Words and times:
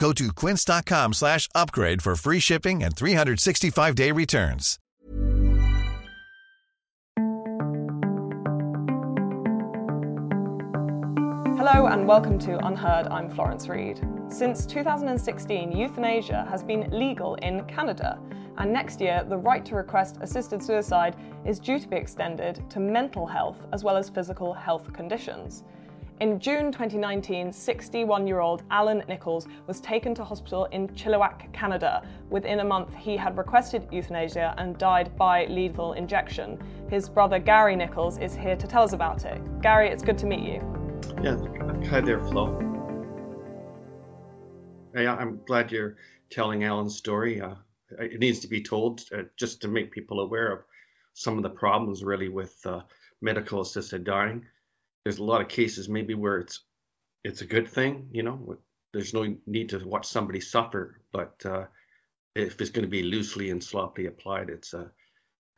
Go 0.00 0.12
to 0.14 0.32
quince.com 0.32 1.12
slash 1.12 1.46
upgrade 1.54 2.00
for 2.00 2.16
free 2.16 2.40
shipping 2.40 2.82
and 2.82 2.96
365-day 2.96 4.12
returns. 4.12 4.78
Hello 11.58 11.88
and 11.88 12.08
welcome 12.08 12.38
to 12.38 12.52
UnHerd. 12.52 13.10
I'm 13.10 13.28
Florence 13.28 13.68
Read. 13.68 14.00
Since 14.30 14.64
2016, 14.64 15.70
euthanasia 15.70 16.46
has 16.48 16.62
been 16.62 16.88
legal 16.90 17.34
in 17.34 17.66
Canada, 17.66 18.18
and 18.56 18.72
next 18.72 19.02
year, 19.02 19.22
the 19.28 19.36
right 19.36 19.66
to 19.66 19.74
request 19.74 20.16
assisted 20.22 20.62
suicide 20.62 21.14
is 21.44 21.58
due 21.58 21.78
to 21.78 21.86
be 21.86 21.96
extended 21.96 22.64
to 22.70 22.80
mental 22.80 23.26
health 23.26 23.58
as 23.74 23.84
well 23.84 23.98
as 23.98 24.08
physical 24.08 24.54
health 24.54 24.90
conditions. 24.94 25.64
In 26.20 26.38
June 26.38 26.70
2019, 26.70 27.50
61 27.50 28.26
year 28.26 28.40
old 28.40 28.62
Alan 28.70 29.02
Nichols 29.08 29.48
was 29.66 29.80
taken 29.80 30.14
to 30.16 30.22
hospital 30.22 30.66
in 30.66 30.86
Chilliwack, 30.88 31.50
Canada. 31.54 32.06
Within 32.28 32.60
a 32.60 32.64
month, 32.64 32.94
he 32.94 33.16
had 33.16 33.38
requested 33.38 33.88
euthanasia 33.90 34.54
and 34.58 34.76
died 34.76 35.16
by 35.16 35.46
lethal 35.46 35.94
injection. 35.94 36.58
His 36.90 37.08
brother 37.08 37.38
Gary 37.38 37.74
Nichols 37.74 38.18
is 38.18 38.34
here 38.34 38.54
to 38.54 38.66
tell 38.66 38.82
us 38.82 38.92
about 38.92 39.24
it. 39.24 39.40
Gary, 39.62 39.88
it's 39.88 40.02
good 40.02 40.18
to 40.18 40.26
meet 40.26 40.40
you. 40.40 40.60
Yeah, 41.22 41.38
hi 41.88 42.02
there, 42.02 42.20
Flo. 42.20 42.48
I'm 44.94 45.40
glad 45.46 45.72
you're 45.72 45.96
telling 46.28 46.64
Alan's 46.64 46.98
story. 46.98 47.40
Uh, 47.40 47.54
it 47.98 48.20
needs 48.20 48.40
to 48.40 48.46
be 48.46 48.62
told 48.62 49.04
uh, 49.16 49.22
just 49.38 49.62
to 49.62 49.68
make 49.68 49.90
people 49.90 50.20
aware 50.20 50.52
of 50.52 50.64
some 51.14 51.38
of 51.38 51.42
the 51.42 51.48
problems 51.48 52.04
really 52.04 52.28
with 52.28 52.60
uh, 52.66 52.82
medical 53.22 53.62
assisted 53.62 54.04
dying 54.04 54.44
there's 55.04 55.18
a 55.18 55.24
lot 55.24 55.40
of 55.40 55.48
cases 55.48 55.88
maybe 55.88 56.14
where 56.14 56.38
it's 56.38 56.64
it's 57.24 57.42
a 57.42 57.46
good 57.46 57.68
thing, 57.68 58.08
you 58.12 58.22
know. 58.22 58.56
There's 58.92 59.14
no 59.14 59.36
need 59.46 59.68
to 59.70 59.78
watch 59.86 60.06
somebody 60.06 60.40
suffer, 60.40 61.00
but 61.12 61.34
uh, 61.44 61.66
if 62.34 62.60
it's 62.60 62.70
going 62.70 62.84
to 62.84 62.90
be 62.90 63.02
loosely 63.02 63.50
and 63.50 63.62
sloppily 63.62 64.06
applied, 64.06 64.48
it's 64.48 64.72
a, 64.72 64.90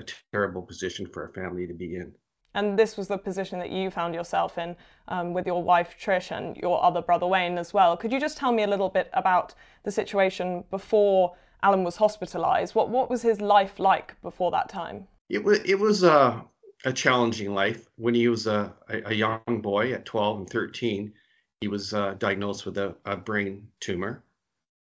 a, 0.00 0.04
terrible 0.32 0.62
position 0.62 1.06
for 1.06 1.26
a 1.26 1.32
family 1.32 1.66
to 1.66 1.72
be 1.72 1.96
in. 1.96 2.12
And 2.54 2.78
this 2.78 2.96
was 2.96 3.08
the 3.08 3.16
position 3.16 3.58
that 3.60 3.70
you 3.70 3.90
found 3.90 4.14
yourself 4.14 4.58
in 4.58 4.76
um, 5.08 5.32
with 5.32 5.46
your 5.46 5.62
wife 5.62 5.94
Trish 5.98 6.36
and 6.36 6.56
your 6.56 6.82
other 6.82 7.00
brother 7.00 7.26
Wayne 7.26 7.56
as 7.56 7.72
well. 7.72 7.96
Could 7.96 8.12
you 8.12 8.20
just 8.20 8.36
tell 8.36 8.52
me 8.52 8.64
a 8.64 8.66
little 8.66 8.90
bit 8.90 9.08
about 9.14 9.54
the 9.84 9.90
situation 9.90 10.64
before 10.70 11.34
Alan 11.62 11.84
was 11.84 11.96
hospitalised? 11.96 12.74
What 12.74 12.90
what 12.90 13.08
was 13.08 13.22
his 13.22 13.40
life 13.40 13.78
like 13.78 14.20
before 14.20 14.50
that 14.50 14.68
time? 14.68 15.06
It 15.30 15.42
was 15.42 15.60
it 15.60 15.78
was 15.78 16.04
uh, 16.04 16.42
a 16.84 16.92
challenging 16.92 17.54
life. 17.54 17.86
When 17.96 18.14
he 18.14 18.28
was 18.28 18.46
a, 18.46 18.74
a 18.88 19.14
young 19.14 19.60
boy 19.62 19.92
at 19.92 20.04
12 20.04 20.38
and 20.38 20.50
13, 20.50 21.12
he 21.60 21.68
was 21.68 21.94
uh, 21.94 22.14
diagnosed 22.18 22.66
with 22.66 22.78
a, 22.78 22.96
a, 23.04 23.16
brain 23.16 23.68
tumor, 23.80 24.24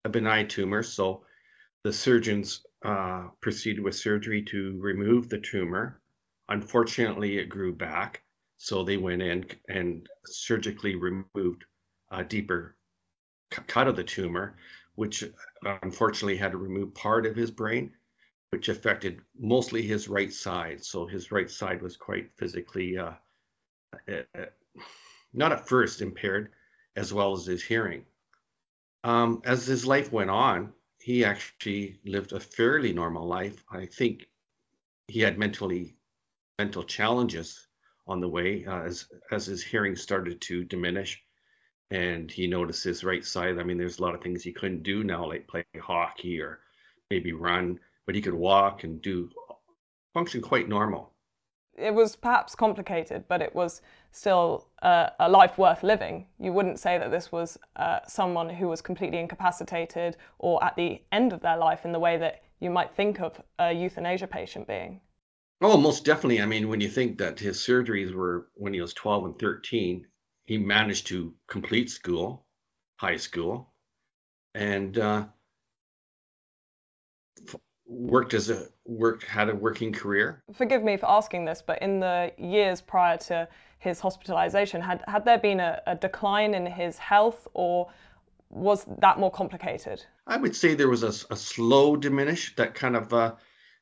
a 0.05 0.09
benign 0.09 0.47
tumor. 0.47 0.81
So 0.81 1.23
the 1.83 1.93
surgeons 1.93 2.65
uh, 2.83 3.27
proceeded 3.41 3.83
with 3.83 3.95
surgery 3.95 4.43
to 4.43 4.77
remove 4.79 5.29
the 5.29 5.39
tumor. 5.39 6.01
Unfortunately, 6.49 7.37
it 7.37 7.49
grew 7.49 7.73
back. 7.73 8.23
So 8.57 8.83
they 8.83 8.97
went 8.97 9.21
in 9.21 9.45
and 9.67 10.07
surgically 10.25 10.95
removed 10.95 11.65
a 12.11 12.23
deeper 12.23 12.75
cut 13.67 13.87
of 13.87 13.95
the 13.95 14.03
tumor, 14.03 14.57
which 14.95 15.23
uh, 15.23 15.77
unfortunately 15.83 16.37
had 16.37 16.51
to 16.51 16.57
remove 16.57 16.93
part 16.95 17.25
of 17.25 17.35
his 17.35 17.51
brain 17.51 17.91
which 18.53 18.69
affected 18.69 19.19
mostly 19.39 19.81
his 19.81 20.07
right 20.07 20.31
side. 20.31 20.85
So 20.85 21.07
his 21.07 21.31
right 21.31 21.49
side 21.49 21.81
was 21.81 21.97
quite 21.97 22.29
physically, 22.37 22.99
uh, 22.99 23.13
uh, 24.07 24.45
not 25.33 25.51
at 25.51 25.67
first 25.67 26.03
impaired, 26.03 26.51
as 26.95 27.11
well 27.11 27.33
as 27.33 27.47
his 27.47 27.63
hearing. 27.63 28.05
Um, 29.03 29.41
as 29.43 29.65
his 29.65 29.87
life 29.87 30.11
went 30.11 30.29
on, 30.29 30.71
he 30.99 31.25
actually 31.25 31.99
lived 32.05 32.31
a 32.31 32.39
fairly 32.39 32.93
normal 32.93 33.25
life. 33.25 33.63
I 33.71 33.87
think 33.87 34.29
he 35.07 35.21
had 35.21 35.39
mentally 35.39 35.95
mental 36.59 36.83
challenges 36.83 37.67
on 38.05 38.21
the 38.21 38.29
way 38.29 38.65
uh, 38.65 38.83
as 38.83 39.07
as 39.31 39.47
his 39.47 39.63
hearing 39.63 39.95
started 39.95 40.41
to 40.41 40.63
diminish, 40.63 41.19
and 41.89 42.29
he 42.29 42.45
noticed 42.45 42.83
his 42.83 43.03
right 43.03 43.25
side. 43.25 43.57
I 43.57 43.63
mean, 43.63 43.79
there's 43.79 43.97
a 43.97 44.03
lot 44.03 44.13
of 44.13 44.21
things 44.21 44.43
he 44.43 44.53
couldn't 44.53 44.83
do 44.83 45.03
now, 45.03 45.27
like 45.27 45.47
play 45.47 45.65
hockey 45.81 46.39
or 46.39 46.59
maybe 47.09 47.33
run 47.33 47.79
but 48.05 48.15
he 48.15 48.21
could 48.21 48.33
walk 48.33 48.83
and 48.83 49.01
do 49.01 49.29
function 50.13 50.41
quite 50.41 50.69
normal. 50.69 51.13
It 51.75 51.93
was 51.93 52.15
perhaps 52.15 52.53
complicated, 52.53 53.25
but 53.27 53.41
it 53.41 53.55
was 53.55 53.81
still 54.11 54.67
uh, 54.83 55.09
a 55.19 55.27
life 55.27 55.57
worth 55.57 55.81
living. 55.81 56.27
You 56.39 56.53
wouldn't 56.53 56.79
say 56.79 56.99
that 56.99 57.09
this 57.09 57.31
was 57.31 57.57
uh, 57.75 57.99
someone 58.07 58.49
who 58.49 58.67
was 58.67 58.81
completely 58.81 59.17
incapacitated 59.17 60.17
or 60.37 60.63
at 60.63 60.75
the 60.75 61.01
end 61.11 61.33
of 61.33 61.41
their 61.41 61.57
life 61.57 61.83
in 61.83 61.91
the 61.91 61.99
way 61.99 62.17
that 62.17 62.43
you 62.59 62.69
might 62.69 62.95
think 62.95 63.19
of 63.19 63.41
a 63.57 63.73
euthanasia 63.73 64.27
patient 64.27 64.67
being. 64.67 65.01
Oh, 65.61 65.77
most 65.77 66.05
definitely. 66.05 66.41
I 66.41 66.45
mean, 66.45 66.67
when 66.67 66.81
you 66.81 66.89
think 66.89 67.17
that 67.17 67.39
his 67.39 67.57
surgeries 67.57 68.13
were 68.13 68.49
when 68.53 68.73
he 68.73 68.81
was 68.81 68.93
12 68.93 69.25
and 69.25 69.39
13, 69.39 70.05
he 70.45 70.57
managed 70.57 71.07
to 71.07 71.33
complete 71.47 71.89
school, 71.89 72.45
high 72.97 73.17
school, 73.17 73.73
and 74.53 74.97
uh, 74.97 75.25
worked 77.93 78.33
as 78.33 78.49
a 78.49 78.67
work 78.85 79.23
had 79.23 79.49
a 79.49 79.55
working 79.55 79.93
career. 79.93 80.43
Forgive 80.53 80.83
me 80.83 80.97
for 80.97 81.09
asking 81.09 81.45
this, 81.45 81.61
but 81.65 81.81
in 81.81 81.99
the 81.99 82.31
years 82.37 82.81
prior 82.81 83.17
to 83.17 83.47
his 83.79 83.99
hospitalization, 83.99 84.81
had 84.81 85.03
had 85.07 85.25
there 85.25 85.37
been 85.37 85.59
a, 85.59 85.81
a 85.87 85.95
decline 85.95 86.53
in 86.53 86.65
his 86.65 86.97
health, 86.97 87.47
or 87.53 87.89
was 88.49 88.85
that 88.99 89.19
more 89.19 89.31
complicated? 89.31 90.03
I 90.27 90.37
would 90.37 90.55
say 90.55 90.73
there 90.73 90.89
was 90.89 91.03
a, 91.03 91.33
a 91.33 91.37
slow 91.37 91.95
diminish 91.95 92.55
that 92.55 92.75
kind 92.75 92.95
of 92.95 93.13
uh, 93.13 93.35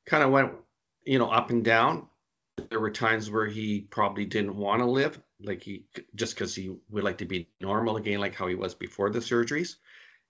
kind 0.05 0.23
of 0.23 0.31
went 0.31 0.51
you 1.05 1.19
know 1.19 1.29
up 1.29 1.49
and 1.49 1.63
down. 1.63 2.07
There 2.69 2.79
were 2.79 2.91
times 2.91 3.31
where 3.31 3.47
he 3.47 3.81
probably 3.81 4.25
didn't 4.25 4.55
want 4.55 4.81
to 4.81 4.85
live, 4.85 5.19
like 5.41 5.63
he 5.63 5.85
just 6.15 6.35
because 6.35 6.53
he 6.53 6.75
would 6.89 7.03
like 7.03 7.17
to 7.19 7.25
be 7.25 7.49
normal 7.59 7.97
again, 7.97 8.19
like 8.19 8.35
how 8.35 8.47
he 8.47 8.55
was 8.55 8.75
before 8.75 9.09
the 9.09 9.19
surgeries, 9.19 9.75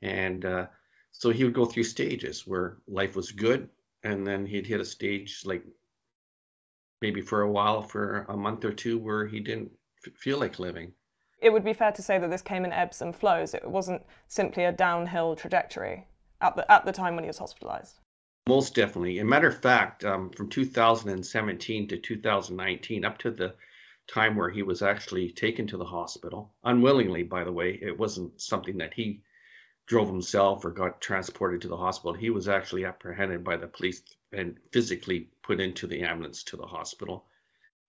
and 0.01 0.45
uh, 0.45 0.67
so 1.11 1.29
he 1.29 1.43
would 1.43 1.53
go 1.53 1.65
through 1.65 1.83
stages 1.83 2.47
where 2.47 2.77
life 2.87 3.15
was 3.15 3.31
good, 3.31 3.69
and 4.03 4.25
then 4.25 4.45
he'd 4.45 4.67
hit 4.67 4.81
a 4.81 4.85
stage 4.85 5.43
like 5.45 5.63
maybe 7.01 7.21
for 7.21 7.41
a 7.41 7.51
while, 7.51 7.81
for 7.81 8.25
a 8.29 8.37
month 8.37 8.65
or 8.65 8.71
two, 8.71 8.97
where 8.97 9.27
he 9.27 9.39
didn't 9.39 9.71
f- 10.05 10.13
feel 10.13 10.39
like 10.39 10.59
living. 10.59 10.93
It 11.39 11.51
would 11.51 11.63
be 11.63 11.73
fair 11.73 11.91
to 11.91 12.01
say 12.01 12.19
that 12.19 12.29
this 12.29 12.41
came 12.41 12.65
in 12.65 12.71
ebbs 12.71 13.01
and 13.01 13.15
flows. 13.15 13.53
It 13.53 13.69
wasn't 13.69 14.03
simply 14.27 14.63
a 14.65 14.71
downhill 14.71 15.35
trajectory 15.35 16.05
at 16.39 16.55
the 16.55 16.71
at 16.71 16.85
the 16.85 16.91
time 16.91 17.15
when 17.15 17.23
he 17.23 17.29
was 17.29 17.39
hospitalized. 17.39 17.99
Most 18.47 18.73
definitely. 18.73 19.19
a 19.19 19.25
matter 19.25 19.47
of 19.47 19.61
fact, 19.61 20.03
um, 20.03 20.31
from 20.31 20.49
2017 20.49 21.87
to 21.87 21.97
2019, 21.97 23.05
up 23.05 23.17
to 23.19 23.31
the 23.31 23.53
time 24.07 24.35
where 24.35 24.49
he 24.49 24.63
was 24.63 24.81
actually 24.81 25.31
taken 25.31 25.67
to 25.67 25.77
the 25.77 25.85
hospital, 25.85 26.53
unwillingly, 26.63 27.23
by 27.23 27.43
the 27.43 27.51
way, 27.51 27.77
it 27.81 27.97
wasn't 27.97 28.41
something 28.41 28.77
that 28.77 28.93
he 28.93 29.21
drove 29.87 30.07
himself 30.07 30.63
or 30.63 30.71
got 30.71 31.01
transported 31.01 31.61
to 31.61 31.67
the 31.67 31.77
hospital. 31.77 32.13
He 32.13 32.29
was 32.29 32.47
actually 32.47 32.85
apprehended 32.85 33.43
by 33.43 33.57
the 33.57 33.67
police 33.67 34.01
and 34.31 34.57
physically 34.71 35.29
put 35.43 35.59
into 35.59 35.87
the 35.87 36.03
ambulance 36.03 36.43
to 36.45 36.57
the 36.57 36.65
hospital. 36.65 37.25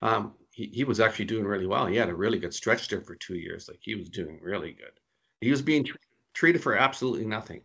Um, 0.00 0.34
he, 0.50 0.66
he 0.66 0.84
was 0.84 1.00
actually 1.00 1.26
doing 1.26 1.44
really 1.44 1.66
well. 1.66 1.86
He 1.86 1.96
had 1.96 2.08
a 2.08 2.14
really 2.14 2.38
good 2.38 2.54
stretch 2.54 2.88
there 2.88 3.00
for 3.00 3.14
two 3.14 3.36
years. 3.36 3.68
Like 3.68 3.78
he 3.80 3.94
was 3.94 4.08
doing 4.08 4.38
really 4.42 4.72
good. 4.72 4.92
He 5.40 5.50
was 5.50 5.62
being 5.62 5.86
treated 6.34 6.62
for 6.62 6.76
absolutely 6.76 7.26
nothing, 7.26 7.62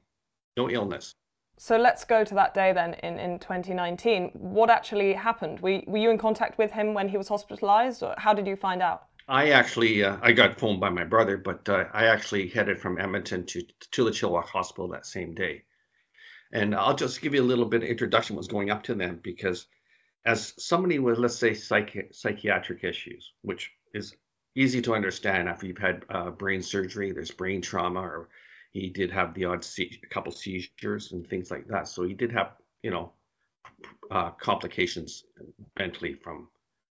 no 0.56 0.70
illness. 0.70 1.14
So 1.60 1.76
let's 1.76 2.04
go 2.04 2.24
to 2.24 2.36
that 2.36 2.54
day 2.54 2.72
then 2.72 2.94
in, 2.96 3.18
in 3.18 3.40
2019. 3.40 4.30
What 4.34 4.70
actually 4.70 5.14
happened? 5.14 5.60
Were, 5.60 5.82
were 5.88 5.98
you 5.98 6.12
in 6.12 6.20
contact 6.20 6.60
with 6.60 6.72
him 6.72 6.94
when 6.94 7.10
he 7.10 7.18
was 7.18 7.28
hospitalized, 7.28 8.04
or 8.04 8.14
how 8.18 8.34
did 8.34 8.46
you 8.46 8.56
find 8.56 8.84
out? 8.84 9.07
I 9.28 9.50
actually 9.50 10.04
uh, 10.04 10.18
I 10.22 10.32
got 10.32 10.60
phoned 10.60 10.80
by 10.80 10.90
my 10.90 11.04
brother, 11.04 11.38
but 11.38 11.68
uh, 11.68 11.86
I 11.94 12.06
actually 12.06 12.48
headed 12.48 12.80
from 12.80 13.00
Edmonton 13.00 13.46
to 13.48 13.62
to 13.92 14.04
the 14.06 14.12
Chilliwack 14.12 14.46
Hospital 14.46 14.88
that 14.90 15.06
same 15.06 15.34
day. 15.34 15.64
And 16.52 16.74
I'll 16.74 16.96
just 16.96 17.22
give 17.22 17.34
you 17.34 17.42
a 17.42 17.52
little 17.52 17.66
bit 17.66 17.84
of 17.84 17.90
introduction 17.90 18.36
what's 18.36 18.48
going 18.48 18.70
up 18.70 18.84
to 18.84 18.96
them 18.96 19.20
because 19.22 19.68
as 20.26 20.54
somebody 20.58 21.00
with 21.00 21.18
let's 21.18 21.38
say 21.38 21.52
psychi- 21.52 22.14
psychiatric 22.16 22.84
issues, 22.84 23.34
which 23.42 23.72
is 23.94 24.16
easy 24.56 24.82
to 24.84 24.96
understand 24.96 25.50
after 25.50 25.68
you've 25.68 25.78
had 25.78 26.06
uh, 26.10 26.32
brain 26.32 26.62
surgery, 26.62 27.12
there's 27.12 27.32
brain 27.32 27.62
trauma, 27.62 28.02
or 28.02 28.30
he 28.72 28.90
did 28.90 29.12
have 29.12 29.34
the 29.34 29.46
odd 29.46 29.64
se- 29.64 30.02
couple 30.10 30.32
seizures 30.32 31.12
and 31.12 31.28
things 31.28 31.52
like 31.52 31.68
that. 31.68 31.88
So 31.88 32.04
he 32.04 32.14
did 32.14 32.32
have, 32.32 32.54
you 32.82 32.92
know, 32.92 33.12
uh, 34.10 34.32
complications 34.32 35.26
mentally 35.78 36.14
from 36.14 36.48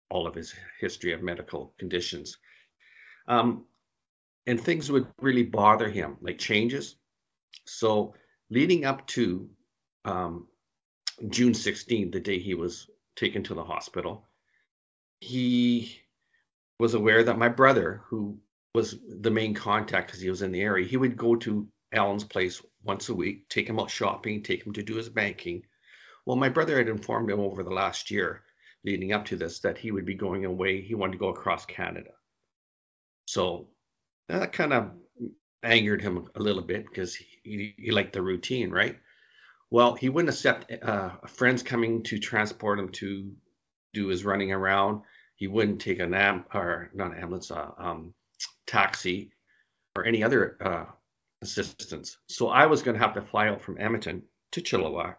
all 0.10 0.28
of 0.28 0.36
his 0.36 0.54
history 0.80 1.14
of 1.14 1.22
medical 1.22 1.74
conditions. 1.78 2.38
Um, 3.28 3.66
and 4.48 4.60
things 4.60 4.92
would 4.92 5.08
really 5.22 5.44
bother 5.44 5.90
him, 5.90 6.18
like 6.22 6.40
changes. 6.40 6.96
So 7.66 8.16
leading 8.50 8.86
up 8.86 9.06
to 9.08 9.50
um, 10.06 10.48
June 11.30 11.54
16th, 11.54 12.12
the 12.12 12.20
day 12.20 12.40
he 12.40 12.56
was 12.56 12.90
taken 13.16 13.44
to 13.44 13.54
the 13.54 13.64
hospital, 13.64 14.26
he 15.20 16.00
was 16.80 16.94
aware 16.94 17.24
that 17.24 17.38
my 17.38 17.50
brother, 17.50 18.02
who 18.06 18.40
was 18.74 18.96
the 19.08 19.32
main 19.32 19.54
contact 19.54 20.08
because 20.08 20.22
he 20.22 20.30
was 20.30 20.42
in 20.42 20.52
the 20.52 20.62
area, 20.62 20.88
he 20.88 20.98
would 20.98 21.18
go 21.18 21.36
to 21.36 21.68
Alan's 21.92 22.24
place 22.24 22.62
once 22.84 23.10
a 23.10 23.16
week, 23.16 23.50
take 23.50 23.68
him 23.68 23.80
out 23.80 23.92
shopping, 23.92 24.42
take 24.42 24.66
him 24.66 24.74
to 24.74 24.84
do 24.84 24.96
his 24.96 25.10
banking. 25.10 25.64
Well, 26.26 26.38
my 26.38 26.50
brother 26.50 26.78
had 26.78 26.88
informed 26.88 27.30
him 27.30 27.40
over 27.40 27.64
the 27.64 27.72
last 27.72 28.10
year 28.10 28.44
leading 28.86 29.12
up 29.12 29.26
to 29.26 29.36
this 29.36 29.60
that 29.60 29.78
he 29.78 29.92
would 29.92 30.06
be 30.06 30.16
going 30.16 30.46
away. 30.46 30.82
He 30.82 30.96
wanted 30.96 31.14
to 31.14 31.18
go 31.18 31.30
across 31.30 31.66
Canada. 31.66 32.12
So 33.26 33.68
that 34.28 34.54
kind 34.54 34.74
of 34.74 34.92
angered 35.64 36.02
him 36.02 36.30
a 36.36 36.40
little 36.40 36.62
bit 36.62 36.86
because 36.86 37.16
he, 37.16 37.76
he 37.78 37.92
liked 37.92 38.14
the 38.14 38.22
routine, 38.22 38.72
right? 38.72 38.98
Well, 39.72 39.94
he 39.96 40.10
wouldn't 40.10 40.34
accept 40.34 40.72
uh, 40.84 41.12
friends 41.28 41.62
coming 41.62 42.04
to 42.04 42.18
transport 42.18 42.80
him 42.80 42.90
to 42.94 43.32
do 43.94 44.08
his 44.08 44.26
running 44.26 44.52
around. 44.52 45.02
He 45.36 45.48
wouldn't 45.48 45.82
take 45.82 46.00
an 46.00 46.14
am 46.14 46.46
or 46.54 46.90
not 46.94 47.12
an 47.12 47.20
ambulance, 47.20 47.52
uh, 47.52 47.72
um, 47.78 48.14
taxi, 48.66 49.32
or 49.96 50.06
any 50.06 50.24
other 50.24 50.58
uh, 50.62 50.86
assistance. 51.42 52.18
So 52.28 52.50
I 52.50 52.66
was 52.66 52.82
going 52.82 52.98
to 52.98 53.06
have 53.06 53.16
to 53.16 53.22
fly 53.22 53.50
out 53.50 53.62
from 53.62 53.78
Edmonton 53.80 54.24
to 54.54 54.62
Chilliwack, 54.62 55.16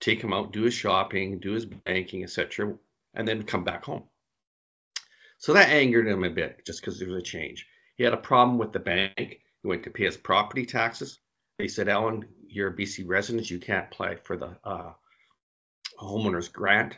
take 0.00 0.22
him 0.22 0.32
out, 0.32 0.52
do 0.52 0.62
his 0.62 0.74
shopping, 0.74 1.38
do 1.38 1.52
his 1.52 1.66
banking, 1.66 2.22
etc., 2.22 2.74
and 3.14 3.26
then 3.26 3.42
come 3.42 3.64
back 3.64 3.84
home. 3.84 4.04
So 5.38 5.52
that 5.52 5.70
angered 5.70 6.06
him 6.06 6.24
a 6.24 6.30
bit, 6.30 6.64
just 6.64 6.80
because 6.80 6.98
there 6.98 7.08
was 7.08 7.18
a 7.18 7.22
change. 7.22 7.66
He 7.96 8.04
had 8.04 8.12
a 8.12 8.18
problem 8.18 8.58
with 8.58 8.72
the 8.72 8.80
bank. 8.80 9.40
He 9.62 9.68
went 9.68 9.82
to 9.84 9.90
pay 9.90 10.04
his 10.04 10.16
property 10.16 10.64
taxes. 10.66 11.18
They 11.58 11.68
said, 11.68 11.88
Alan, 11.88 12.28
you're 12.48 12.70
a 12.70 12.76
BC 12.76 13.04
resident. 13.06 13.50
You 13.50 13.58
can't 13.58 13.86
apply 13.86 14.16
for 14.16 14.36
the 14.36 14.56
uh, 14.64 14.92
homeowner's 16.00 16.48
grant 16.48 16.96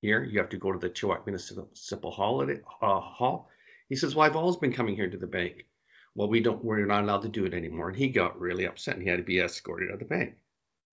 here. 0.00 0.24
You 0.24 0.38
have 0.40 0.48
to 0.50 0.56
go 0.56 0.72
to 0.72 0.78
the 0.78 0.90
Chilliwack 0.90 1.26
Municipal 1.26 2.10
Holiday, 2.10 2.60
uh, 2.82 3.00
Hall. 3.00 3.48
He 3.88 3.96
says, 3.96 4.14
Well, 4.14 4.26
I've 4.26 4.36
always 4.36 4.56
been 4.56 4.72
coming 4.72 4.96
here 4.96 5.10
to 5.10 5.18
the 5.18 5.26
bank. 5.26 5.66
Well, 6.16 6.28
we 6.28 6.40
don't, 6.40 6.64
we're 6.64 6.84
not 6.86 7.04
allowed 7.04 7.22
to 7.22 7.28
do 7.28 7.44
it 7.44 7.54
anymore. 7.54 7.88
And 7.88 7.96
he 7.96 8.08
got 8.08 8.40
really 8.40 8.66
upset 8.66 8.94
and 8.94 9.02
he 9.02 9.08
had 9.08 9.18
to 9.18 9.24
be 9.24 9.38
escorted 9.38 9.90
out 9.90 9.94
of 9.94 10.00
the 10.00 10.04
bank 10.06 10.34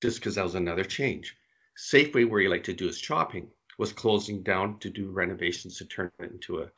just 0.02 0.20
because 0.20 0.36
that 0.36 0.44
was 0.44 0.56
another 0.56 0.84
change. 0.84 1.36
Safeway, 1.78 2.28
where 2.28 2.42
he 2.42 2.48
liked 2.48 2.66
to 2.66 2.74
do 2.74 2.88
his 2.88 2.98
shopping, 2.98 3.50
was 3.78 3.94
closing 3.94 4.42
down 4.42 4.80
to 4.80 4.90
do 4.90 5.12
renovations 5.12 5.78
to 5.78 5.86
turn 5.86 6.12
it 6.20 6.32
into 6.32 6.60
a 6.60 6.72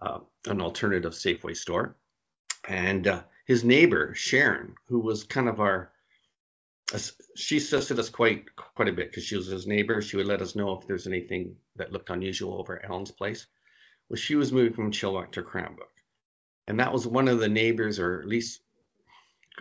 uh, 0.00 0.20
an 0.46 0.60
alternative 0.60 1.12
Safeway 1.12 1.56
store. 1.56 1.96
And 2.68 3.06
uh, 3.06 3.22
his 3.46 3.64
neighbor 3.64 4.14
Sharon, 4.14 4.74
who 4.88 5.00
was 5.00 5.24
kind 5.24 5.48
of 5.48 5.60
our 5.60 5.90
she 7.34 7.56
assisted 7.56 7.98
us 7.98 8.08
quite 8.08 8.54
quite 8.54 8.88
a 8.88 8.92
bit 8.92 9.10
because 9.10 9.24
she 9.24 9.36
was 9.36 9.46
his 9.46 9.66
neighbor. 9.66 10.00
She 10.00 10.16
would 10.16 10.26
let 10.26 10.42
us 10.42 10.54
know 10.54 10.78
if 10.78 10.86
there's 10.86 11.06
anything 11.06 11.56
that 11.76 11.92
looked 11.92 12.10
unusual 12.10 12.58
over 12.58 12.78
at 12.78 12.88
Alan's 12.88 13.10
place. 13.10 13.46
Well, 14.08 14.16
she 14.16 14.36
was 14.36 14.52
moving 14.52 14.72
from 14.72 14.92
Chilliwack 14.92 15.32
to 15.32 15.42
Cranbrook, 15.42 15.90
and 16.68 16.78
that 16.78 16.92
was 16.92 17.06
one 17.06 17.26
of 17.26 17.40
the 17.40 17.48
neighbors, 17.48 17.98
or 17.98 18.20
at 18.20 18.28
least 18.28 18.60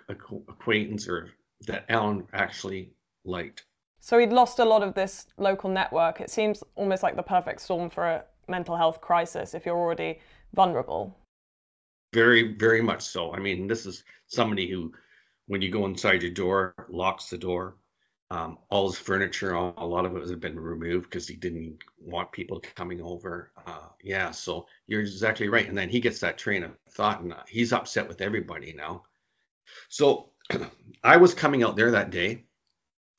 acquaintance, 0.07 1.07
or 1.07 1.31
that 1.61 1.85
Alan 1.89 2.27
actually 2.31 2.91
liked. 3.25 3.65
So 3.99 4.19
he'd 4.19 4.33
lost 4.33 4.59
a 4.59 4.65
lot 4.65 4.83
of 4.83 4.93
this 4.93 5.27
local 5.37 5.69
network. 5.69 6.21
It 6.21 6.29
seems 6.29 6.63
almost 6.75 7.03
like 7.03 7.15
the 7.15 7.23
perfect 7.23 7.61
storm 7.61 7.89
for 7.89 8.05
a 8.05 8.23
mental 8.47 8.77
health 8.77 9.01
crisis 9.01 9.53
if 9.53 9.65
you're 9.65 9.77
already 9.77 10.19
vulnerable. 10.53 11.17
Very, 12.13 12.53
very 12.53 12.81
much 12.81 13.01
so. 13.01 13.33
I 13.33 13.39
mean, 13.39 13.67
this 13.67 13.85
is 13.85 14.03
somebody 14.27 14.69
who 14.69 14.93
when 15.47 15.61
you 15.61 15.69
go 15.69 15.85
inside 15.85 16.21
your 16.21 16.31
door, 16.31 16.73
locks 16.89 17.29
the 17.29 17.37
door. 17.37 17.77
Um, 18.31 18.57
all 18.69 18.89
his 18.89 18.97
furniture, 18.97 19.53
a 19.53 19.85
lot 19.85 20.05
of 20.05 20.15
it 20.15 20.21
has 20.21 20.31
been 20.33 20.59
removed 20.59 21.05
because 21.05 21.27
he 21.27 21.35
didn't 21.35 21.77
want 21.99 22.31
people 22.31 22.59
coming 22.75 22.99
over. 22.99 23.51
Uh, 23.67 23.89
yeah, 24.01 24.31
so 24.31 24.65
you're 24.87 25.01
exactly 25.01 25.47
right. 25.47 25.67
And 25.67 25.77
then 25.77 25.89
he 25.89 25.99
gets 25.99 26.19
that 26.19 26.37
train 26.37 26.63
of 26.63 26.71
thought, 26.89 27.21
and 27.21 27.33
uh, 27.33 27.43
he's 27.47 27.71
upset 27.71 28.07
with 28.07 28.21
everybody 28.21 28.73
now. 28.73 29.03
So 29.89 30.31
I 31.03 31.17
was 31.17 31.35
coming 31.35 31.63
out 31.63 31.75
there 31.75 31.91
that 31.91 32.09
day. 32.09 32.45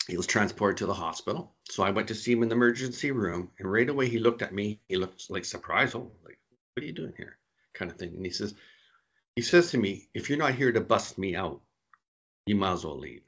He 0.06 0.16
was 0.16 0.26
transported 0.26 0.78
to 0.78 0.86
the 0.86 0.94
hospital. 0.94 1.52
So 1.68 1.82
I 1.82 1.90
went 1.90 2.08
to 2.08 2.14
see 2.14 2.32
him 2.32 2.42
in 2.42 2.48
the 2.48 2.54
emergency 2.54 3.10
room, 3.10 3.50
and 3.58 3.70
right 3.70 3.88
away 3.88 4.08
he 4.08 4.18
looked 4.18 4.42
at 4.42 4.54
me. 4.54 4.80
He 4.88 4.96
looked 4.96 5.30
like 5.30 5.44
surprised, 5.44 5.96
oh, 5.96 6.12
like, 6.24 6.38
what 6.74 6.84
are 6.84 6.86
you 6.86 6.92
doing 6.92 7.14
here? 7.16 7.38
Kind 7.74 7.90
of 7.90 7.98
thing. 7.98 8.14
And 8.14 8.24
he 8.24 8.30
says, 8.30 8.54
he 9.34 9.42
says 9.42 9.70
to 9.72 9.78
me, 9.78 10.08
if 10.14 10.28
you're 10.28 10.38
not 10.38 10.54
here 10.54 10.72
to 10.72 10.80
bust 10.80 11.18
me 11.18 11.34
out, 11.34 11.60
you 12.46 12.54
might 12.54 12.72
as 12.72 12.84
well 12.84 12.98
leave. 12.98 13.22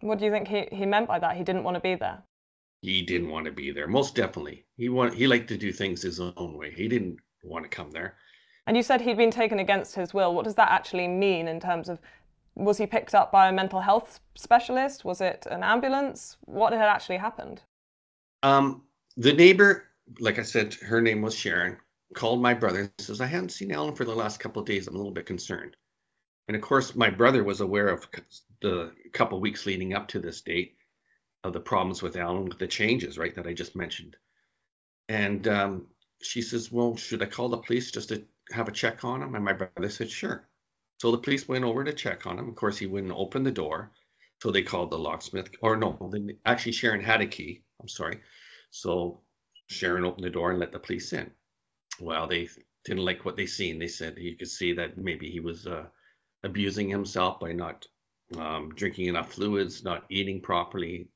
What 0.00 0.18
do 0.18 0.24
you 0.24 0.30
think 0.30 0.48
he, 0.48 0.68
he 0.72 0.86
meant 0.86 1.08
by 1.08 1.18
that? 1.18 1.36
He 1.36 1.42
didn't 1.42 1.64
want 1.64 1.74
to 1.74 1.80
be 1.80 1.96
there. 1.96 2.22
He 2.82 3.02
didn't 3.02 3.28
want 3.28 3.44
to 3.44 3.52
be 3.52 3.72
there. 3.72 3.86
Most 3.86 4.14
definitely. 4.14 4.64
He 4.76 4.88
want 4.88 5.12
he 5.12 5.26
liked 5.26 5.48
to 5.48 5.58
do 5.58 5.72
things 5.72 6.00
his 6.00 6.18
own 6.18 6.54
way. 6.56 6.70
He 6.70 6.88
didn't 6.88 7.18
want 7.42 7.64
to 7.64 7.68
come 7.68 7.90
there. 7.90 8.14
And 8.66 8.76
you 8.76 8.82
said 8.82 9.00
he'd 9.00 9.18
been 9.18 9.30
taken 9.30 9.58
against 9.58 9.94
his 9.94 10.14
will. 10.14 10.34
What 10.34 10.44
does 10.44 10.54
that 10.54 10.70
actually 10.70 11.08
mean 11.08 11.48
in 11.48 11.60
terms 11.60 11.88
of 11.88 11.98
was 12.54 12.78
he 12.78 12.86
picked 12.86 13.14
up 13.14 13.32
by 13.32 13.48
a 13.48 13.52
mental 13.52 13.80
health 13.80 14.20
specialist? 14.34 15.04
Was 15.04 15.20
it 15.20 15.46
an 15.50 15.62
ambulance? 15.62 16.36
What 16.44 16.72
had 16.72 16.88
actually 16.88 17.18
happened? 17.18 17.62
Um, 18.42 18.82
the 19.16 19.32
neighbor, 19.32 19.84
like 20.18 20.38
I 20.38 20.42
said, 20.42 20.74
her 20.74 21.00
name 21.00 21.22
was 21.22 21.34
Sharon, 21.34 21.76
called 22.14 22.42
my 22.42 22.54
brother 22.54 22.80
and 22.80 22.92
says, 22.98 23.20
I 23.20 23.26
haven't 23.26 23.52
seen 23.52 23.72
Alan 23.72 23.94
for 23.94 24.04
the 24.04 24.14
last 24.14 24.40
couple 24.40 24.60
of 24.60 24.66
days. 24.66 24.88
I'm 24.88 24.94
a 24.94 24.98
little 24.98 25.12
bit 25.12 25.26
concerned. 25.26 25.76
And 26.48 26.56
of 26.56 26.62
course, 26.62 26.96
my 26.96 27.10
brother 27.10 27.44
was 27.44 27.60
aware 27.60 27.88
of 27.88 28.08
the 28.60 28.92
couple 29.12 29.40
weeks 29.40 29.66
leading 29.66 29.94
up 29.94 30.08
to 30.08 30.18
this 30.18 30.40
date 30.40 30.76
of 31.44 31.52
the 31.52 31.60
problems 31.60 32.02
with 32.02 32.16
Alan 32.16 32.46
with 32.46 32.58
the 32.58 32.66
changes, 32.66 33.18
right, 33.18 33.34
that 33.34 33.46
I 33.46 33.52
just 33.52 33.76
mentioned. 33.76 34.16
And 35.08 35.46
um, 35.48 35.86
she 36.22 36.42
says, 36.42 36.70
Well, 36.72 36.96
should 36.96 37.22
I 37.22 37.26
call 37.26 37.48
the 37.48 37.58
police 37.58 37.90
just 37.90 38.08
to 38.10 38.24
have 38.52 38.68
a 38.68 38.72
check 38.72 39.04
on 39.04 39.22
him? 39.22 39.34
And 39.34 39.44
my 39.44 39.52
brother 39.52 39.88
said, 39.88 40.10
Sure. 40.10 40.48
So 41.00 41.10
the 41.10 41.16
police 41.16 41.48
went 41.48 41.64
over 41.64 41.82
to 41.82 41.94
check 41.94 42.26
on 42.26 42.38
him. 42.38 42.50
Of 42.50 42.56
course, 42.56 42.76
he 42.76 42.84
wouldn't 42.84 43.14
open 43.16 43.42
the 43.42 43.50
door. 43.50 43.90
So 44.42 44.50
they 44.50 44.60
called 44.60 44.90
the 44.90 44.98
locksmith, 44.98 45.48
or 45.62 45.74
no, 45.74 46.12
actually, 46.44 46.72
Sharon 46.72 47.00
had 47.00 47.22
a 47.22 47.26
key. 47.26 47.62
I'm 47.80 47.88
sorry. 47.88 48.20
So 48.70 49.22
Sharon 49.68 50.04
opened 50.04 50.24
the 50.24 50.30
door 50.30 50.50
and 50.50 50.60
let 50.60 50.72
the 50.72 50.78
police 50.78 51.14
in. 51.14 51.30
Well, 52.00 52.26
they 52.26 52.50
didn't 52.84 53.06
like 53.06 53.24
what 53.24 53.36
they 53.36 53.46
seen. 53.46 53.78
They 53.78 53.88
said 53.88 54.18
you 54.18 54.36
could 54.36 54.50
see 54.50 54.74
that 54.74 54.98
maybe 54.98 55.30
he 55.30 55.40
was 55.40 55.66
uh, 55.66 55.86
abusing 56.42 56.90
himself 56.90 57.40
by 57.40 57.52
not 57.52 57.86
um, 58.36 58.74
drinking 58.74 59.06
enough 59.06 59.32
fluids, 59.32 59.82
not 59.82 60.04
eating 60.10 60.42
properly. 60.42 61.08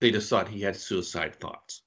They 0.00 0.12
just 0.12 0.30
thought 0.30 0.46
he 0.46 0.60
had 0.60 0.76
suicide 0.76 1.40
thoughts. 1.40 1.82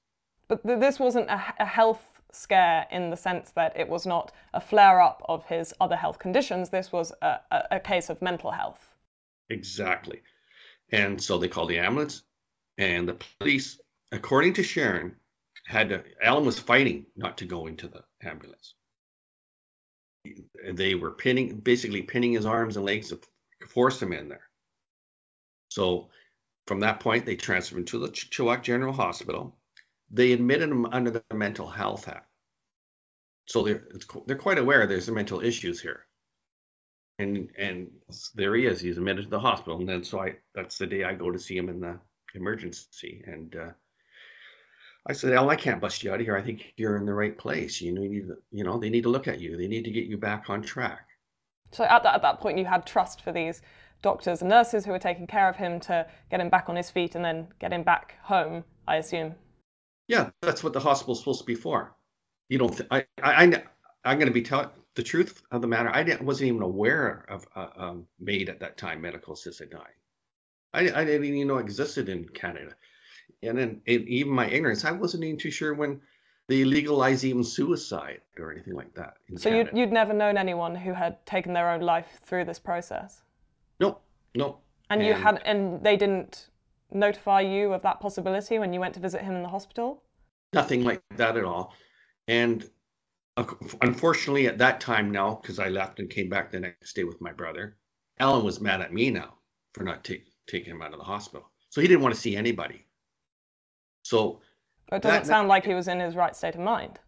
But 0.48 0.66
th- 0.66 0.80
this 0.80 0.98
wasn't 0.98 1.30
a, 1.30 1.42
a 1.60 1.64
health 1.64 2.11
scare 2.32 2.86
in 2.90 3.10
the 3.10 3.16
sense 3.16 3.50
that 3.52 3.76
it 3.78 3.88
was 3.88 4.06
not 4.06 4.32
a 4.54 4.60
flare 4.60 5.00
up 5.00 5.22
of 5.28 5.44
his 5.46 5.74
other 5.80 5.96
health 5.96 6.18
conditions. 6.18 6.70
This 6.70 6.92
was 6.92 7.12
a, 7.22 7.40
a, 7.50 7.62
a, 7.72 7.80
case 7.80 8.10
of 8.10 8.20
mental 8.22 8.50
health. 8.50 8.94
Exactly. 9.50 10.22
And 10.90 11.22
so 11.22 11.38
they 11.38 11.48
called 11.48 11.70
the 11.70 11.78
ambulance, 11.78 12.22
and 12.78 13.08
the 13.08 13.18
police, 13.38 13.80
according 14.12 14.54
to 14.54 14.62
Sharon, 14.62 15.16
had 15.66 15.90
to, 15.90 16.04
Alan 16.22 16.44
was 16.44 16.58
fighting 16.58 17.06
not 17.16 17.38
to 17.38 17.44
go 17.44 17.66
into 17.66 17.88
the 17.88 18.02
ambulance 18.22 18.74
they 20.72 20.94
were 20.94 21.10
pinning, 21.10 21.58
basically 21.58 22.02
pinning 22.02 22.32
his 22.32 22.46
arms 22.46 22.76
and 22.76 22.86
legs 22.86 23.08
to 23.08 23.20
force 23.66 24.00
him 24.00 24.12
in 24.12 24.28
there. 24.28 24.48
So 25.68 26.10
from 26.66 26.80
that 26.80 27.00
point, 27.00 27.26
they 27.26 27.36
transferred 27.36 27.78
him 27.78 27.84
to 27.86 27.98
the 27.98 28.08
Chilliwack 28.08 28.62
General 28.62 28.92
Hospital. 28.92 29.56
They 30.12 30.32
admitted 30.32 30.70
him 30.70 30.86
under 30.86 31.10
the 31.10 31.24
Mental 31.32 31.66
Health 31.66 32.06
Act. 32.08 32.28
So 33.46 33.62
they're, 33.62 33.84
they're 34.26 34.36
quite 34.36 34.58
aware 34.58 34.86
there's 34.86 35.10
mental 35.10 35.40
issues 35.40 35.80
here. 35.80 36.06
And 37.18 37.50
and 37.58 37.90
there 38.34 38.54
he 38.54 38.66
is. 38.66 38.80
He's 38.80 38.96
admitted 38.96 39.24
to 39.24 39.30
the 39.30 39.40
hospital. 39.40 39.78
And 39.78 39.88
then 39.88 40.04
so 40.04 40.20
I 40.20 40.36
that's 40.54 40.78
the 40.78 40.86
day 40.86 41.04
I 41.04 41.14
go 41.14 41.30
to 41.30 41.38
see 41.38 41.56
him 41.56 41.68
in 41.68 41.80
the 41.80 41.98
emergency. 42.34 43.22
And 43.26 43.54
uh, 43.56 43.70
I 45.06 45.12
said, 45.12 45.32
Al, 45.32 45.50
I 45.50 45.56
can't 45.56 45.80
bust 45.80 46.02
you 46.02 46.12
out 46.12 46.20
of 46.20 46.26
here. 46.26 46.36
I 46.36 46.42
think 46.42 46.72
you're 46.76 46.96
in 46.96 47.06
the 47.06 47.14
right 47.14 47.36
place. 47.36 47.80
You 47.80 47.92
you 47.92 48.08
need, 48.08 48.28
you 48.50 48.64
know, 48.64 48.78
they 48.78 48.90
need 48.90 49.02
to 49.02 49.10
look 49.10 49.28
at 49.28 49.40
you. 49.40 49.56
They 49.56 49.68
need 49.68 49.84
to 49.84 49.90
get 49.90 50.06
you 50.06 50.16
back 50.16 50.48
on 50.48 50.62
track. 50.62 51.06
So 51.72 51.84
at 51.84 52.02
that, 52.02 52.14
at 52.14 52.22
that 52.22 52.40
point, 52.40 52.58
you 52.58 52.64
had 52.64 52.86
trust 52.86 53.22
for 53.22 53.32
these 53.32 53.62
doctors 54.02 54.42
and 54.42 54.50
nurses 54.50 54.84
who 54.84 54.92
were 54.92 54.98
taking 54.98 55.26
care 55.26 55.48
of 55.48 55.56
him 55.56 55.80
to 55.80 56.06
get 56.30 56.40
him 56.40 56.48
back 56.48 56.68
on 56.68 56.76
his 56.76 56.90
feet 56.90 57.14
and 57.14 57.24
then 57.24 57.48
get 57.58 57.72
him 57.72 57.82
back 57.82 58.16
home, 58.22 58.64
I 58.86 58.96
assume. 58.96 59.34
Yeah, 60.12 60.28
that's 60.42 60.62
what 60.62 60.74
the 60.74 60.80
hospital's 60.80 61.20
supposed 61.20 61.40
to 61.40 61.46
be 61.46 61.54
for. 61.54 61.96
You 62.50 62.58
don't. 62.58 62.76
Th- 62.76 62.86
I, 62.90 63.06
I, 63.22 63.44
I, 63.46 63.62
I'm 64.04 64.18
going 64.18 64.28
to 64.28 64.34
be 64.34 64.42
telling 64.42 64.68
the 64.94 65.02
truth 65.02 65.42
of 65.50 65.62
the 65.62 65.66
matter. 65.66 65.88
I 65.90 66.02
didn't, 66.02 66.20
wasn't 66.20 66.48
even 66.48 66.60
aware 66.60 67.24
of 67.30 67.46
uh, 67.56 67.68
um, 67.78 68.06
MAID 68.20 68.50
at 68.50 68.60
that 68.60 68.76
time, 68.76 69.00
medical 69.00 69.32
assisted 69.32 69.70
dying. 69.70 69.96
I, 70.74 70.80
I 70.80 71.04
didn't 71.06 71.24
even 71.24 71.48
know 71.48 71.56
it 71.56 71.62
existed 71.62 72.10
in 72.10 72.28
Canada. 72.28 72.74
And 73.42 73.56
then 73.56 73.80
and 73.86 74.06
even 74.06 74.34
my 74.34 74.48
ignorance, 74.48 74.84
I 74.84 74.90
wasn't 74.90 75.24
even 75.24 75.38
too 75.38 75.50
sure 75.50 75.72
when 75.72 76.02
they 76.46 76.62
legalized 76.64 77.24
even 77.24 77.42
suicide 77.42 78.20
or 78.38 78.52
anything 78.52 78.74
like 78.74 78.92
that. 78.94 79.14
so 79.36 79.48
you'd, 79.48 79.70
you'd 79.72 79.92
never 79.92 80.12
known 80.12 80.36
anyone 80.36 80.74
who 80.74 80.92
had 80.92 81.24
taken 81.24 81.54
their 81.54 81.70
own 81.70 81.80
life 81.80 82.20
through 82.26 82.44
this 82.44 82.58
process? 82.58 83.22
No, 83.80 84.00
no. 84.34 84.58
And, 84.90 85.00
and 85.00 85.08
you 85.08 85.14
had, 85.14 85.40
and 85.46 85.82
they 85.82 85.96
didn't 85.96 86.50
notify 86.94 87.40
you 87.40 87.72
of 87.72 87.82
that 87.82 88.00
possibility 88.00 88.58
when 88.58 88.72
you 88.72 88.80
went 88.80 88.94
to 88.94 89.00
visit 89.00 89.22
him 89.22 89.34
in 89.34 89.42
the 89.42 89.48
hospital? 89.48 90.02
Nothing 90.52 90.84
like 90.84 91.02
that 91.16 91.36
at 91.36 91.44
all. 91.44 91.74
And 92.28 92.68
uh, 93.36 93.44
unfortunately, 93.80 94.46
at 94.46 94.58
that 94.58 94.80
time 94.80 95.10
now, 95.10 95.38
because 95.40 95.58
I 95.58 95.68
left 95.68 95.98
and 95.98 96.10
came 96.10 96.28
back 96.28 96.50
the 96.50 96.60
next 96.60 96.94
day 96.94 97.04
with 97.04 97.20
my 97.20 97.32
brother, 97.32 97.76
Alan 98.18 98.44
was 98.44 98.60
mad 98.60 98.80
at 98.80 98.92
me 98.92 99.10
now 99.10 99.38
for 99.74 99.84
not 99.84 100.04
take, 100.04 100.26
taking 100.46 100.72
him 100.72 100.82
out 100.82 100.92
of 100.92 100.98
the 100.98 101.04
hospital. 101.04 101.50
So 101.70 101.80
he 101.80 101.88
didn't 101.88 102.02
want 102.02 102.14
to 102.14 102.20
see 102.20 102.36
anybody. 102.36 102.86
So. 104.02 104.40
But 104.88 104.96
it 104.96 105.02
doesn't 105.02 105.22
that, 105.22 105.26
sound 105.26 105.48
like 105.48 105.64
he 105.64 105.74
was 105.74 105.88
in 105.88 106.00
his 106.00 106.14
right 106.14 106.36
state 106.36 106.54
of 106.54 106.60
mind. 106.60 106.98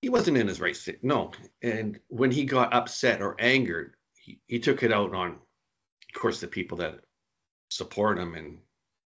He 0.00 0.08
wasn't 0.08 0.38
in 0.38 0.48
his 0.48 0.60
right 0.60 0.76
state. 0.76 1.04
No. 1.04 1.32
And 1.62 1.98
when 2.08 2.30
he 2.30 2.44
got 2.44 2.72
upset 2.72 3.20
or 3.20 3.36
angered, 3.38 3.94
he, 4.14 4.40
he 4.46 4.58
took 4.58 4.82
it 4.82 4.92
out 4.92 5.14
on, 5.14 5.32
of 5.32 6.20
course, 6.20 6.40
the 6.40 6.46
people 6.46 6.78
that 6.78 7.00
support 7.68 8.18
him 8.18 8.34
and 8.34 8.58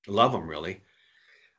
love 0.08 0.34
him 0.34 0.48
really. 0.48 0.82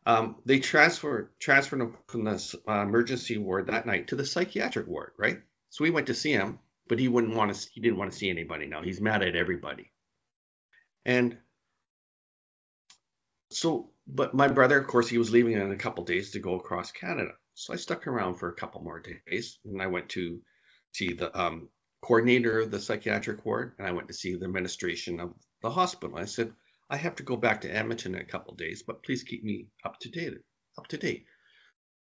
Um, 0.04 0.36
they 0.44 0.58
transfer 0.58 1.32
transferred 1.38 1.80
him 1.80 1.96
from 2.08 2.24
the 2.24 2.58
uh, 2.68 2.82
emergency 2.82 3.38
ward 3.38 3.68
that 3.68 3.86
night 3.86 4.08
to 4.08 4.16
the 4.16 4.26
psychiatric 4.26 4.88
ward, 4.88 5.12
right? 5.16 5.38
So 5.70 5.84
we 5.84 5.90
went 5.90 6.08
to 6.08 6.14
see 6.14 6.32
him, 6.32 6.58
but 6.88 6.98
he 6.98 7.08
wouldn't 7.08 7.36
want 7.36 7.54
to. 7.54 7.68
He 7.72 7.80
didn't 7.80 7.98
want 7.98 8.12
to 8.12 8.18
see 8.18 8.28
anybody 8.28 8.66
now. 8.66 8.82
He's 8.82 9.00
mad 9.00 9.22
at 9.22 9.36
everybody, 9.36 9.92
and 11.04 11.36
so. 13.50 13.90
But 14.04 14.34
my 14.34 14.48
brother, 14.48 14.80
of 14.80 14.88
course, 14.88 15.08
he 15.08 15.16
was 15.16 15.30
leaving 15.30 15.52
in 15.52 15.70
a 15.70 15.76
couple 15.76 16.02
days 16.04 16.32
to 16.32 16.40
go 16.40 16.56
across 16.56 16.90
Canada. 16.90 17.30
So 17.54 17.72
I 17.72 17.76
stuck 17.76 18.08
around 18.08 18.34
for 18.34 18.48
a 18.48 18.54
couple 18.54 18.82
more 18.82 19.00
days, 19.00 19.60
and 19.64 19.80
I 19.80 19.86
went 19.86 20.08
to 20.10 20.40
see 20.92 21.12
the 21.12 21.38
um, 21.40 21.68
coordinator 22.00 22.60
of 22.60 22.72
the 22.72 22.80
psychiatric 22.80 23.46
ward, 23.46 23.74
and 23.78 23.86
I 23.86 23.92
went 23.92 24.08
to 24.08 24.14
see 24.14 24.34
the 24.34 24.46
administration 24.46 25.20
of 25.20 25.34
the 25.62 25.70
hospital. 25.70 26.18
I 26.18 26.24
said, 26.24 26.52
I 26.92 26.96
have 26.96 27.16
to 27.16 27.22
go 27.22 27.36
back 27.36 27.62
to 27.62 27.74
Edmonton 27.74 28.14
in 28.14 28.20
a 28.20 28.24
couple 28.24 28.54
days, 28.54 28.82
but 28.86 29.02
please 29.02 29.22
keep 29.22 29.42
me 29.42 29.66
up 29.82 29.98
to 30.00 30.10
date. 30.10 30.34
Up 30.76 30.86
to 30.88 30.98
date. 30.98 31.24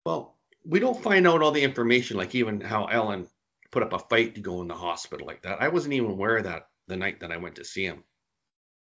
Well, 0.06 0.38
we 0.64 0.80
don't 0.80 1.02
find 1.02 1.28
out 1.28 1.42
all 1.42 1.52
the 1.52 1.64
information, 1.64 2.18
like 2.18 2.36
even 2.36 2.62
how 2.62 2.86
Ellen 2.86 3.28
put 3.72 3.82
up 3.82 3.94
a 3.94 4.00
fight 4.00 4.36
to 4.36 4.42
go 4.42 4.62
in 4.62 4.68
the 4.68 4.76
hospital 4.76 5.26
like 5.26 5.42
that. 5.42 5.60
I 5.60 5.70
wasn't 5.70 5.96
even 5.96 6.12
aware 6.12 6.38
of 6.38 6.44
that 6.44 6.68
the 6.88 6.98
night 6.98 7.20
that 7.22 7.32
I 7.32 7.38
went 7.38 7.56
to 7.56 7.66
see 7.66 7.84
him. 7.84 8.04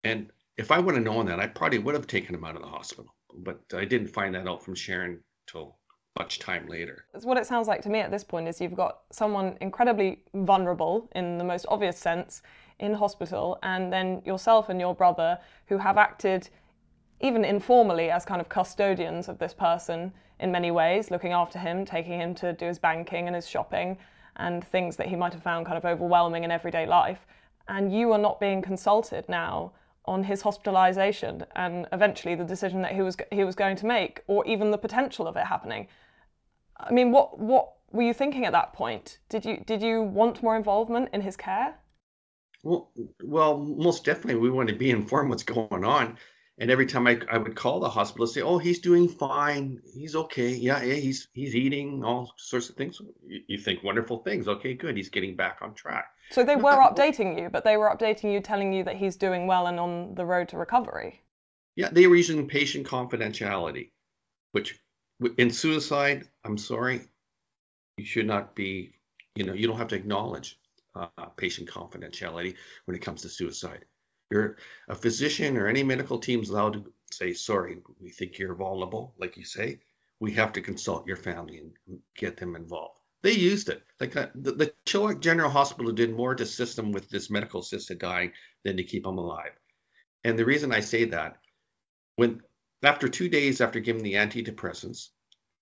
And 0.03 0.29
if 0.58 0.72
I 0.72 0.79
would 0.79 0.96
have 0.96 1.06
known 1.06 1.25
that, 1.27 1.39
I 1.39 1.48
probably 1.48 1.79
would 1.79 1.96
have 1.96 2.06
taken 2.06 2.36
him 2.36 2.44
out 2.44 2.58
of 2.58 2.62
the 2.62 2.67
hospital. 2.67 3.15
But 3.34 3.62
I 3.74 3.86
didn't 3.86 4.10
find 4.10 4.36
that 4.36 4.48
out 4.48 4.65
from 4.65 4.75
Sharon 4.75 5.24
till 5.50 5.77
much 6.20 6.39
time 6.39 6.67
later. 6.67 7.06
That's 7.13 7.25
what 7.25 7.38
it 7.38 7.48
sounds 7.48 7.67
like 7.67 7.82
to 7.84 7.89
me 7.89 8.00
at 8.00 8.12
this 8.12 8.25
point 8.25 8.50
is 8.50 8.60
you've 8.60 8.75
got 8.75 9.03
someone 9.12 9.58
incredibly 9.62 10.24
vulnerable 10.34 11.10
in 11.15 11.38
the 11.38 11.44
most 11.46 11.65
obvious 11.70 11.98
sense 11.98 12.41
in 12.79 12.93
hospital, 12.93 13.57
and 13.63 13.91
then 13.91 14.22
yourself 14.25 14.69
and 14.69 14.79
your 14.79 14.93
brother 14.93 15.39
who 15.67 15.77
have 15.77 15.98
acted 15.98 16.50
even 17.19 17.43
informally 17.43 18.12
as 18.12 18.25
kind 18.25 18.39
of 18.39 18.50
custodians 18.50 19.27
of 19.27 19.39
this 19.39 19.53
person 19.53 20.13
in 20.39 20.51
many 20.51 20.69
ways, 20.69 21.10
looking 21.10 21.31
after 21.31 21.57
him, 21.57 21.86
taking 21.86 22.19
him 22.19 22.36
to 22.36 22.53
do 22.53 22.65
his 22.65 22.77
banking 22.77 23.27
and 23.27 23.36
his 23.36 23.48
shopping 23.48 23.98
and 24.36 24.63
things 24.63 24.96
that 24.96 25.07
he 25.07 25.15
might 25.15 25.34
have 25.34 25.41
found 25.41 25.65
kind 25.65 25.77
of 25.77 25.86
overwhelming 25.86 26.43
in 26.43 26.51
everyday 26.51 26.86
life. 26.86 27.25
And 27.67 27.91
you 27.91 28.12
are 28.12 28.19
not 28.19 28.39
being 28.39 28.62
consulted 28.62 29.27
now 29.27 29.72
on 30.05 30.24
his 30.24 30.41
hospitalization 30.41 31.43
and 31.55 31.86
eventually 31.91 32.36
the 32.36 32.43
decision 32.43 32.81
that 32.81 32.93
he 32.93 33.01
was 33.01 33.17
he 33.29 33.43
was 33.43 33.55
going 33.55 33.75
to 33.75 33.86
make 33.86 34.24
or 34.27 34.46
even 34.48 34.72
the 34.72 34.77
potential 34.77 35.27
of 35.27 35.36
it 35.36 35.46
happening. 35.46 35.88
I 36.77 36.93
mean, 36.93 37.12
what 37.12 37.38
what 37.39 37.74
were 37.91 38.03
you 38.03 38.13
thinking 38.13 38.46
at 38.46 38.53
that 38.53 38.74
point? 38.74 39.19
Did 39.27 39.43
you 39.43 39.63
did 39.65 39.81
you 39.81 40.01
want 40.01 40.41
more 40.41 40.55
involvement 40.55 41.10
in 41.13 41.22
his 41.22 41.36
care? 41.36 41.75
Well, 42.63 42.91
well, 43.23 43.57
most 43.57 44.03
definitely, 44.03 44.41
we 44.41 44.49
want 44.49 44.69
to 44.69 44.75
be 44.75 44.89
informed 44.89 45.29
what's 45.29 45.43
going 45.43 45.83
on. 45.83 46.17
And 46.59 46.71
every 46.71 46.87
time 46.87 47.05
I, 47.05 47.19
I 47.31 47.37
would 47.37 47.55
call 47.55 47.79
the 47.79 47.89
hospital, 47.89 48.25
say, 48.25 48.41
"Oh, 48.41 48.57
he's 48.57 48.79
doing 48.79 49.07
fine. 49.07 49.79
He's 49.93 50.15
okay. 50.15 50.49
Yeah, 50.49 50.81
yeah, 50.81 50.95
he's 50.95 51.27
he's 51.33 51.55
eating 51.55 52.03
all 52.03 52.33
sorts 52.37 52.69
of 52.69 52.75
things." 52.75 52.99
You, 53.27 53.41
you 53.47 53.57
think 53.59 53.83
wonderful 53.83 54.23
things. 54.23 54.47
Okay, 54.47 54.73
good. 54.73 54.97
He's 54.97 55.09
getting 55.09 55.35
back 55.35 55.59
on 55.61 55.75
track. 55.75 56.07
So 56.31 56.43
they 56.43 56.55
were 56.55 56.71
updating 56.71 57.39
you, 57.39 57.49
but 57.49 57.63
they 57.63 57.77
were 57.77 57.89
updating 57.89 58.33
you, 58.33 58.41
telling 58.41 58.73
you 58.73 58.83
that 58.85 58.95
he's 58.95 59.15
doing 59.15 59.45
well 59.45 59.67
and 59.67 59.79
on 59.79 60.15
the 60.15 60.25
road 60.25 60.49
to 60.49 60.57
recovery. 60.57 61.21
Yeah, 61.75 61.89
they 61.91 62.07
were 62.07 62.15
using 62.15 62.47
patient 62.47 62.87
confidentiality, 62.87 63.91
which 64.51 64.79
in 65.37 65.51
suicide, 65.51 66.27
I'm 66.43 66.57
sorry, 66.57 67.01
you 67.97 68.05
should 68.05 68.25
not 68.25 68.55
be. 68.55 68.93
You 69.35 69.45
know, 69.45 69.53
you 69.53 69.67
don't 69.67 69.77
have 69.77 69.89
to 69.89 69.95
acknowledge 69.95 70.57
uh, 70.98 71.25
patient 71.36 71.70
confidentiality 71.70 72.56
when 72.86 72.96
it 72.96 73.01
comes 73.01 73.22
to 73.22 73.30
suicide. 73.30 73.86
You're 74.30 74.58
a 74.89 74.96
physician 74.96 75.58
or 75.58 75.68
any 75.68 75.84
medical 75.84 76.20
team 76.20 76.42
is 76.42 76.50
allowed 76.50 76.74
to 76.74 76.94
say, 77.12 77.34
sorry, 77.34 77.77
we 78.00 78.10
think 78.10 78.38
you're 78.38 78.56
vulnerable, 78.56 79.13
like 79.18 79.38
you 79.38 79.46
say. 79.46 79.80
We 80.20 80.32
have 80.34 80.51
to 80.54 80.62
consult 80.62 81.08
your 81.08 81.18
family 81.18 81.60
and 81.60 82.00
get 82.16 82.38
them 82.38 82.56
involved. 82.56 83.00
They 83.22 83.32
used 83.32 83.70
it. 83.70 83.84
Like 84.00 84.16
uh, 84.16 84.27
the, 84.36 84.51
the 84.51 84.74
Chilliwack 84.86 85.22
General 85.22 85.50
Hospital 85.50 85.92
did 85.92 86.16
more 86.16 86.36
to 86.36 86.44
assist 86.44 86.75
them 86.75 86.92
with 86.92 87.10
this 87.10 87.30
medical 87.30 87.62
assisted 87.62 88.00
dying 88.00 88.32
than 88.63 88.77
to 88.77 88.84
keep 88.84 89.04
them 89.04 89.18
alive. 89.18 89.51
And 90.24 90.38
the 90.38 90.46
reason 90.46 90.72
I 90.72 90.82
say 90.82 91.06
that, 91.06 91.38
when 92.16 92.42
after 92.84 93.08
two 93.08 93.30
days 93.30 93.62
after 93.62 93.80
giving 93.80 94.04
the 94.04 94.16
antidepressants, 94.16 95.10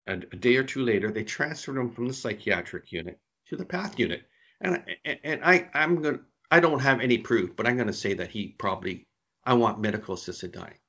and 0.08 0.26
a 0.32 0.36
day 0.36 0.56
or 0.56 0.64
two 0.64 0.84
later, 0.84 1.12
they 1.12 1.24
transferred 1.24 1.78
him 1.78 1.92
from 1.92 2.08
the 2.08 2.14
psychiatric 2.14 2.92
unit 2.92 3.20
to 3.48 3.56
the 3.56 3.66
PATH 3.66 4.00
unit 4.00 4.24
and 4.62 4.84
and 5.24 5.44
I 5.44 5.70
I'm 5.74 6.02
going 6.02 6.20
I 6.52 6.60
don't 6.60 6.80
have 6.80 7.02
any 7.02 7.18
proof, 7.18 7.56
but 7.56 7.68
I'm 7.68 7.78
to 7.78 7.94
say 7.94 8.14
that 8.16 8.32
he 8.32 8.56
probably 8.58 9.08
I 9.44 9.54
want 9.54 9.80
medical 9.80 10.16
assisted 10.16 10.52
dying 10.52 10.80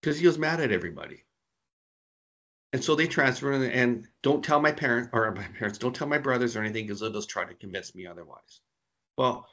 because 0.00 0.18
he 0.18 0.26
was 0.26 0.38
mad 0.38 0.60
at 0.60 0.72
everybody. 0.72 1.24
And 2.72 2.82
so 2.82 2.96
they 2.96 3.06
transfer 3.06 3.52
and, 3.52 3.64
and 3.64 4.08
don't 4.22 4.44
tell 4.44 4.60
my 4.60 4.72
parents 4.72 5.10
or 5.12 5.30
my 5.32 5.44
parents 5.58 5.78
don't 5.78 5.94
tell 5.94 6.08
my 6.08 6.18
brothers 6.18 6.56
or 6.56 6.60
anything 6.60 6.86
because 6.86 7.00
they'll 7.00 7.12
just 7.12 7.30
try 7.30 7.44
to 7.44 7.54
convince 7.54 7.94
me 7.94 8.06
otherwise. 8.06 8.60
Well, 9.16 9.46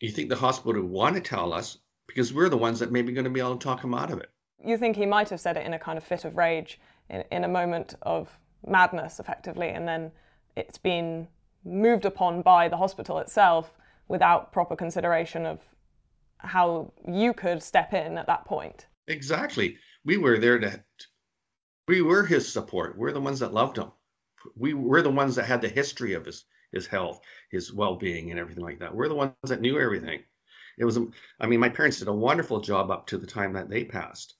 you 0.00 0.10
think 0.10 0.28
the 0.28 0.36
hospital 0.36 0.82
would 0.82 0.90
want 0.90 1.16
to 1.16 1.20
tell 1.20 1.52
us 1.52 1.78
because 2.06 2.32
we're 2.32 2.48
the 2.48 2.56
ones 2.56 2.78
that 2.80 2.92
maybe 2.92 3.12
going 3.12 3.24
to 3.24 3.30
be 3.30 3.40
able 3.40 3.56
to 3.56 3.64
talk 3.64 3.82
him 3.82 3.94
out 3.94 4.12
of 4.12 4.18
it. 4.18 4.30
You 4.64 4.76
think 4.76 4.96
he 4.96 5.06
might 5.06 5.28
have 5.30 5.40
said 5.40 5.56
it 5.56 5.66
in 5.66 5.74
a 5.74 5.78
kind 5.78 5.98
of 5.98 6.04
fit 6.04 6.24
of 6.24 6.36
rage, 6.36 6.78
in, 7.10 7.24
in 7.32 7.44
a 7.44 7.48
moment 7.48 7.96
of 8.02 8.38
madness, 8.66 9.18
effectively, 9.18 9.68
and 9.70 9.86
then 9.86 10.12
it's 10.56 10.78
been 10.78 11.26
moved 11.64 12.04
upon 12.04 12.42
by 12.42 12.68
the 12.68 12.76
hospital 12.76 13.18
itself 13.18 13.72
without 14.08 14.52
proper 14.52 14.76
consideration 14.76 15.46
of 15.46 15.60
how 16.38 16.92
you 17.06 17.32
could 17.32 17.62
step 17.62 17.92
in 17.92 18.18
at 18.18 18.26
that 18.26 18.44
point. 18.44 18.86
Exactly. 19.08 19.78
We 20.04 20.16
were 20.16 20.38
there 20.38 20.58
to, 20.58 20.82
we 21.88 22.02
were 22.02 22.24
his 22.24 22.52
support. 22.52 22.98
We're 22.98 23.12
the 23.12 23.20
ones 23.20 23.40
that 23.40 23.54
loved 23.54 23.78
him. 23.78 23.92
We 24.56 24.74
were 24.74 25.02
the 25.02 25.10
ones 25.10 25.36
that 25.36 25.46
had 25.46 25.60
the 25.60 25.68
history 25.68 26.14
of 26.14 26.26
his, 26.26 26.44
his 26.72 26.86
health, 26.86 27.20
his 27.50 27.72
well 27.72 27.96
being, 27.96 28.30
and 28.30 28.40
everything 28.40 28.64
like 28.64 28.80
that. 28.80 28.94
We're 28.94 29.08
the 29.08 29.14
ones 29.14 29.34
that 29.44 29.60
knew 29.60 29.78
everything. 29.78 30.20
It 30.78 30.84
was, 30.84 30.98
I 31.38 31.46
mean, 31.46 31.60
my 31.60 31.68
parents 31.68 31.98
did 31.98 32.08
a 32.08 32.12
wonderful 32.12 32.60
job 32.60 32.90
up 32.90 33.06
to 33.08 33.18
the 33.18 33.26
time 33.26 33.52
that 33.52 33.68
they 33.68 33.84
passed. 33.84 34.34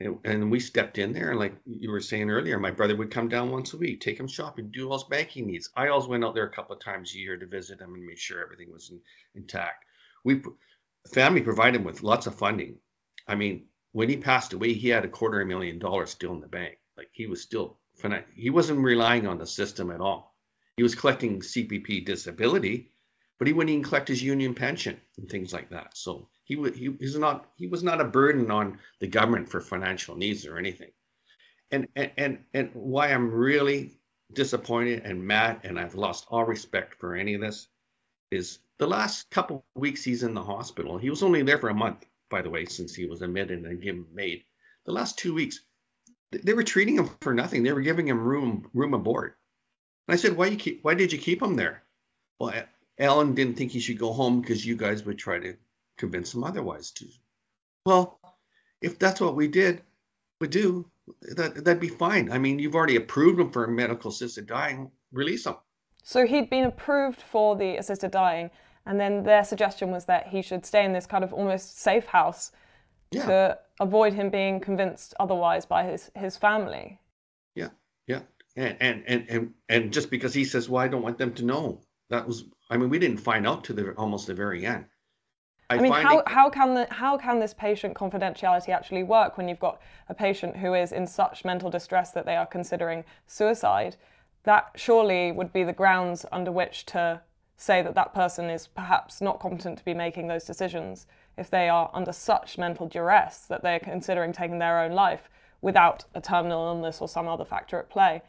And, 0.00 0.18
and, 0.24 0.50
we 0.50 0.60
stepped 0.60 0.98
in 0.98 1.12
there, 1.12 1.30
and 1.30 1.40
like 1.40 1.56
you 1.66 1.90
were 1.90 2.00
saying 2.00 2.30
earlier, 2.30 2.60
my 2.60 2.70
brother 2.70 2.94
would 2.94 3.10
come 3.10 3.28
down 3.28 3.50
once 3.50 3.72
a 3.72 3.76
week, 3.76 4.00
take 4.00 4.18
him 4.20 4.28
shopping, 4.28 4.70
do 4.70 4.88
all 4.88 4.98
his 4.98 5.08
banking 5.08 5.46
needs. 5.48 5.70
I 5.74 5.88
always 5.88 6.06
went 6.06 6.24
out 6.24 6.34
there 6.34 6.46
a 6.46 6.52
couple 6.52 6.76
of 6.76 6.80
times 6.80 7.12
a 7.12 7.18
year 7.18 7.36
to 7.36 7.46
visit 7.46 7.80
him 7.80 7.94
and 7.94 8.06
make 8.06 8.18
sure 8.18 8.40
everything 8.40 8.72
was 8.72 8.90
in, 8.90 9.00
intact. 9.34 9.84
We, 10.22 10.40
family 11.12 11.40
provided 11.40 11.80
him 11.80 11.84
with 11.84 12.04
lots 12.04 12.28
of 12.28 12.36
funding. 12.36 12.76
I 13.26 13.34
mean, 13.34 13.66
when 13.92 14.08
he 14.08 14.16
passed 14.16 14.52
away, 14.52 14.72
he 14.74 14.88
had 14.88 15.04
a 15.04 15.08
quarter 15.08 15.40
of 15.40 15.46
a 15.46 15.48
million 15.48 15.80
dollars 15.80 16.10
still 16.10 16.32
in 16.32 16.40
the 16.40 16.46
bank. 16.46 16.78
Like 16.96 17.08
he 17.12 17.26
was 17.26 17.42
still, 17.42 17.78
he 18.34 18.50
wasn't 18.50 18.78
relying 18.78 19.26
on 19.26 19.38
the 19.38 19.46
system 19.46 19.90
at 19.90 20.00
all. 20.00 20.36
He 20.76 20.84
was 20.84 20.94
collecting 20.94 21.40
CPP 21.40 22.06
disability, 22.06 22.92
but 23.38 23.48
he 23.48 23.52
wouldn't 23.52 23.70
even 23.70 23.82
collect 23.82 24.06
his 24.06 24.22
union 24.22 24.54
pension 24.54 25.00
and 25.16 25.28
things 25.28 25.52
like 25.52 25.70
that. 25.70 25.96
So 25.96 26.28
He, 26.48 26.56
he 26.70 26.96
he's 26.98 27.16
not 27.16 27.50
he 27.56 27.66
was 27.66 27.82
not 27.82 28.00
a 28.00 28.04
burden 28.04 28.50
on 28.50 28.78
the 29.00 29.06
government 29.06 29.50
for 29.50 29.60
financial 29.60 30.16
needs 30.16 30.46
or 30.46 30.56
anything. 30.56 30.90
And 31.70 31.86
and 31.94 32.10
and, 32.16 32.38
and 32.54 32.70
why 32.72 33.08
I'm 33.08 33.30
really 33.30 34.00
disappointed 34.32 35.04
and 35.04 35.22
mad 35.22 35.60
and 35.64 35.78
I've 35.78 35.94
lost 35.94 36.26
all 36.28 36.44
respect 36.44 36.94
for 36.94 37.14
any 37.14 37.34
of 37.34 37.42
this 37.42 37.68
is 38.30 38.60
the 38.78 38.86
last 38.86 39.30
couple 39.30 39.64
weeks 39.74 40.02
he's 40.02 40.22
in 40.22 40.32
the 40.32 40.42
hospital. 40.42 40.96
He 40.96 41.10
was 41.10 41.22
only 41.22 41.42
there 41.42 41.58
for 41.58 41.68
a 41.68 41.74
month, 41.74 42.06
by 42.30 42.40
the 42.40 42.50
way, 42.50 42.64
since 42.64 42.94
he 42.94 43.04
was 43.04 43.20
admitted 43.20 43.64
and 43.64 43.82
given 43.82 44.06
MAID. 44.14 44.42
The 44.86 44.92
last 44.92 45.18
two 45.18 45.34
weeks, 45.34 45.60
they 46.30 46.54
were 46.54 46.62
treating 46.62 46.96
him 46.96 47.10
for 47.20 47.34
nothing. 47.34 47.62
They 47.62 47.72
were 47.72 47.82
giving 47.82 48.08
him 48.08 48.20
room 48.24 48.70
room 48.72 48.94
aboard. 48.94 49.34
And 50.06 50.14
I 50.14 50.16
said, 50.16 50.34
why 50.34 50.46
you 50.46 50.56
keep 50.56 50.82
why 50.82 50.94
did 50.94 51.12
you 51.12 51.18
keep 51.18 51.42
him 51.42 51.56
there? 51.56 51.82
Well, 52.40 52.54
Alan 52.98 53.34
didn't 53.34 53.56
think 53.56 53.72
he 53.72 53.80
should 53.80 53.98
go 53.98 54.14
home 54.14 54.40
because 54.40 54.64
you 54.64 54.76
guys 54.76 55.04
would 55.04 55.18
try 55.18 55.38
to 55.38 55.56
convince 55.98 56.34
him 56.34 56.44
otherwise. 56.44 56.90
To 56.92 57.06
well, 57.84 58.20
if 58.80 58.98
that's 58.98 59.20
what 59.20 59.36
we 59.36 59.48
did, 59.48 59.82
would 60.40 60.50
do 60.50 60.90
that 61.22 61.64
that'd 61.64 61.80
be 61.80 61.88
fine. 61.88 62.30
I 62.30 62.38
mean, 62.38 62.58
you've 62.58 62.74
already 62.74 62.96
approved 62.96 63.40
him 63.40 63.50
for 63.50 63.66
medical 63.66 64.10
assisted 64.10 64.46
dying. 64.46 64.90
Release 65.12 65.46
him. 65.46 65.56
So 66.02 66.26
he'd 66.26 66.50
been 66.50 66.64
approved 66.64 67.20
for 67.20 67.56
the 67.56 67.76
assisted 67.76 68.10
dying, 68.10 68.50
and 68.86 68.98
then 68.98 69.22
their 69.22 69.44
suggestion 69.44 69.90
was 69.90 70.06
that 70.06 70.28
he 70.28 70.42
should 70.42 70.64
stay 70.64 70.84
in 70.84 70.92
this 70.92 71.06
kind 71.06 71.24
of 71.24 71.32
almost 71.32 71.78
safe 71.78 72.06
house 72.06 72.52
yeah. 73.10 73.26
to 73.26 73.58
avoid 73.80 74.12
him 74.12 74.30
being 74.30 74.60
convinced 74.60 75.14
otherwise 75.20 75.66
by 75.66 75.84
his 75.84 76.10
his 76.14 76.36
family. 76.36 77.00
Yeah, 77.54 77.70
yeah, 78.06 78.22
and 78.56 78.76
and 78.80 79.04
and 79.06 79.26
and, 79.28 79.54
and 79.68 79.92
just 79.92 80.10
because 80.10 80.34
he 80.34 80.44
says, 80.44 80.68
"Well, 80.68 80.82
I 80.82 80.88
don't 80.88 81.02
want 81.02 81.18
them 81.18 81.34
to 81.34 81.44
know," 81.44 81.80
that 82.10 82.26
was. 82.26 82.44
I 82.70 82.76
mean, 82.76 82.90
we 82.90 82.98
didn't 82.98 83.18
find 83.18 83.46
out 83.46 83.64
to 83.64 83.72
the 83.72 83.92
almost 83.92 84.26
the 84.26 84.34
very 84.34 84.66
end. 84.66 84.86
I, 85.70 85.76
I 85.76 85.80
mean, 85.80 85.92
how, 85.92 86.18
it... 86.20 86.28
how 86.28 86.48
can 86.50 86.74
the 86.74 86.86
how 86.90 87.18
can 87.18 87.40
this 87.40 87.52
patient 87.52 87.94
confidentiality 87.94 88.70
actually 88.70 89.02
work 89.02 89.36
when 89.36 89.48
you've 89.48 89.60
got 89.60 89.80
a 90.08 90.14
patient 90.14 90.56
who 90.56 90.74
is 90.74 90.92
in 90.92 91.06
such 91.06 91.44
mental 91.44 91.70
distress 91.70 92.12
that 92.12 92.24
they 92.24 92.36
are 92.36 92.46
considering 92.46 93.04
suicide? 93.26 93.96
That 94.44 94.70
surely 94.76 95.30
would 95.32 95.52
be 95.52 95.64
the 95.64 95.72
grounds 95.72 96.24
under 96.32 96.50
which 96.50 96.86
to 96.86 97.20
say 97.58 97.82
that 97.82 97.94
that 97.96 98.14
person 98.14 98.48
is 98.48 98.68
perhaps 98.68 99.20
not 99.20 99.40
competent 99.40 99.78
to 99.78 99.84
be 99.84 99.92
making 99.92 100.28
those 100.28 100.44
decisions 100.44 101.06
if 101.36 101.50
they 101.50 101.68
are 101.68 101.90
under 101.92 102.12
such 102.12 102.56
mental 102.56 102.86
duress 102.86 103.46
that 103.48 103.62
they're 103.62 103.80
considering 103.80 104.32
taking 104.32 104.58
their 104.58 104.78
own 104.78 104.92
life 104.92 105.28
without 105.60 106.04
a 106.14 106.20
terminal 106.20 106.68
illness 106.68 107.00
or 107.00 107.08
some 107.08 107.28
other 107.28 107.44
factor 107.44 107.78
at 107.78 107.90
play. 107.90 108.22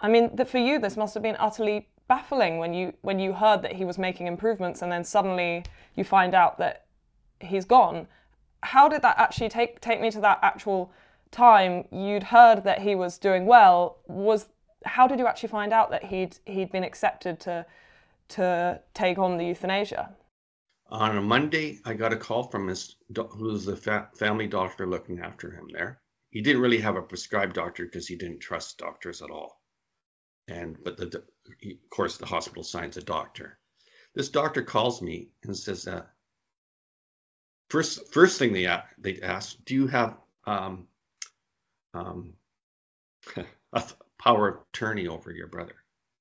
I 0.00 0.08
mean, 0.08 0.36
for 0.44 0.58
you, 0.58 0.78
this 0.78 0.96
must 0.96 1.14
have 1.14 1.22
been 1.22 1.36
utterly 1.38 1.88
baffling 2.08 2.58
when 2.58 2.72
you 2.72 2.92
when 3.02 3.18
you 3.18 3.32
heard 3.34 3.62
that 3.62 3.72
he 3.72 3.84
was 3.84 3.98
making 3.98 4.26
improvements 4.26 4.82
and 4.82 4.90
then 4.90 5.04
suddenly 5.04 5.64
you 5.94 6.02
find 6.02 6.34
out 6.34 6.58
that 6.58 6.86
he's 7.40 7.64
gone. 7.64 8.08
How 8.62 8.88
did 8.88 9.02
that 9.02 9.18
actually 9.18 9.50
take 9.50 9.80
take 9.80 10.00
me 10.00 10.10
to 10.10 10.20
that 10.20 10.40
actual 10.42 10.90
time 11.30 11.84
you'd 11.92 12.22
heard 12.24 12.64
that 12.64 12.80
he 12.80 12.94
was 12.94 13.18
doing 13.18 13.46
well? 13.46 13.98
Was 14.08 14.48
how 14.84 15.06
did 15.06 15.18
you 15.18 15.26
actually 15.26 15.50
find 15.50 15.72
out 15.72 15.90
that 15.90 16.04
he'd 16.04 16.38
he'd 16.46 16.72
been 16.72 16.84
accepted 16.84 17.38
to 17.40 17.66
to 18.28 18.80
take 18.94 19.18
on 19.18 19.36
the 19.36 19.44
euthanasia? 19.44 20.14
On 20.90 21.18
a 21.18 21.22
Monday, 21.22 21.80
I 21.84 21.92
got 21.92 22.14
a 22.14 22.16
call 22.16 22.44
from 22.44 22.68
his 22.68 22.96
who's 23.32 23.66
the 23.66 23.76
fa- 23.76 24.08
family 24.16 24.46
doctor 24.46 24.86
looking 24.86 25.20
after 25.20 25.50
him 25.50 25.68
there. 25.72 26.00
He 26.30 26.40
didn't 26.40 26.62
really 26.62 26.80
have 26.80 26.96
a 26.96 27.02
prescribed 27.02 27.54
doctor 27.54 27.84
because 27.84 28.08
he 28.08 28.16
didn't 28.16 28.40
trust 28.40 28.78
doctors 28.78 29.20
at 29.20 29.30
all 29.30 29.58
and 30.48 30.76
but 30.82 30.96
the 30.96 31.22
of 31.48 31.90
course 31.90 32.16
the 32.16 32.26
hospital 32.26 32.62
signs 32.62 32.96
a 32.96 33.02
doctor. 33.02 33.58
This 34.14 34.28
doctor 34.28 34.62
calls 34.62 35.02
me 35.02 35.28
and 35.44 35.56
says 35.56 35.86
uh, 35.86 36.04
first 37.70 38.12
first 38.12 38.38
thing 38.38 38.52
they 38.52 38.68
they 38.98 39.20
ask, 39.20 39.56
do 39.64 39.74
you 39.74 39.86
have 39.86 40.16
um, 40.46 40.86
um, 41.94 42.34
a 43.72 43.82
power 44.18 44.48
of 44.48 44.60
attorney 44.72 45.06
over 45.06 45.30
your 45.30 45.48
brother? 45.48 45.76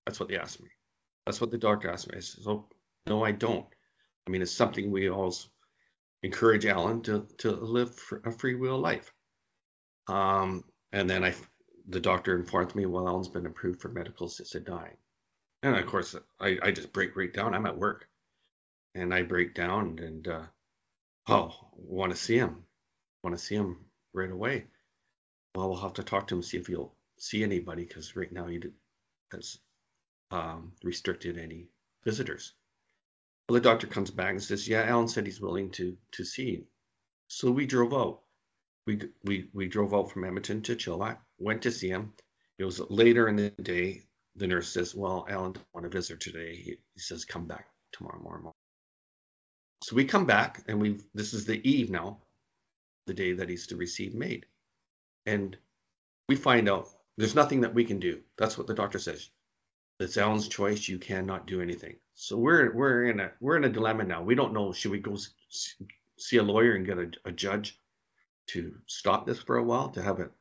That's 0.06 0.20
what 0.20 0.30
they 0.30 0.38
asked 0.38 0.62
me. 0.62 0.70
That's 1.26 1.42
what 1.42 1.52
the 1.52 1.58
doctor 1.58 1.90
asked 1.90 2.10
me. 2.10 2.18
I 2.18 2.22
said, 2.22 2.44
oh, 2.48 2.68
no, 3.08 3.24
I 3.24 3.32
don't. 3.32 3.66
I 4.26 4.30
mean, 4.30 4.42
it's 4.42 4.52
something 4.52 4.92
we 4.92 5.10
always 5.10 5.48
encourage 6.24 6.66
Alan 6.66 7.02
to 7.04 7.28
to 7.40 7.52
live 7.52 7.98
a 8.26 8.32
free 8.32 8.56
will 8.56 8.80
life. 8.80 9.14
Um, 10.08 10.64
and 10.92 11.10
then 11.10 11.24
I 11.24 11.34
the 11.88 12.00
doctor 12.00 12.36
informed 12.36 12.76
me, 12.76 12.86
well, 12.86 13.08
Alan's 13.08 13.30
been 13.30 13.46
approved 13.46 13.82
for 13.82 13.90
medical 13.90 14.28
assisted 14.28 14.66
dying. 14.66 14.98
And 15.64 15.76
of 15.76 15.86
course, 15.88 16.16
I, 16.40 16.58
I 16.62 16.72
just 16.72 16.94
break 16.94 17.16
right 17.16 17.34
down. 17.34 17.54
I'm 17.54 17.66
at 17.66 17.78
work 17.78 18.08
and 18.96 19.14
I 19.14 19.24
break 19.24 19.56
down 19.56 20.00
and, 20.00 20.28
uh, 20.28 20.44
oh, 21.28 21.54
want 21.74 22.12
to 22.12 22.18
see 22.18 22.38
him. 22.38 22.64
Want 23.24 23.38
to 23.38 23.44
see 23.44 23.56
him 23.56 23.78
right 24.14 24.32
away. 24.32 24.66
Well, 25.56 25.70
we'll 25.70 25.80
have 25.80 25.94
to 25.94 26.04
talk 26.04 26.28
to 26.28 26.36
him, 26.36 26.44
see 26.44 26.58
if 26.58 26.68
he'll 26.68 26.94
see 27.18 27.44
anybody 27.44 27.86
because 27.86 28.16
right 28.16 28.32
now 28.32 28.46
he 28.46 28.62
has 29.32 29.58
um, 30.32 30.74
restricted 30.84 31.38
any 31.38 31.68
visitors. 32.04 32.54
Well, 33.50 33.56
the 33.56 33.62
doctor 33.62 33.88
comes 33.88 34.12
back 34.12 34.32
and 34.32 34.44
says, 34.44 34.68
yeah, 34.68 34.84
Alan 34.84 35.08
said 35.08 35.26
he's 35.26 35.42
willing 35.42 35.72
to, 35.72 35.98
to 36.14 36.24
see. 36.24 36.66
So 37.28 37.50
we 37.50 37.66
drove 37.66 37.94
out 37.94 38.22
we 38.88 39.02
we 39.24 39.50
we 39.54 39.68
drove 39.68 39.94
out 39.94 40.12
from 40.12 40.24
Edmonton 40.24 40.62
to 40.64 40.76
Chilliwack, 40.76 41.18
went 41.38 41.62
to 41.64 41.72
see 41.72 41.90
him. 41.90 42.14
It 42.58 42.64
was 42.64 42.80
later 42.90 43.28
in 43.28 43.36
the 43.36 43.50
day. 43.52 44.04
The 44.38 44.48
nurse 44.48 44.70
says, 44.70 44.96
"Well, 44.96 45.26
Alan 45.30 45.54
don't 45.54 45.74
want 45.74 45.84
to 45.86 45.90
visit 45.90 46.20
today." 46.20 46.56
He, 46.56 46.78
he 46.94 47.00
says, 47.00 47.26
"Come 47.26 47.46
back 47.48 47.68
tomorrow 47.92 48.22
morning." 48.22 48.52
So 49.84 49.96
we 49.96 50.06
come 50.06 50.26
back, 50.26 50.64
and 50.68 50.80
we 50.82 51.00
this 51.14 51.34
is 51.34 51.46
the 51.46 51.68
eve 51.68 51.90
now, 51.90 52.20
the 53.06 53.14
day 53.14 53.34
that 53.34 53.50
he's 53.50 53.68
to 53.68 53.76
receive 53.76 54.14
MAID, 54.14 54.46
and 55.26 55.58
we 56.30 56.36
find 56.36 56.70
out 56.70 56.90
there's 57.18 57.36
nothing 57.36 57.62
that 57.62 57.74
we 57.74 57.84
can 57.84 58.00
do. 58.00 58.22
That's 58.38 58.58
what 58.58 58.68
the 58.68 58.74
doctor 58.74 59.00
says. 59.00 59.30
It's 60.00 60.18
Alan's 60.18 60.48
choice. 60.48 60.88
You 60.88 61.00
cannot 61.00 61.48
do 61.48 61.62
anything. 61.62 61.98
So 62.14 62.38
we're 62.38 62.72
we're 62.74 63.06
in 63.06 63.20
a 63.20 63.32
we're 63.40 63.58
in 63.58 63.64
a 63.64 63.70
dilemma 63.70 64.04
now. 64.04 64.22
We 64.22 64.36
don't 64.36 64.54
know. 64.54 64.72
Should 64.72 64.92
we 64.92 65.00
go 65.00 65.18
see 66.18 66.38
a 66.38 66.44
lawyer 66.44 66.74
and 66.74 66.86
get 66.86 67.00
a, 67.00 67.12
a 67.26 67.32
judge 67.32 67.80
to 68.48 68.76
stop 68.86 69.26
this 69.26 69.40
for 69.40 69.58
a 69.58 69.64
while, 69.64 69.90
to 69.90 70.02
have 70.02 70.20
it 70.20 70.32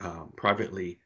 um, 0.00 0.32
privately 0.36 1.00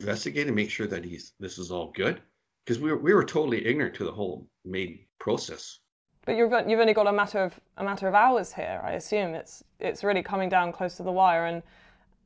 investigated, 0.00 0.54
make 0.54 0.70
sure 0.70 0.86
that 0.86 1.04
he's 1.04 1.32
this 1.40 1.58
is 1.58 1.70
all 1.70 1.92
good, 1.94 2.20
because 2.64 2.80
we 2.80 2.90
were 2.90 2.98
we 2.98 3.14
were 3.14 3.24
totally 3.24 3.66
ignorant 3.66 3.94
to 3.96 4.04
the 4.04 4.12
whole 4.12 4.48
MAID 4.64 5.06
process. 5.18 5.78
But 6.26 6.36
you've 6.36 6.52
you've 6.68 6.80
only 6.80 6.94
got 6.94 7.06
a 7.06 7.12
matter 7.12 7.42
of 7.42 7.58
a 7.76 7.84
matter 7.84 8.08
of 8.08 8.14
hours 8.14 8.52
here. 8.52 8.80
I 8.84 8.92
assume 8.92 9.34
it's 9.34 9.62
it's 9.80 10.02
really 10.02 10.22
coming 10.22 10.48
down 10.48 10.72
close 10.72 10.96
to 10.96 11.02
the 11.02 11.12
wire, 11.12 11.46
and 11.46 11.62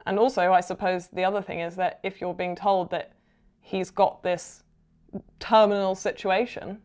and 0.07 0.19
also 0.19 0.53
I 0.53 0.61
suppose 0.61 1.09
the 1.09 1.25
other 1.25 1.43
thing 1.43 1.61
is 1.61 1.77
that 1.77 2.01
if 2.03 2.21
you're 2.21 2.35
being 2.35 2.55
told 2.57 2.91
that 2.91 3.13
he's 3.61 3.91
got 3.91 4.23
this 4.23 4.63
terminal 5.41 5.95
situation, 5.95 6.79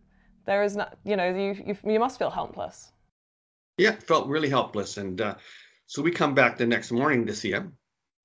there 0.46 0.64
is 0.64 0.76
not 0.76 0.98
you 1.04 1.16
know 1.16 1.30
you 1.30 1.64
you, 1.66 1.78
you 1.86 2.00
must 2.00 2.18
feel 2.18 2.32
helpless. 2.32 2.92
Yeah, 3.78 3.92
felt 3.92 4.28
really 4.28 4.50
helpless, 4.50 4.98
and 4.98 5.20
uh, 5.20 5.36
so 5.86 6.02
we 6.02 6.12
come 6.12 6.34
back 6.34 6.58
the 6.58 6.66
next 6.66 6.92
morning 6.92 7.26
to 7.28 7.34
see 7.34 7.52
him, 7.52 7.78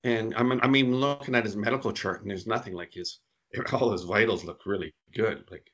and 0.05 0.35
I'm 0.37 0.53
I'm 0.53 0.77
even 0.77 0.97
looking 0.97 1.35
at 1.35 1.45
his 1.45 1.57
medical 1.57 1.93
chart, 1.93 2.23
and 2.23 2.31
there's 2.31 2.47
nothing 2.47 2.75
like 2.75 2.95
his 2.95 3.21
all 3.73 3.93
his 3.93 4.05
vitals 4.05 4.45
look 4.45 4.67
really 4.67 4.93
good. 5.15 5.45
Like, 5.51 5.71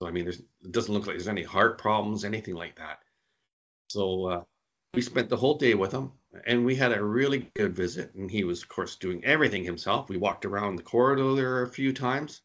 so 0.00 0.08
I 0.08 0.10
mean, 0.10 0.24
there's 0.24 0.40
it 0.40 0.72
doesn't 0.72 0.92
look 0.92 1.06
like 1.06 1.16
there's 1.16 1.28
any 1.28 1.42
heart 1.42 1.78
problems, 1.78 2.24
anything 2.24 2.54
like 2.54 2.76
that. 2.76 2.98
So 3.88 4.26
uh, 4.26 4.42
we 4.94 5.02
spent 5.02 5.28
the 5.28 5.36
whole 5.36 5.58
day 5.58 5.74
with 5.74 5.92
him, 5.92 6.12
and 6.46 6.64
we 6.64 6.74
had 6.76 6.92
a 6.92 7.02
really 7.02 7.50
good 7.54 7.74
visit. 7.74 8.14
And 8.14 8.30
he 8.30 8.44
was, 8.44 8.62
of 8.62 8.68
course, 8.68 8.96
doing 8.96 9.24
everything 9.24 9.64
himself. 9.64 10.08
We 10.08 10.16
walked 10.16 10.44
around 10.44 10.76
the 10.76 10.82
corridor 10.82 11.34
there 11.34 11.62
a 11.62 11.68
few 11.68 11.92
times, 11.92 12.42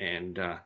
and 0.00 0.38
uh, 0.38 0.58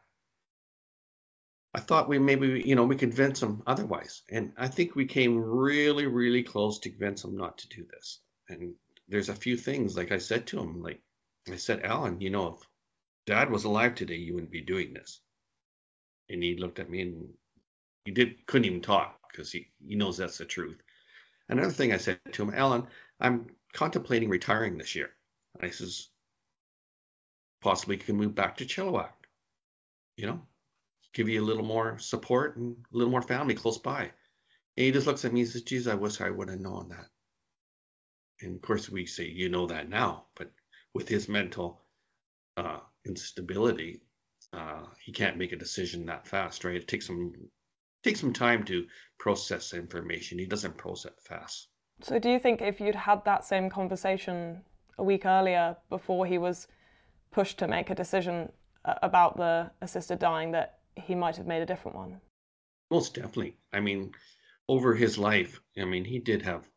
I 1.74 1.81
thought 1.81 2.09
we 2.09 2.18
maybe 2.18 2.62
you 2.64 2.74
know 2.74 2.85
we 2.85 2.96
convince 2.96 3.42
him 3.42 3.62
otherwise, 3.66 4.22
and 4.31 4.53
I 4.57 4.68
think 4.68 4.94
we 4.94 5.07
came 5.07 5.38
really 5.38 6.07
really 6.07 6.42
close 6.42 6.79
to 6.81 6.90
convince 6.90 7.24
him 7.24 7.37
not 7.37 7.59
to 7.59 7.68
do 7.68 7.87
this. 7.90 8.20
And 8.48 8.74
there's 9.10 9.28
a 9.28 9.34
few 9.34 9.56
things 9.56 9.96
like 9.96 10.12
I 10.12 10.18
said 10.18 10.46
to 10.48 10.60
him, 10.60 10.82
like 10.82 11.02
I 11.50 11.56
said, 11.56 11.82
Alan, 11.82 12.20
you 12.20 12.30
know, 12.30 12.54
if 12.54 12.68
Dad 13.26 13.50
was 13.50 13.64
alive 13.64 13.94
today, 13.94 14.16
you 14.16 14.34
wouldn't 14.34 14.52
be 14.52 14.62
doing 14.62 14.94
this. 14.94 15.20
And 16.28 16.42
he 16.42 16.56
looked 16.56 16.78
at 16.78 16.88
me 16.88 17.02
and 17.02 17.28
he 18.04 18.12
did 18.12 18.46
couldn't 18.46 18.66
even 18.66 18.80
talk 18.80 19.18
because 19.30 19.50
he 19.50 19.68
he 19.86 19.96
knows 19.96 20.16
that's 20.16 20.38
the 20.38 20.44
truth. 20.44 20.80
Another 21.48 21.72
thing 21.72 21.92
I 21.92 21.96
said 21.96 22.20
to 22.32 22.42
him, 22.44 22.54
Alan, 22.54 22.86
I'm 23.18 23.46
contemplating 23.72 24.28
retiring 24.28 24.78
this 24.78 24.94
year. 24.94 25.10
And 25.54 25.68
I 25.68 25.70
says, 25.70 26.08
possibly 27.60 27.96
can 27.96 28.16
move 28.16 28.36
back 28.36 28.56
to 28.58 28.64
Chilliwack. 28.64 29.10
You 30.16 30.26
know, 30.28 30.42
give 31.12 31.28
you 31.28 31.42
a 31.42 31.44
little 31.44 31.64
more 31.64 31.98
support 31.98 32.56
and 32.56 32.76
a 32.92 32.96
little 32.96 33.10
more 33.10 33.22
family 33.22 33.54
close 33.54 33.78
by. 33.78 34.02
And 34.76 34.86
he 34.86 34.92
just 34.92 35.08
looks 35.08 35.24
at 35.24 35.32
me 35.32 35.40
and 35.40 35.48
says, 35.48 35.62
geez, 35.62 35.88
I 35.88 35.94
wish 35.94 36.20
I 36.20 36.30
would 36.30 36.48
have 36.48 36.60
known 36.60 36.90
that. 36.90 37.06
And 38.42 38.57
of 38.57 38.62
course, 38.62 38.88
we 38.88 39.07
say, 39.07 39.26
you 39.26 39.48
know 39.48 39.66
that 39.66 39.88
now, 39.88 40.26
but 40.37 40.50
with 40.94 41.09
his 41.09 41.29
mental 41.29 41.83
uh, 42.57 42.81
instability, 43.07 44.00
uh, 44.53 44.85
he 44.98 45.12
can't 45.12 45.37
make 45.37 45.53
a 45.53 45.57
decision 45.57 46.07
that 46.07 46.26
fast, 46.26 46.64
right? 46.64 46.76
It 46.76 46.88
takes 46.88 47.09
him 47.09 47.33
takes 48.03 48.20
some 48.20 48.33
time 48.33 48.64
to 48.64 48.87
process 49.18 49.74
information. 49.74 50.38
He 50.38 50.46
doesn't 50.46 50.76
process 50.76 51.12
fast. 51.22 51.68
So, 52.03 52.18
do 52.18 52.31
you 52.31 52.38
think 52.38 52.62
if 52.62 52.81
you'd 52.81 52.94
had 52.94 53.24
that 53.24 53.44
same 53.44 53.68
conversation 53.68 54.62
a 54.98 55.05
week 55.05 55.26
earlier 55.26 55.76
before 55.90 56.26
he 56.26 56.38
was 56.38 56.66
pushed 57.31 57.59
to 57.59 57.68
make 57.68 57.90
a 57.90 57.94
decision 57.94 58.50
uh, 58.85 58.94
about 59.03 59.37
the 59.37 59.70
assisted 59.83 60.18
dying, 60.18 60.53
that 60.53 60.79
he 60.96 61.14
might 61.14 61.37
have 61.37 61.46
made 61.46 61.62
a 61.62 61.66
different 61.66 61.96
one? 61.96 62.20
Most 62.90 63.14
definitely. 63.14 63.57
I 63.72 63.81
mean, 63.81 64.12
over 64.68 64.94
his 64.94 65.18
life, 65.18 65.61
I 65.79 65.85
mean, 65.85 66.05
he 66.05 66.18
did 66.18 66.42
have, 66.42 66.68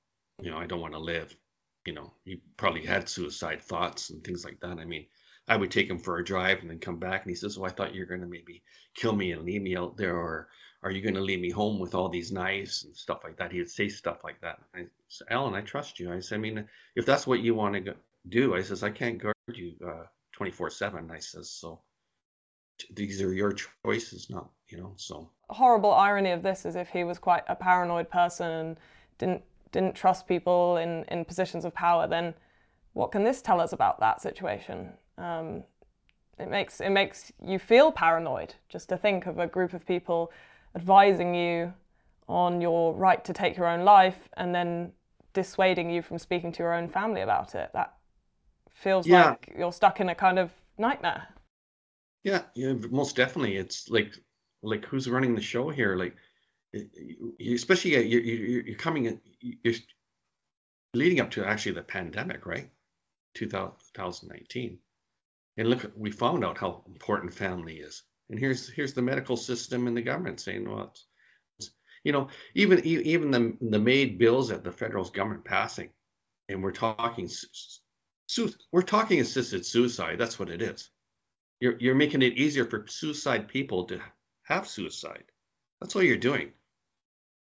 you 0.42 0.52
know, 0.52 0.58
I 0.58 0.66
don't 0.66 0.82
want 0.82 0.94
to 0.94 1.00
live. 1.00 1.36
You 1.86 1.94
know, 1.94 2.14
he 2.26 2.42
probably 2.58 2.86
had 2.86 3.10
suicide 3.10 3.62
thoughts 3.62 4.10
and 4.10 4.24
things 4.24 4.46
like 4.46 4.60
that. 4.62 4.80
I 4.80 4.86
mean, 4.86 5.06
I 5.48 5.58
would 5.58 5.72
take 5.72 5.90
him 5.90 6.00
for 6.00 6.18
a 6.18 6.24
drive 6.24 6.60
and 6.62 6.70
then 6.70 6.80
come 6.80 6.98
back 6.98 7.24
and 7.24 7.30
he 7.30 7.36
says, 7.36 7.58
"Well, 7.58 7.70
I 7.70 7.74
thought 7.74 7.94
you 7.94 8.02
were 8.02 8.08
going 8.08 8.22
to 8.22 8.28
maybe 8.28 8.64
kill 8.96 9.14
me 9.14 9.34
and 9.34 9.44
leave 9.44 9.62
me 9.62 9.76
out 9.76 9.98
there, 9.98 10.16
or 10.16 10.48
are 10.82 10.92
you 10.92 11.02
going 11.02 11.16
to 11.16 11.22
leave 11.22 11.42
me 11.42 11.50
home 11.50 11.80
with 11.80 11.96
all 11.96 12.08
these 12.08 12.32
knives 12.32 12.86
and 12.86 12.96
stuff 12.96 13.24
like 13.24 13.38
that?" 13.38 13.52
He 13.52 13.60
would 13.60 13.70
say 13.70 13.90
stuff 13.90 14.24
like 14.24 14.40
that. 14.42 14.62
I 14.74 14.88
said, 15.10 15.28
"Alan, 15.30 15.56
I 15.56 15.62
trust 15.62 16.00
you." 16.00 16.14
I 16.14 16.22
said, 16.22 16.36
"I 16.36 16.40
mean, 16.40 16.70
if 16.96 17.06
that's 17.06 17.28
what 17.28 17.42
you 17.42 17.56
want 17.56 17.86
to 17.86 17.96
do," 18.30 18.56
I 18.56 18.62
says, 18.62 18.84
"I 18.84 18.90
can't 18.90 19.18
guard 19.18 19.36
you 19.54 19.76
uh, 19.86 20.06
24/7." 20.38 21.12
I 21.12 21.20
says, 21.20 21.50
"So 21.50 21.82
these 22.92 23.22
are 23.22 23.34
your 23.34 23.54
choices, 23.84 24.30
not 24.30 24.50
you 24.70 24.78
know." 24.78 24.94
So 24.96 25.30
horrible 25.50 25.92
irony 25.92 26.32
of 26.32 26.44
this 26.44 26.66
is 26.66 26.78
if 26.78 26.90
he 26.90 27.04
was 27.04 27.20
quite 27.20 27.44
a 27.48 27.56
paranoid 27.56 28.10
person 28.10 28.50
and 28.50 28.78
didn't 29.18 29.44
didn't 29.74 29.96
trust 29.96 30.28
people 30.28 30.78
in 30.78 31.04
in 31.10 31.26
positions 31.26 31.66
of 31.66 31.74
power, 31.74 32.08
then 32.08 32.34
what 32.94 33.12
can 33.12 33.24
this 33.26 33.42
tell 33.42 33.60
us 33.60 33.74
about 33.74 34.00
that 34.00 34.22
situation? 34.22 34.94
Um, 35.18 35.64
it 36.40 36.50
makes 36.50 36.80
it 36.80 36.92
makes 36.92 37.34
you 37.46 37.60
feel 37.60 37.92
paranoid 37.92 38.56
just 38.70 38.88
to 38.90 38.98
think 38.98 39.26
of 39.26 39.40
a 39.40 39.48
group 39.48 39.74
of 39.74 39.86
people 39.86 40.32
advising 40.76 41.36
you 41.36 41.74
on 42.28 42.62
your 42.62 42.94
right 42.94 43.24
to 43.26 43.34
take 43.34 43.58
your 43.58 43.68
own 43.68 43.84
life 43.84 44.30
and 44.38 44.56
then 44.56 44.92
dissuading 45.34 45.90
you 45.90 46.02
from 46.02 46.18
speaking 46.18 46.52
to 46.54 46.64
your 46.64 46.74
own 46.74 46.88
family 46.88 47.22
about 47.22 47.54
it. 47.56 47.70
That 47.74 47.94
feels 48.74 49.06
yeah. 49.06 49.32
like 49.32 49.54
you're 49.58 49.74
stuck 49.74 50.00
in 50.00 50.10
a 50.10 50.16
kind 50.16 50.40
of 50.40 50.52
nightmare. 50.78 51.28
Yeah, 52.24 52.44
yeah, 52.56 52.74
most 52.90 53.16
definitely. 53.16 53.58
It's 53.58 53.90
like 53.90 54.14
like 54.62 54.86
who's 54.86 55.10
running 55.10 55.36
the 55.36 55.42
show 55.42 55.70
here? 55.70 55.96
Like, 55.96 56.16
especially 56.74 57.98
uh, 57.98 58.00
you're 58.00 58.22
you're, 58.22 58.66
you're 58.68 58.76
coming 58.78 59.06
in, 59.06 59.22
you're 59.40 59.76
leading 60.94 61.20
up 61.20 61.32
to 61.32 61.46
actually 61.46 61.74
the 61.74 61.82
pandemic, 61.82 62.46
right? 62.46 62.70
2019 63.36 64.78
and 65.58 65.70
look, 65.70 65.92
we 65.96 66.12
found 66.12 66.44
out 66.44 66.58
how 66.58 66.84
important 66.88 67.34
family 67.34 67.78
is. 67.78 68.04
And 68.30 68.40
here's 68.40 68.70
here's 68.70 68.94
the 68.94 69.02
medical 69.02 69.38
system 69.38 69.88
and 69.88 69.96
the 69.96 70.02
government 70.02 70.40
saying, 70.40 70.68
well, 70.68 70.90
it's, 70.92 71.06
it's, 71.60 71.72
you 72.04 72.12
know, 72.12 72.30
even 72.56 72.84
even 72.86 73.32
the 73.32 73.56
the 73.62 73.80
MAID 73.80 74.18
bills 74.18 74.50
that 74.50 74.64
the 74.64 74.72
federal 74.72 75.04
government 75.06 75.46
passing, 75.46 75.90
and 76.50 76.64
we're 76.64 76.72
talking 76.72 77.30
we're 78.72 78.82
talking 78.82 79.20
assisted 79.20 79.66
suicide. 79.66 80.18
That's 80.18 80.40
what 80.40 80.50
it 80.50 80.62
is. 80.62 80.90
You're 81.60 81.78
you're 81.80 81.96
making 81.96 82.24
it 82.24 82.38
easier 82.38 82.66
for 82.66 82.88
suicide 82.88 83.48
people 83.48 83.86
to 83.86 84.00
have 84.44 84.68
suicide. 84.68 85.26
That's 85.80 85.96
all 85.96 86.04
you're 86.04 86.18
doing. 86.18 86.52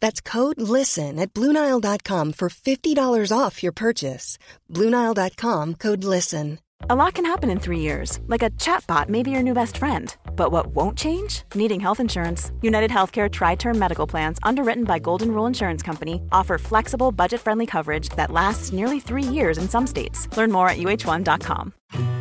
That's 0.00 0.20
code 0.20 0.60
LISTEN 0.60 1.18
at 1.18 1.34
Bluenile.com 1.34 2.32
for 2.32 2.48
$50 2.48 3.38
off 3.38 3.62
your 3.62 3.72
purchase. 3.72 4.38
Bluenile.com 4.70 5.74
code 5.74 6.04
LISTEN. 6.04 6.58
A 6.88 6.94
lot 6.94 7.12
can 7.12 7.26
happen 7.26 7.50
in 7.50 7.60
three 7.60 7.80
years, 7.80 8.18
like 8.26 8.42
a 8.42 8.48
chatbot 8.50 9.10
may 9.10 9.22
be 9.22 9.30
your 9.30 9.42
new 9.42 9.52
best 9.52 9.76
friend. 9.76 10.16
But 10.34 10.50
what 10.50 10.68
won't 10.68 10.96
change? 10.96 11.42
Needing 11.54 11.78
health 11.78 12.00
insurance. 12.00 12.52
United 12.62 12.90
Healthcare 12.90 13.30
Tri 13.30 13.54
Term 13.54 13.78
Medical 13.78 14.06
Plans, 14.06 14.38
underwritten 14.42 14.84
by 14.84 14.98
Golden 14.98 15.32
Rule 15.32 15.46
Insurance 15.46 15.82
Company, 15.82 16.22
offer 16.32 16.56
flexible, 16.56 17.12
budget 17.12 17.40
friendly 17.40 17.66
coverage 17.66 18.08
that 18.10 18.30
lasts 18.30 18.72
nearly 18.72 18.98
three 18.98 19.22
years 19.22 19.58
in 19.58 19.68
some 19.68 19.86
states. 19.86 20.34
Learn 20.38 20.50
more 20.50 20.70
at 20.70 20.78
uh1.com. 20.78 21.74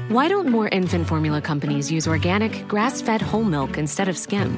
Why 0.10 0.28
don't 0.28 0.50
more 0.50 0.68
infant 0.68 1.08
formula 1.08 1.42
companies 1.42 1.89
use 1.89 2.08
organic, 2.08 2.68
grass 2.68 3.02
fed 3.02 3.22
whole 3.22 3.44
milk 3.46 3.78
instead 3.78 4.10
of 4.10 4.18
skim? 4.18 4.58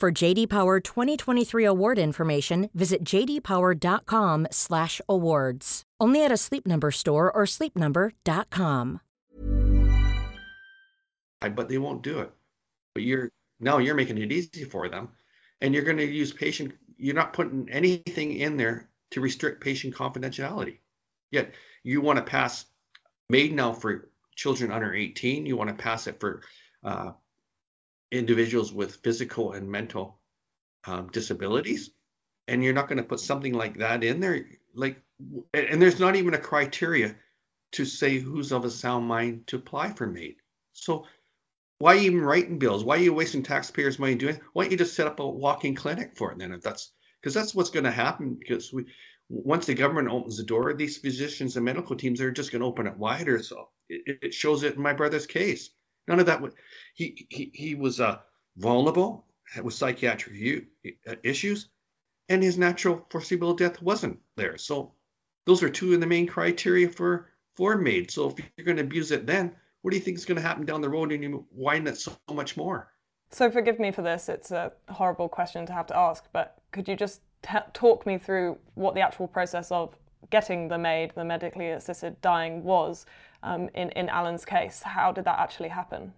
For 0.00 0.10
JD 0.12 0.48
Power 0.50 0.80
2023 0.80 1.64
award 1.64 1.98
information, 1.98 2.68
visit 2.74 3.04
jdpower.com/awards. 3.04 5.82
Only 6.00 6.24
at 6.24 6.32
a 6.32 6.36
Sleep 6.36 6.66
Number 6.66 6.90
store 6.90 7.30
or 7.32 7.44
sleepnumber.com 7.46 9.00
but 11.48 11.68
they 11.68 11.78
won't 11.78 12.02
do 12.02 12.20
it. 12.20 12.30
But 12.94 13.02
you're 13.02 13.30
now 13.60 13.78
you're 13.78 13.94
making 13.94 14.18
it 14.18 14.32
easy 14.32 14.64
for 14.64 14.88
them, 14.88 15.08
and 15.60 15.74
you're 15.74 15.84
going 15.84 15.98
to 15.98 16.04
use 16.04 16.32
patient. 16.32 16.74
You're 16.96 17.14
not 17.14 17.32
putting 17.32 17.68
anything 17.70 18.36
in 18.36 18.56
there 18.56 18.88
to 19.10 19.20
restrict 19.20 19.62
patient 19.62 19.94
confidentiality. 19.94 20.78
Yet 21.30 21.52
you 21.82 22.00
want 22.00 22.18
to 22.18 22.24
pass 22.24 22.66
MAID 23.30 23.52
now 23.52 23.72
for 23.72 24.10
children 24.36 24.70
under 24.70 24.94
18. 24.94 25.46
You 25.46 25.56
want 25.56 25.70
to 25.70 25.82
pass 25.82 26.06
it 26.06 26.20
for 26.20 26.42
uh, 26.84 27.12
individuals 28.14 28.72
with 28.72 28.96
physical 28.96 29.52
and 29.52 29.70
mental 29.70 30.18
um, 30.86 31.08
disabilities, 31.12 31.90
and 32.48 32.62
you're 32.62 32.74
not 32.74 32.88
going 32.88 32.98
to 32.98 33.04
put 33.04 33.20
something 33.20 33.54
like 33.54 33.78
that 33.78 34.04
in 34.04 34.20
there. 34.20 34.46
Like, 34.74 35.00
and 35.52 35.80
there's 35.80 36.00
not 36.00 36.16
even 36.16 36.34
a 36.34 36.38
criteria 36.38 37.16
to 37.72 37.84
say 37.84 38.18
who's 38.18 38.52
of 38.52 38.64
a 38.64 38.70
sound 38.70 39.06
mind 39.06 39.46
to 39.48 39.56
apply 39.56 39.92
for 39.92 40.06
MAID. 40.06 40.36
So 40.72 41.06
why 41.78 41.94
are 41.94 41.96
you 41.96 42.10
even 42.12 42.20
writing 42.20 42.58
bills? 42.58 42.84
Why 42.84 42.96
are 42.96 43.00
you 43.00 43.12
wasting 43.12 43.42
taxpayers' 43.42 43.98
money 43.98 44.14
doing? 44.14 44.40
Why 44.52 44.64
don't 44.64 44.72
you 44.72 44.78
just 44.78 44.94
set 44.94 45.06
up 45.06 45.20
a 45.20 45.28
walk-in 45.28 45.74
clinic 45.74 46.16
for 46.16 46.32
it 46.32 46.38
then? 46.38 46.52
If 46.52 46.62
that's 46.62 46.92
because 47.20 47.34
that's 47.34 47.54
what's 47.54 47.70
going 47.70 47.84
to 47.84 47.90
happen. 47.90 48.34
Because 48.34 48.72
we, 48.72 48.86
once 49.28 49.66
the 49.66 49.74
government 49.74 50.08
opens 50.08 50.36
the 50.36 50.44
door, 50.44 50.72
these 50.74 50.98
physicians 50.98 51.56
and 51.56 51.64
medical 51.64 51.96
teams 51.96 52.20
are 52.20 52.30
just 52.30 52.52
going 52.52 52.60
to 52.60 52.66
open 52.66 52.86
it 52.86 52.96
wider. 52.96 53.42
So 53.42 53.68
it, 53.88 54.18
it, 54.22 54.34
shows 54.34 54.62
it 54.62 54.76
in 54.76 54.82
my 54.82 54.92
brother's 54.92 55.26
case. 55.26 55.70
None 56.08 56.20
of 56.20 56.26
that. 56.26 56.40
Would, 56.40 56.54
he 56.94 57.26
he 57.30 57.50
he 57.54 57.74
was 57.74 58.00
uh, 58.00 58.18
vulnerable 58.56 59.26
with 59.62 59.74
psychiatric 59.74 60.66
uh, 61.08 61.14
issues, 61.22 61.68
and 62.28 62.42
his 62.42 62.58
natural 62.58 63.06
foreseeable 63.10 63.54
death 63.54 63.80
wasn't 63.82 64.18
there. 64.36 64.58
So 64.58 64.92
those 65.46 65.62
are 65.62 65.70
two 65.70 65.94
of 65.94 66.00
the 66.00 66.06
main 66.06 66.26
criteria 66.26 66.88
for 66.88 67.30
for 67.54 67.76
MAID. 67.76 68.10
So 68.10 68.30
if 68.30 68.38
you're 68.56 68.64
going 68.64 68.76
to 68.76 68.82
abuse 68.82 69.10
it, 69.10 69.26
then 69.26 69.54
what 69.82 69.90
do 69.90 69.96
you 69.96 70.02
think 70.02 70.16
is 70.16 70.24
going 70.24 70.36
to 70.36 70.42
happen 70.42 70.64
down 70.64 70.80
the 70.80 70.88
road 70.88 71.12
and 71.12 71.22
you 71.22 71.46
widen 71.52 71.86
it 71.86 71.98
so 71.98 72.16
much 72.32 72.56
more? 72.56 72.90
So 73.30 73.50
forgive 73.50 73.78
me 73.78 73.90
for 73.90 74.02
this. 74.02 74.28
It's 74.28 74.50
a 74.50 74.72
horrible 74.88 75.28
question 75.28 75.66
to 75.66 75.72
have 75.72 75.86
to 75.88 75.96
ask, 75.96 76.24
but 76.32 76.58
could 76.72 76.88
you 76.88 76.96
just 76.96 77.20
t- 77.42 77.58
talk 77.72 78.06
me 78.06 78.18
through 78.18 78.58
what 78.74 78.94
the 78.94 79.00
actual 79.00 79.28
process 79.28 79.70
of 79.70 79.96
getting 80.30 80.68
the 80.68 80.78
MAID, 80.78 81.12
the 81.14 81.24
medically 81.24 81.70
assisted 81.70 82.20
dying, 82.20 82.62
was 82.62 83.06
um, 83.44 83.68
in, 83.74 83.90
in 83.90 84.08
Alan's 84.08 84.44
case. 84.44 84.82
How 84.82 85.12
did 85.12 85.24
that 85.26 85.38
actually 85.38 85.68
happen? 85.68 86.12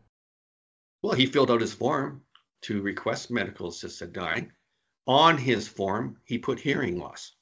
Well, 1.02 1.14
he 1.14 1.26
filled 1.26 1.50
out 1.50 1.60
his 1.60 1.74
form 1.74 2.22
to 2.62 2.80
request 2.80 3.30
medical 3.30 3.68
assisted 3.68 4.12
dying. 4.12 4.50
On 5.06 5.36
his 5.36 5.68
form, 5.68 6.16
he 6.24 6.38
put 6.38 6.58
hearing 6.58 6.98
loss. 6.98 7.32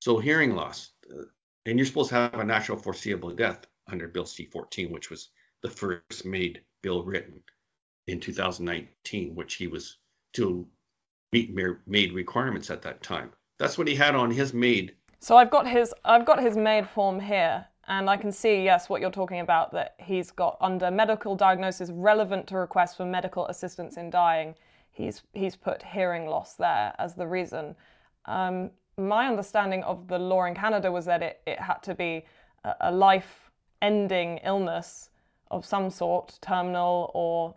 So, 0.00 0.18
hearing 0.18 0.54
loss, 0.54 0.90
uh, 1.10 1.22
and 1.66 1.78
you're 1.78 1.86
supposed 1.86 2.10
to 2.10 2.14
have 2.16 2.34
a 2.34 2.44
natural 2.44 2.78
foreseeable 2.78 3.30
death 3.30 3.66
under 3.90 4.06
Bill 4.06 4.26
C 4.26 4.44
14, 4.44 4.92
which 4.92 5.10
was 5.10 5.30
the 5.62 5.70
first 5.70 6.24
MAID 6.24 6.60
bill 6.82 7.02
written 7.02 7.42
in 8.06 8.20
2019, 8.20 9.34
which 9.34 9.54
he 9.54 9.66
was 9.66 9.98
to 10.34 10.68
meet 11.32 11.52
MAID 11.54 12.12
requirements 12.12 12.70
at 12.70 12.82
that 12.82 13.02
time. 13.02 13.32
That's 13.58 13.76
what 13.76 13.88
he 13.88 13.94
had 13.94 14.14
on 14.14 14.30
his 14.30 14.54
MAID. 14.54 14.94
So 15.20 15.36
I've 15.36 15.50
got 15.50 15.66
his 15.66 15.92
I've 16.04 16.24
got 16.24 16.40
his 16.40 16.56
MAID 16.56 16.88
form 16.88 17.18
here, 17.18 17.66
and 17.88 18.08
I 18.08 18.16
can 18.16 18.30
see 18.30 18.62
yes 18.62 18.88
what 18.88 19.00
you're 19.00 19.10
talking 19.10 19.40
about 19.40 19.72
that 19.72 19.94
he's 19.98 20.30
got 20.30 20.56
under 20.60 20.90
medical 20.90 21.34
diagnosis 21.34 21.90
relevant 21.90 22.46
to 22.48 22.56
request 22.56 22.96
for 22.96 23.06
medical 23.06 23.46
assistance 23.46 23.96
in 23.96 24.10
dying. 24.10 24.54
He's 24.90 25.22
he's 25.32 25.56
put 25.56 25.82
hearing 25.82 26.26
loss 26.26 26.54
there 26.54 26.94
as 26.98 27.14
the 27.14 27.26
reason. 27.26 27.74
Um, 28.26 28.70
my 28.98 29.26
understanding 29.26 29.82
of 29.84 30.06
the 30.08 30.18
law 30.18 30.44
in 30.44 30.54
Canada 30.54 30.92
was 30.92 31.04
that 31.06 31.22
it, 31.22 31.40
it 31.46 31.58
had 31.58 31.82
to 31.84 31.94
be 31.94 32.24
a, 32.64 32.74
a 32.82 32.92
life 32.92 33.50
ending 33.80 34.38
illness 34.44 35.10
of 35.50 35.64
some 35.64 35.88
sort, 35.88 36.38
terminal 36.42 37.10
or 37.14 37.54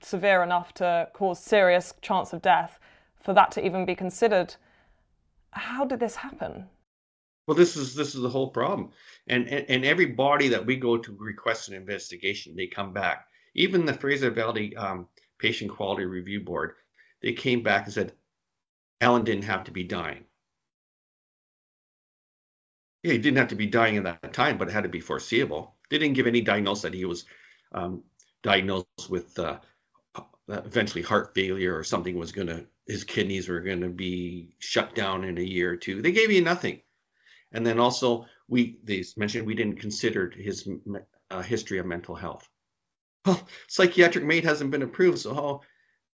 severe 0.00 0.42
enough 0.42 0.74
to 0.74 1.08
cause 1.14 1.38
serious 1.38 1.94
chance 2.02 2.32
of 2.32 2.42
death, 2.42 2.78
for 3.22 3.32
that 3.32 3.50
to 3.52 3.64
even 3.64 3.84
be 3.84 3.94
considered. 3.94 4.54
How 5.52 5.84
did 5.84 6.00
this 6.00 6.16
happen? 6.16 6.66
Well, 7.46 7.56
this 7.56 7.76
is 7.76 7.94
this 7.94 8.14
is 8.14 8.20
the 8.20 8.28
whole 8.28 8.50
problem, 8.50 8.90
and 9.26 9.48
and, 9.48 9.68
and 9.68 9.84
every 9.84 10.06
body 10.06 10.48
that 10.48 10.64
we 10.64 10.76
go 10.76 10.96
to 10.96 11.16
request 11.18 11.68
an 11.68 11.74
investigation, 11.74 12.54
they 12.54 12.66
come 12.66 12.92
back. 12.92 13.26
Even 13.54 13.84
the 13.84 13.92
Fraser 13.92 14.30
Valley 14.30 14.76
um, 14.76 15.08
Patient 15.38 15.70
Quality 15.70 16.04
Review 16.04 16.40
Board, 16.40 16.74
they 17.20 17.32
came 17.32 17.62
back 17.62 17.84
and 17.84 17.92
said 17.92 18.12
Alan 19.00 19.24
didn't 19.24 19.44
have 19.44 19.64
to 19.64 19.72
be 19.72 19.84
dying. 19.84 20.24
Yeah, 23.02 23.12
he 23.12 23.18
didn't 23.18 23.38
have 23.38 23.48
to 23.48 23.56
be 23.56 23.66
dying 23.66 23.96
at 23.96 24.04
that 24.04 24.32
time, 24.32 24.56
but 24.56 24.68
it 24.68 24.72
had 24.72 24.84
to 24.84 24.88
be 24.88 25.00
foreseeable. 25.00 25.74
They 25.90 25.98
didn't 25.98 26.14
give 26.14 26.28
any 26.28 26.40
diagnosis 26.40 26.82
that 26.82 26.94
he 26.94 27.04
was 27.04 27.24
um, 27.72 28.04
diagnosed 28.42 29.10
with 29.10 29.36
uh, 29.40 29.58
eventually 30.48 31.02
heart 31.02 31.34
failure 31.34 31.76
or 31.76 31.82
something 31.82 32.16
was 32.16 32.32
going 32.32 32.46
to 32.46 32.66
his 32.86 33.04
kidneys 33.04 33.48
were 33.48 33.60
going 33.60 33.80
to 33.80 33.88
be 33.88 34.54
shut 34.58 34.94
down 34.94 35.24
in 35.24 35.38
a 35.38 35.42
year 35.42 35.72
or 35.72 35.76
two. 35.76 36.02
They 36.02 36.12
gave 36.12 36.30
you 36.30 36.42
nothing. 36.42 36.80
And 37.52 37.66
then 37.66 37.78
also 37.78 38.26
we 38.48 38.78
they 38.84 39.04
mentioned 39.16 39.46
we 39.46 39.54
didn't 39.54 39.80
consider 39.80 40.30
his 40.30 40.68
uh, 41.30 41.42
history 41.42 41.78
of 41.78 41.86
mental 41.86 42.14
health. 42.14 42.48
Well, 43.24 43.46
psychiatric 43.68 44.24
MAID 44.24 44.44
hasn't 44.44 44.70
been 44.70 44.82
approved, 44.82 45.18
so 45.18 45.34
how, 45.34 45.60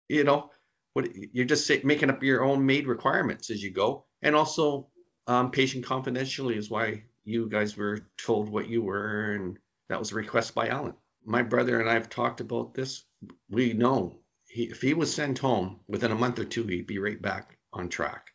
you 0.08 0.24
know, 0.24 0.50
what 0.92 1.08
you're 1.14 1.46
just 1.46 1.66
say, 1.66 1.80
making 1.82 2.10
up 2.10 2.22
your 2.22 2.44
own 2.44 2.64
MAID 2.64 2.86
requirements 2.86 3.50
as 3.50 3.62
you 3.62 3.72
go. 3.72 4.06
And 4.22 4.36
also, 4.36 4.88
um, 5.26 5.50
patient 5.50 5.84
confidentiality 5.84 6.56
is 6.56 6.70
why 6.70 7.04
you 7.24 7.48
guys 7.48 7.76
were 7.76 8.06
told 8.18 8.48
what 8.48 8.68
you 8.68 8.82
were, 8.82 9.32
and 9.32 9.58
that 9.88 9.98
was 9.98 10.12
a 10.12 10.16
request 10.16 10.54
by 10.54 10.68
Alan. 10.68 10.94
My 11.24 11.42
brother 11.42 11.80
and 11.80 11.88
I 11.88 11.94
have 11.94 12.08
talked 12.08 12.40
about 12.40 12.74
this. 12.74 13.04
We 13.48 13.72
know 13.72 14.20
he, 14.48 14.64
if 14.64 14.82
he 14.82 14.94
was 14.94 15.14
sent 15.14 15.38
home 15.38 15.80
within 15.88 16.10
a 16.10 16.16
month 16.16 16.38
or 16.38 16.44
two, 16.44 16.64
he'd 16.64 16.86
be 16.86 16.98
right 16.98 17.20
back 17.20 17.58
on 17.72 17.88
track. 17.88 18.31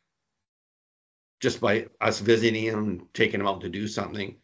Just 1.39 1.61
by 1.61 1.87
us 2.01 2.19
visiting 2.19 2.63
him, 2.63 2.79
and 2.79 3.13
taking 3.13 3.39
him 3.39 3.47
out 3.47 3.61
to 3.61 3.69
do 3.69 3.87
something, 3.87 4.35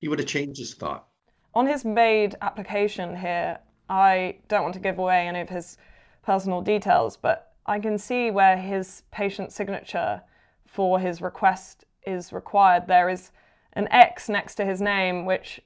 he 0.00 0.08
would 0.08 0.18
have 0.18 0.28
changed 0.28 0.58
his 0.58 0.74
thought. 0.74 1.06
On 1.54 1.66
his 1.66 1.84
MAID 1.84 2.34
application 2.42 3.16
here, 3.16 3.58
I 3.88 4.36
don't 4.48 4.62
want 4.62 4.74
to 4.74 4.80
give 4.80 4.98
away 4.98 5.26
any 5.26 5.40
of 5.40 5.48
his 5.48 5.78
personal 6.22 6.60
details, 6.60 7.16
but 7.16 7.52
I 7.66 7.78
can 7.78 7.96
see 7.96 8.30
where 8.30 8.56
his 8.56 9.02
patient 9.10 9.52
signature 9.52 10.22
for 10.66 10.98
his 10.98 11.22
request 11.22 11.84
is 12.06 12.32
required. 12.32 12.86
There 12.86 13.08
is 13.08 13.30
an 13.72 13.88
X 13.90 14.28
next 14.28 14.56
to 14.56 14.64
his 14.64 14.80
name, 14.80 15.24
which 15.24 15.60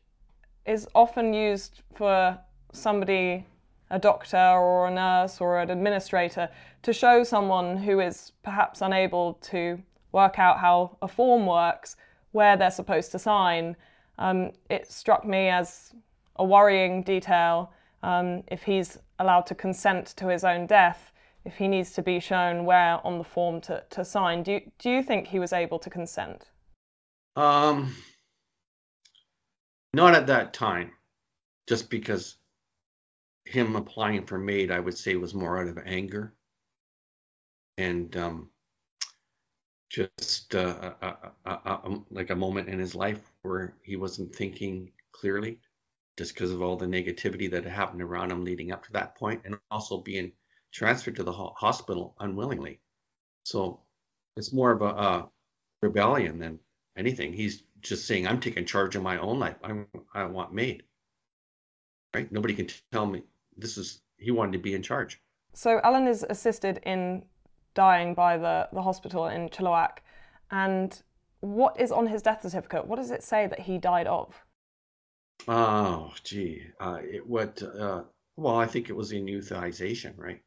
is 0.67 0.87
often 0.95 1.35
used 1.35 1.83
for 1.95 2.39
somebody 2.73 3.47
a 3.91 3.99
doctor 3.99 4.37
or 4.37 4.87
a 4.87 4.91
nurse 4.91 5.41
or 5.41 5.59
an 5.59 5.71
administrator 5.71 6.51
to 6.83 6.93
show 6.93 7.25
someone 7.25 7.79
who 7.79 8.01
is 8.01 8.33
perhaps 8.43 8.83
unable 8.83 9.35
to 9.35 9.83
work 10.19 10.39
out 10.39 10.57
how 10.59 10.97
a 11.01 11.09
form 11.09 11.47
works 11.47 11.97
where 12.33 12.57
they're 12.57 12.79
supposed 12.81 13.11
to 13.13 13.19
sign. 13.19 13.77
Um, 14.19 14.39
it 14.69 14.91
struck 15.01 15.23
me 15.25 15.49
as 15.49 15.95
a 16.37 16.45
worrying 16.45 17.03
detail 17.03 17.73
um, 18.03 18.43
if 18.49 18.63
he's 18.63 18.99
allowed 19.19 19.47
to 19.47 19.55
consent 19.55 20.05
to 20.17 20.27
his 20.29 20.45
own 20.45 20.67
death, 20.67 21.13
if 21.45 21.55
he 21.57 21.69
needs 21.69 21.93
to 21.93 22.03
be 22.03 22.21
shown 22.21 22.65
where 22.65 22.95
on 23.07 23.19
the 23.19 23.25
form 23.25 23.61
to, 23.63 23.83
to 23.91 24.05
sign. 24.05 24.43
Do 24.43 24.53
you, 24.53 24.61
do 24.79 24.91
you 24.91 25.03
think 25.03 25.27
he 25.27 25.39
was 25.39 25.53
able 25.53 25.79
to 25.79 25.91
consent? 25.91 26.51
Um, 27.37 27.95
not 29.93 30.15
at 30.15 30.27
that 30.27 30.53
time, 30.53 30.91
just 31.69 31.91
because 31.91 32.39
him 33.45 33.77
applying 33.77 34.27
for 34.27 34.39
MAID, 34.39 34.71
I 34.71 34.81
would 34.81 34.99
say, 34.99 35.15
was 35.15 35.35
more 35.35 35.61
out 35.61 35.69
of 35.69 35.79
anger 35.87 36.35
and 37.79 38.15
um, 38.17 38.51
just 39.89 40.55
uh, 40.55 40.93
a, 41.01 41.17
a, 41.47 41.51
a, 41.51 41.99
like 42.11 42.31
a 42.31 42.37
moment 42.37 42.69
in 42.69 42.79
his 42.79 42.95
life 42.95 43.21
where 43.43 43.75
he 43.83 43.97
wasn't 43.97 44.35
thinking 44.35 44.93
clearly, 45.13 45.59
just 46.17 46.35
because 46.35 46.51
of 46.51 46.63
all 46.63 46.77
the 46.77 46.87
negativity 46.87 47.51
that 47.51 47.65
happened 47.65 48.03
around 48.03 48.31
him 48.31 48.45
leading 48.45 48.73
up 48.73 48.85
to 48.85 48.93
that 48.93 49.17
point, 49.17 49.43
and 49.45 49.59
also 49.71 49.99
being 49.99 50.33
transferred 50.73 51.17
to 51.17 51.25
the 51.25 51.33
hospital 51.33 52.15
unwillingly. 52.21 52.81
So 53.45 53.81
it's 54.37 54.53
more 54.53 54.73
of 54.73 54.83
a, 54.83 55.29
rebellion 55.81 56.41
than 56.41 56.59
anything. 56.97 57.33
He's 57.33 57.63
just 57.83 58.07
saying, 58.07 58.27
"I'm 58.27 58.41
taking 58.41 58.67
charge 58.67 58.97
of 58.97 59.03
my 59.03 59.19
own 59.19 59.39
life. 59.39 59.57
I'm, 59.63 59.87
I 60.13 60.25
want 60.25 60.53
MAID 60.53 60.83
Right? 62.15 62.31
Nobody 62.33 62.55
can 62.55 62.69
tell 62.91 63.07
me 63.07 63.23
this 63.57 63.77
is 63.77 64.01
he 64.17 64.31
wanted 64.31 64.53
to 64.53 64.59
be 64.59 64.75
in 64.75 64.83
charge. 64.83 65.21
So 65.55 65.81
Alan 65.85 66.07
is 66.07 66.25
assisted 66.29 66.81
in 66.85 67.25
dying 67.75 68.15
by 68.15 68.37
the, 68.37 68.69
the 68.73 68.83
hospital 68.83 69.27
in 69.27 69.49
Chilliwack. 69.49 69.99
And 70.51 71.01
what 71.41 71.79
is 71.81 71.93
on 71.93 72.07
his 72.07 72.23
death 72.23 72.43
certificate? 72.43 72.87
What 72.87 72.97
does 72.97 73.11
it 73.11 73.23
say 73.23 73.47
that 73.47 73.61
he 73.61 73.79
died 73.79 74.07
of? 74.07 74.43
Oh, 75.47 76.13
gee. 76.25 76.63
Uh, 76.81 76.99
it 77.03 77.27
what? 77.27 77.63
Uh, 77.63 78.03
well, 78.37 78.57
I 78.57 78.67
think 78.67 78.89
it 78.89 78.97
was 78.97 79.13
in 79.13 79.27
euthanization, 79.27 80.15
right? 80.17 80.43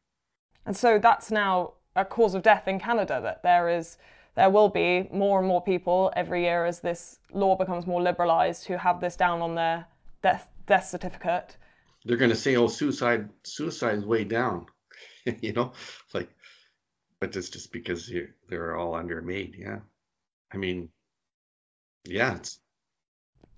And 0.66 0.76
so 0.76 0.98
that's 0.98 1.30
now 1.30 1.74
a 1.96 2.04
cause 2.04 2.34
of 2.34 2.42
death 2.42 2.68
in 2.68 2.78
Canada. 2.78 3.20
That 3.22 3.42
there 3.42 3.68
is, 3.68 3.96
there 4.34 4.50
will 4.50 4.68
be 4.68 5.08
more 5.12 5.38
and 5.38 5.48
more 5.48 5.62
people 5.62 6.12
every 6.14 6.42
year 6.42 6.66
as 6.66 6.80
this 6.80 7.18
law 7.32 7.56
becomes 7.56 7.86
more 7.86 8.00
liberalised 8.00 8.66
who 8.66 8.76
have 8.76 9.00
this 9.00 9.16
down 9.16 9.40
on 9.40 9.54
their 9.54 9.86
death 10.22 10.48
death 10.66 10.86
certificate 10.86 11.56
they're 12.04 12.16
going 12.16 12.30
to 12.30 12.36
say, 12.36 12.56
"Oh, 12.56 12.68
suicide, 12.68 13.28
suicide 13.44 13.98
is 13.98 14.04
way 14.04 14.24
down," 14.24 14.66
you 15.40 15.52
know, 15.52 15.72
like, 16.14 16.28
but 17.22 17.36
it's 17.36 17.50
just 17.50 17.70
because 17.70 18.12
they're 18.48 18.76
all 18.76 18.96
under 18.96 19.22
MAID. 19.22 19.54
Yeah, 19.56 19.78
I 20.52 20.56
mean, 20.56 20.88
yeah. 22.04 22.34
It's... 22.34 22.58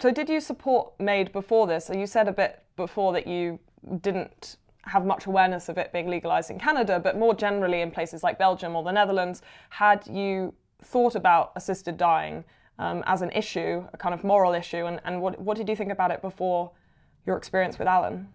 So, 0.03 0.11
did 0.11 0.29
you 0.29 0.41
support 0.41 0.93
MAID 1.01 1.33
before 1.33 1.67
this? 1.67 1.87
So 1.87 1.95
you 1.95 2.07
said 2.07 2.29
a 2.29 2.33
bit 2.33 2.63
before 2.77 3.15
that 3.15 3.27
you 3.27 3.59
didn't 4.03 4.59
have 4.83 5.07
much 5.07 5.25
awareness 5.25 5.71
of 5.71 5.79
it 5.79 5.95
being 5.95 6.11
legalized 6.11 6.51
in 6.51 6.59
Canada, 6.59 7.01
but 7.01 7.17
more 7.17 7.35
generally 7.35 7.81
in 7.81 7.91
places 7.91 8.23
like 8.23 8.39
Belgium 8.39 8.77
or 8.77 8.83
the 8.83 8.93
Netherlands. 8.93 9.41
Had 9.71 10.07
you 10.09 10.53
thought 10.83 11.15
about 11.15 11.53
assisted 11.57 11.97
dying 11.97 12.45
um, 12.79 13.03
as 13.07 13.23
an 13.23 13.31
issue, 13.31 13.83
a 13.95 13.97
kind 13.97 14.15
of 14.15 14.25
moral 14.25 14.53
issue, 14.53 14.85
and, 14.85 15.01
and 15.07 15.23
what, 15.23 15.41
what 15.41 15.57
did 15.57 15.71
you 15.71 15.77
think 15.77 15.91
about 15.91 16.11
it 16.11 16.21
before 16.21 16.71
your 17.25 17.39
experience 17.39 17.79
with 17.79 17.89
Alan? 17.89 18.29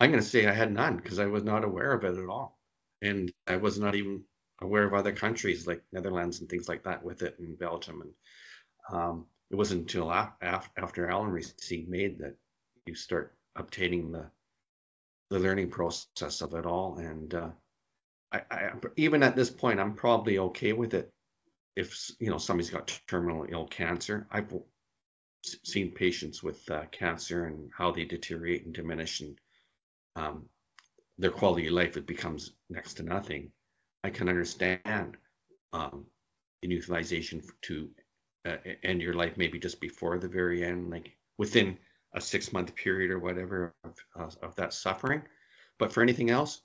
I'm 0.00 0.10
going 0.10 0.20
to 0.20 0.28
say 0.28 0.48
I 0.48 0.52
had 0.52 0.72
none 0.72 0.96
because 0.96 1.20
I 1.20 1.26
was 1.26 1.44
not 1.44 1.62
aware 1.62 1.92
of 1.92 2.02
it 2.02 2.18
at 2.18 2.28
all. 2.28 2.58
And 3.04 3.30
I 3.46 3.56
was 3.56 3.78
not 3.78 3.94
even 3.94 4.24
aware 4.60 4.84
of 4.84 4.94
other 4.94 5.12
countries 5.12 5.66
like 5.66 5.82
Netherlands 5.92 6.40
and 6.40 6.48
things 6.48 6.68
like 6.68 6.84
that 6.84 7.04
with 7.04 7.22
it 7.22 7.36
in 7.38 7.54
Belgium. 7.54 8.02
And 8.02 8.12
um, 8.90 9.26
it 9.50 9.56
wasn't 9.56 9.82
until 9.82 10.10
af- 10.10 10.70
after 10.76 11.08
Alan 11.08 11.30
received 11.30 11.88
MAID 11.88 12.18
that 12.18 12.36
you 12.86 12.94
start 12.94 13.36
obtaining 13.56 14.10
the 14.10 14.30
the 15.30 15.38
learning 15.38 15.70
process 15.70 16.42
of 16.42 16.54
it 16.54 16.66
all. 16.66 16.98
And 16.98 17.34
uh, 17.34 17.50
I, 18.32 18.42
I, 18.50 18.72
even 18.96 19.22
at 19.22 19.36
this 19.36 19.50
point, 19.50 19.80
I'm 19.80 19.94
probably 19.94 20.38
okay 20.38 20.72
with 20.72 20.94
it. 20.94 21.12
If 21.76 22.10
you 22.20 22.30
know 22.30 22.38
somebody's 22.38 22.70
got 22.70 23.00
terminal 23.08 23.46
ill 23.48 23.66
cancer, 23.66 24.26
I've 24.30 24.52
seen 25.42 25.92
patients 25.92 26.42
with 26.42 26.68
uh, 26.70 26.84
cancer 26.92 27.46
and 27.46 27.70
how 27.76 27.90
they 27.90 28.04
deteriorate 28.04 28.64
and 28.64 28.74
diminish 28.74 29.20
and 29.20 29.38
um, 30.16 30.48
their 31.18 31.30
quality 31.30 31.66
of 31.66 31.72
life 31.72 31.96
it 31.96 32.06
becomes 32.06 32.52
next 32.70 32.94
to 32.94 33.02
nothing 33.02 33.50
i 34.02 34.10
can 34.10 34.28
understand 34.28 35.16
um, 35.72 36.06
euthanization 36.64 37.42
to 37.62 37.90
uh, 38.44 38.56
end 38.82 39.00
your 39.00 39.14
life 39.14 39.36
maybe 39.36 39.58
just 39.58 39.80
before 39.80 40.18
the 40.18 40.28
very 40.28 40.64
end, 40.64 40.90
like 40.90 41.16
within 41.38 41.78
a 42.14 42.20
six 42.20 42.52
month 42.52 42.74
period 42.74 43.10
or 43.10 43.18
whatever 43.18 43.74
of, 43.84 43.94
of, 44.14 44.36
of 44.42 44.54
that 44.56 44.72
suffering. 44.72 45.22
But 45.78 45.92
for 45.92 46.02
anything 46.02 46.30
else, 46.30 46.62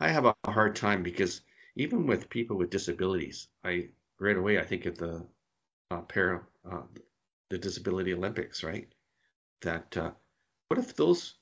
I 0.00 0.08
have 0.08 0.24
a 0.24 0.34
hard 0.46 0.76
time 0.76 1.02
because 1.02 1.42
even 1.76 2.06
with 2.06 2.30
people 2.30 2.56
with 2.56 2.70
disabilities, 2.70 3.48
I 3.64 3.88
right 4.20 4.36
away 4.36 4.58
I 4.58 4.64
think 4.64 4.86
of 4.86 4.96
the 4.96 5.26
uh, 5.90 6.00
para, 6.02 6.42
uh, 6.70 6.82
the 7.50 7.58
Disability 7.58 8.14
Olympics, 8.14 8.62
right? 8.62 8.88
That 9.62 9.96
uh, 9.96 10.12
what 10.68 10.78
if 10.78 10.94
those 10.96 11.34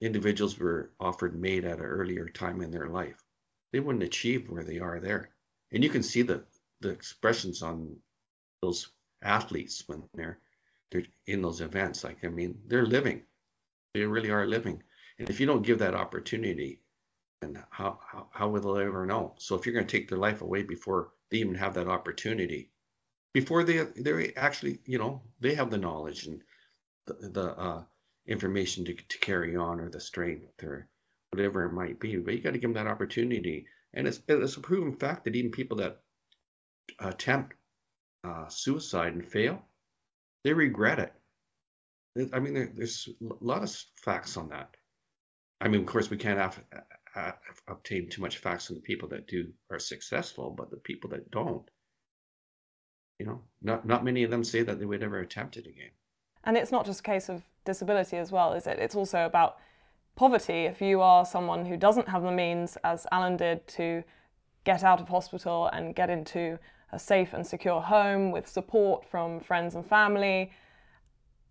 individuals 0.00 0.58
were 0.58 0.92
offered 1.00 1.40
MAID 1.40 1.64
at 1.64 1.78
an 1.78 1.84
earlier 1.84 2.28
time 2.28 2.60
in 2.60 2.70
their 2.70 2.88
life? 2.88 3.22
They 3.72 3.80
wouldn't 3.80 4.04
achieve 4.04 4.48
where 4.48 4.64
they 4.64 4.78
are 4.78 5.00
there, 5.00 5.30
and 5.72 5.82
you 5.82 5.90
can 5.90 6.02
see 6.02 6.22
the 6.22 6.44
the 6.80 6.90
expressions 6.90 7.62
on 7.62 7.96
those 8.62 8.90
athletes 9.22 9.84
when 9.86 10.04
they're 10.14 10.38
they're 10.90 11.06
in 11.26 11.42
those 11.42 11.60
events. 11.60 12.04
Like 12.04 12.24
I 12.24 12.28
mean, 12.28 12.60
they're 12.66 12.86
living, 12.86 13.22
they 13.94 14.04
really 14.04 14.30
are 14.30 14.46
living, 14.46 14.82
and 15.18 15.28
if 15.30 15.40
you 15.40 15.46
don't 15.46 15.66
give 15.66 15.78
that 15.80 15.94
opportunity, 15.94 16.80
and 17.42 17.62
how, 17.70 17.98
how, 18.06 18.28
how 18.32 18.48
will 18.48 18.74
they 18.74 18.84
ever 18.84 19.06
know? 19.06 19.34
So 19.38 19.54
if 19.54 19.66
you're 19.66 19.74
going 19.74 19.86
to 19.86 19.96
take 19.96 20.08
their 20.08 20.18
life 20.18 20.40
away 20.42 20.62
before 20.62 21.12
they 21.30 21.38
even 21.38 21.54
have 21.56 21.74
that 21.74 21.88
opportunity, 21.88 22.70
before 23.32 23.64
they 23.64 23.84
they 23.96 24.32
actually 24.34 24.78
you 24.86 24.98
know 24.98 25.22
they 25.40 25.54
have 25.54 25.70
the 25.70 25.78
knowledge 25.78 26.26
and 26.26 26.42
the, 27.06 27.28
the 27.28 27.58
uh, 27.58 27.82
information 28.26 28.84
to, 28.86 28.94
to 28.94 29.18
carry 29.18 29.56
on 29.56 29.80
or 29.80 29.90
the 29.90 30.00
strength 30.00 30.62
or 30.62 30.88
whatever 31.30 31.64
it 31.64 31.72
might 31.72 32.00
be, 32.00 32.16
but 32.16 32.34
you 32.34 32.40
got 32.40 32.52
to 32.52 32.58
give 32.58 32.72
them 32.72 32.84
that 32.84 32.90
opportunity. 32.90 33.66
And 33.92 34.06
it's 34.06 34.20
it's 34.28 34.56
a 34.56 34.60
proven 34.60 34.94
fact 34.96 35.24
that 35.24 35.36
even 35.36 35.50
people 35.50 35.78
that 35.78 36.00
attempt 36.98 37.54
uh, 38.24 38.48
suicide 38.48 39.14
and 39.14 39.26
fail, 39.26 39.62
they 40.42 40.52
regret 40.52 40.98
it. 40.98 41.12
I 42.32 42.38
mean, 42.38 42.54
there, 42.54 42.72
there's 42.74 43.08
a 43.20 43.44
lot 43.44 43.62
of 43.62 43.76
facts 43.96 44.36
on 44.36 44.48
that. 44.50 44.76
I 45.60 45.68
mean, 45.68 45.80
of 45.80 45.86
course, 45.86 46.10
we 46.10 46.16
can't 46.16 46.38
have, 46.38 46.62
have, 47.14 47.38
obtain 47.68 48.08
too 48.08 48.22
much 48.22 48.38
facts 48.38 48.70
on 48.70 48.76
the 48.76 48.82
people 48.82 49.08
that 49.08 49.26
do 49.26 49.52
are 49.70 49.78
successful, 49.78 50.50
but 50.50 50.70
the 50.70 50.76
people 50.76 51.10
that 51.10 51.30
don't, 51.30 51.68
you 53.18 53.26
know, 53.26 53.40
not 53.62 53.86
not 53.86 54.04
many 54.04 54.24
of 54.24 54.30
them 54.30 54.44
say 54.44 54.62
that 54.62 54.78
they 54.78 54.84
would 54.84 55.02
ever 55.02 55.20
attempt 55.20 55.56
it 55.56 55.66
again. 55.66 55.90
And 56.44 56.56
it's 56.56 56.72
not 56.72 56.86
just 56.86 57.00
a 57.00 57.04
case 57.04 57.28
of 57.28 57.42
disability 57.64 58.16
as 58.16 58.30
well, 58.30 58.52
is 58.52 58.66
it? 58.66 58.78
It's 58.78 58.94
also 58.94 59.24
about 59.24 59.58
poverty. 60.16 60.64
If 60.64 60.80
you 60.80 61.00
are 61.00 61.24
someone 61.24 61.66
who 61.66 61.76
doesn't 61.76 62.08
have 62.08 62.22
the 62.22 62.32
means, 62.32 62.76
as 62.84 63.06
Alan 63.10 63.36
did, 63.36 63.66
to 63.68 64.04
get 64.64 64.82
out 64.82 65.00
of 65.00 65.08
hospital 65.08 65.68
and 65.72 65.94
get 65.94 66.10
into 66.10 66.58
a 66.92 66.98
safe 66.98 67.34
and 67.34 67.46
secure 67.46 67.80
home 67.80 68.30
with 68.30 68.48
support 68.48 69.04
from 69.04 69.40
friends 69.40 69.74
and 69.74 69.84
family, 69.84 70.52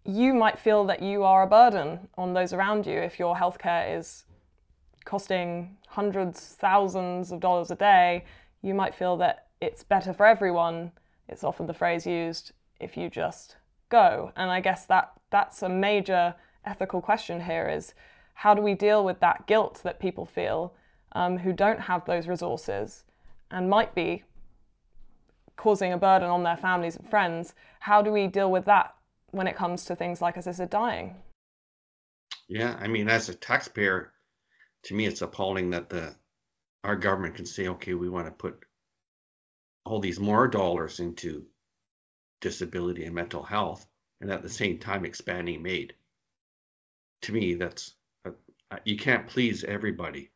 you 0.06 0.34
might 0.34 0.60
feel 0.60 0.86
that 0.86 1.02
you 1.02 1.24
are 1.24 1.44
a 1.44 1.48
burden 1.48 2.08
on 2.18 2.34
those 2.34 2.54
around 2.54 2.86
you 2.86 2.98
if 2.98 3.20
your 3.20 3.36
healthcare 3.36 3.98
is 3.98 4.26
costing 5.06 5.78
hundreds, 5.88 6.40
thousands 6.60 7.32
of 7.32 7.40
dollars 7.40 7.72
a 7.72 7.76
day. 7.76 8.26
You 8.62 8.74
might 8.74 8.96
feel 8.96 9.18
that 9.18 9.48
it's 9.62 9.84
better 9.84 10.14
for 10.14 10.26
everyone. 10.26 10.92
It's 11.30 11.44
often 11.44 11.68
the 11.68 11.74
phrase 11.74 12.06
used 12.06 12.52
if 12.80 12.98
you 12.98 13.10
just 13.10 13.58
go. 13.90 14.32
And 14.36 14.50
I 14.50 14.62
guess 14.62 14.86
that 14.86 15.14
that's 15.30 15.62
a 15.62 15.70
major 15.70 16.36
ethical 16.66 17.02
question 17.02 17.42
here 17.42 17.68
is 17.68 17.94
how 18.34 18.54
do 18.54 18.62
we 18.62 18.74
deal 18.74 19.04
with 19.04 19.20
that 19.20 19.48
guilt 19.48 19.82
that 19.84 20.00
people 20.00 20.26
feel 20.26 20.74
um, 21.14 21.38
who 21.38 21.54
don't 21.54 21.80
have 21.80 22.06
those 22.06 22.28
resources 22.28 23.04
and 23.52 23.70
might 23.70 23.94
be 23.94 24.24
causing 25.56 25.94
a 25.94 25.98
burden 25.98 26.30
on 26.30 26.44
their 26.44 26.58
families 26.58 26.96
and 26.96 27.10
friends? 27.10 27.54
How 27.80 28.02
do 28.02 28.12
we 28.12 28.28
deal 28.28 28.52
with 28.52 28.66
that 28.66 28.96
when 29.32 29.48
it 29.48 29.56
comes 29.56 29.86
to 29.86 29.96
things 29.96 30.22
like 30.22 30.38
assisted 30.38 30.70
dying? 30.70 31.16
Yeah, 32.48 32.78
I 32.80 32.88
mean, 32.88 33.10
as 33.10 33.30
a 33.30 33.36
taxpayer, 33.36 34.14
to 34.84 34.94
me, 34.94 35.06
it's 35.06 35.22
appalling 35.22 35.70
that 35.72 35.90
the 35.90 36.16
our 36.84 36.96
government 36.98 37.36
can 37.36 37.46
say, 37.46 37.70
okay, 37.70 37.94
we 37.94 38.10
want 38.10 38.28
to 38.28 38.32
put 38.32 38.60
all 39.86 40.00
these 40.00 40.20
more 40.20 40.48
dollars 40.48 41.00
into 41.00 41.46
disability 42.44 43.06
and 43.06 43.16
mental 43.16 43.42
health, 43.42 43.88
and 44.20 44.30
at 44.30 44.44
the 44.44 44.50
same 44.50 44.78
time 44.78 45.06
expanding 45.06 45.64
MAID. 45.64 45.94
To 47.22 47.32
me, 47.32 47.56
that's 47.56 47.94
a, 48.26 48.32
you 48.84 48.98
can't 48.98 49.28
please 49.28 49.64
everybody. 49.64 50.30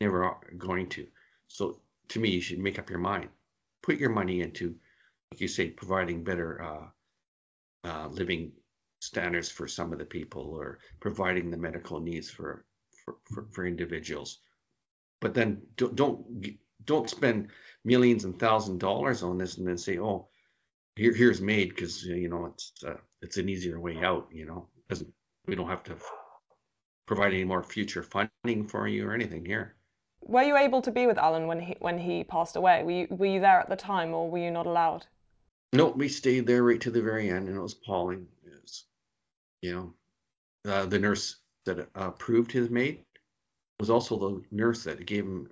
Never 0.00 0.34
going 0.56 0.88
to. 0.90 1.06
So 1.48 1.80
to 2.08 2.18
me, 2.18 2.30
you 2.30 2.40
should 2.40 2.58
make 2.58 2.78
up 2.78 2.88
your 2.88 2.98
mind. 2.98 3.28
Put 3.82 3.98
your 3.98 4.10
money 4.10 4.40
into, 4.40 4.74
like 5.30 5.40
you 5.42 5.48
say, 5.48 5.68
providing 5.68 6.24
better 6.24 6.62
uh, 6.62 7.88
uh, 7.88 8.08
living 8.08 8.52
standards 9.00 9.50
for 9.50 9.68
some 9.68 9.92
of 9.92 9.98
the 9.98 10.06
people, 10.06 10.48
or 10.58 10.78
providing 10.98 11.50
the 11.50 11.58
medical 11.58 12.00
needs 12.00 12.30
for 12.30 12.64
for, 13.04 13.16
for, 13.24 13.46
for 13.52 13.66
individuals. 13.66 14.38
But 15.20 15.34
then 15.34 15.60
don't, 15.76 15.94
don't 15.94 16.46
don't 16.86 17.10
spend 17.10 17.48
millions 17.84 18.24
and 18.24 18.38
thousand 18.38 18.78
dollars 18.80 19.22
on 19.22 19.36
this 19.36 19.58
and 19.58 19.68
then 19.68 19.78
say, 19.78 19.98
oh, 19.98 20.28
here 20.96 21.12
here's 21.12 21.40
MAID 21.40 21.70
because 21.70 22.04
you 22.04 22.28
know 22.28 22.46
it's 22.46 22.72
uh, 22.86 22.96
it's 23.22 23.36
an 23.36 23.48
easier 23.48 23.80
way 23.80 23.98
out. 24.02 24.28
You 24.32 24.46
know, 24.46 24.68
doesn't 24.88 25.12
we 25.46 25.54
don't 25.54 25.68
have 25.68 25.82
to 25.84 25.96
provide 27.06 27.34
any 27.34 27.44
more 27.44 27.62
future 27.62 28.02
funding 28.02 28.66
for 28.66 28.88
you 28.88 29.06
or 29.06 29.12
anything 29.12 29.44
here. 29.44 29.74
Were 30.20 30.42
you 30.42 30.56
able 30.56 30.80
to 30.82 30.90
be 30.90 31.06
with 31.06 31.18
Alan 31.18 31.46
when 31.46 31.60
he 31.60 31.76
when 31.80 31.98
he 31.98 32.24
passed 32.24 32.56
away? 32.56 32.82
Were 32.82 32.90
you 32.90 33.06
were 33.10 33.26
you 33.26 33.40
there 33.40 33.60
at 33.60 33.68
the 33.68 33.76
time, 33.76 34.14
or 34.14 34.30
were 34.30 34.38
you 34.38 34.50
not 34.50 34.66
allowed? 34.66 35.06
No, 35.72 35.88
we 35.88 36.08
stayed 36.08 36.46
there 36.46 36.62
right 36.62 36.80
to 36.82 36.90
the 36.90 37.02
very 37.02 37.28
end, 37.28 37.48
and 37.48 37.56
it 37.56 37.60
was 37.60 37.74
appalling. 37.74 38.26
It 38.44 38.62
was, 38.62 38.84
you 39.60 39.74
know, 39.74 40.72
uh, 40.72 40.86
the 40.86 41.00
nurse 41.00 41.36
that 41.66 41.80
uh, 41.80 41.84
approved 41.94 42.52
his 42.52 42.70
MAID 42.70 43.00
was 43.80 43.90
also 43.90 44.16
the 44.18 44.42
nurse 44.52 44.84
that 44.84 45.04
gave 45.04 45.24
him 45.24 45.50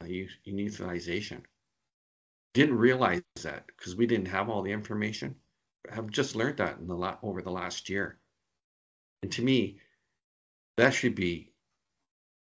a 0.00 0.28
euthanization. 0.46 1.42
Didn't 2.54 2.78
realize 2.78 3.22
that 3.42 3.66
because 3.66 3.96
we 3.96 4.06
didn't 4.06 4.28
have 4.28 4.48
all 4.48 4.62
the 4.62 4.72
information. 4.72 5.34
I've 5.92 6.10
just 6.10 6.36
learned 6.36 6.58
that 6.58 6.78
in 6.78 6.86
the 6.86 6.94
la- 6.94 7.18
over 7.22 7.42
the 7.42 7.50
last 7.50 7.88
year. 7.90 8.18
And 9.22 9.32
to 9.32 9.42
me, 9.42 9.80
that 10.76 10.94
should 10.94 11.14
be 11.14 11.52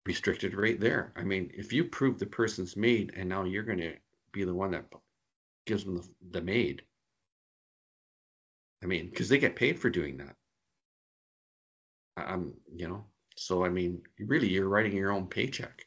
restricted 0.05 0.55
right 0.55 0.79
there. 0.79 1.13
I 1.15 1.23
mean, 1.23 1.51
if 1.53 1.71
you 1.71 1.85
prove 1.85 2.17
the 2.17 2.25
person's 2.25 2.75
MAID 2.75 3.13
and 3.15 3.29
now 3.29 3.43
you're 3.43 3.63
going 3.63 3.79
to 3.79 3.95
be 4.31 4.43
the 4.43 4.55
one 4.55 4.71
that 4.71 4.85
gives 5.65 5.85
them 5.85 5.97
the, 5.97 6.09
the 6.31 6.41
MAID, 6.41 6.81
I 8.83 8.87
mean, 8.87 9.09
because 9.09 9.29
they 9.29 9.37
get 9.37 9.55
paid 9.55 9.79
for 9.79 9.89
doing 9.91 10.17
that. 10.17 10.35
I'm, 12.17 12.53
you 12.75 12.87
know, 12.87 13.05
so 13.35 13.63
I 13.63 13.69
mean, 13.69 14.01
really, 14.19 14.49
you're 14.49 14.67
writing 14.67 14.93
your 14.93 15.11
own 15.11 15.27
paycheck 15.27 15.85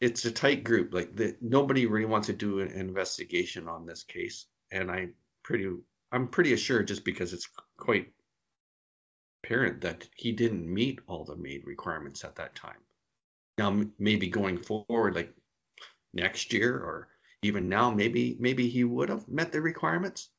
it's 0.00 0.24
a 0.24 0.30
tight 0.30 0.64
group. 0.64 0.92
Like 0.92 1.16
the, 1.16 1.36
nobody 1.40 1.86
really 1.86 2.06
wants 2.06 2.26
to 2.26 2.32
do 2.32 2.60
an 2.60 2.68
investigation 2.68 3.68
on 3.68 3.86
this 3.86 4.02
case, 4.04 4.46
and 4.70 4.90
I 4.90 5.08
pretty 5.42 5.70
I'm 6.12 6.28
pretty 6.28 6.52
assured 6.52 6.88
just 6.88 7.04
because 7.04 7.32
it's 7.32 7.48
quite 7.76 8.12
apparent 9.42 9.80
that 9.82 10.08
he 10.16 10.32
didn't 10.32 10.72
meet 10.72 11.00
all 11.06 11.24
the 11.24 11.36
MAID 11.36 11.66
requirements 11.66 12.24
at 12.24 12.36
that 12.36 12.54
time. 12.54 12.78
Now 13.58 13.82
maybe 13.98 14.28
going 14.28 14.58
forward, 14.58 15.14
like 15.14 15.32
next 16.12 16.52
year 16.52 16.76
or 16.76 17.08
even 17.42 17.68
now, 17.68 17.90
maybe 17.90 18.36
maybe 18.40 18.68
he 18.68 18.84
would 18.84 19.08
have 19.08 19.28
met 19.28 19.52
the 19.52 19.60
requirements, 19.60 20.30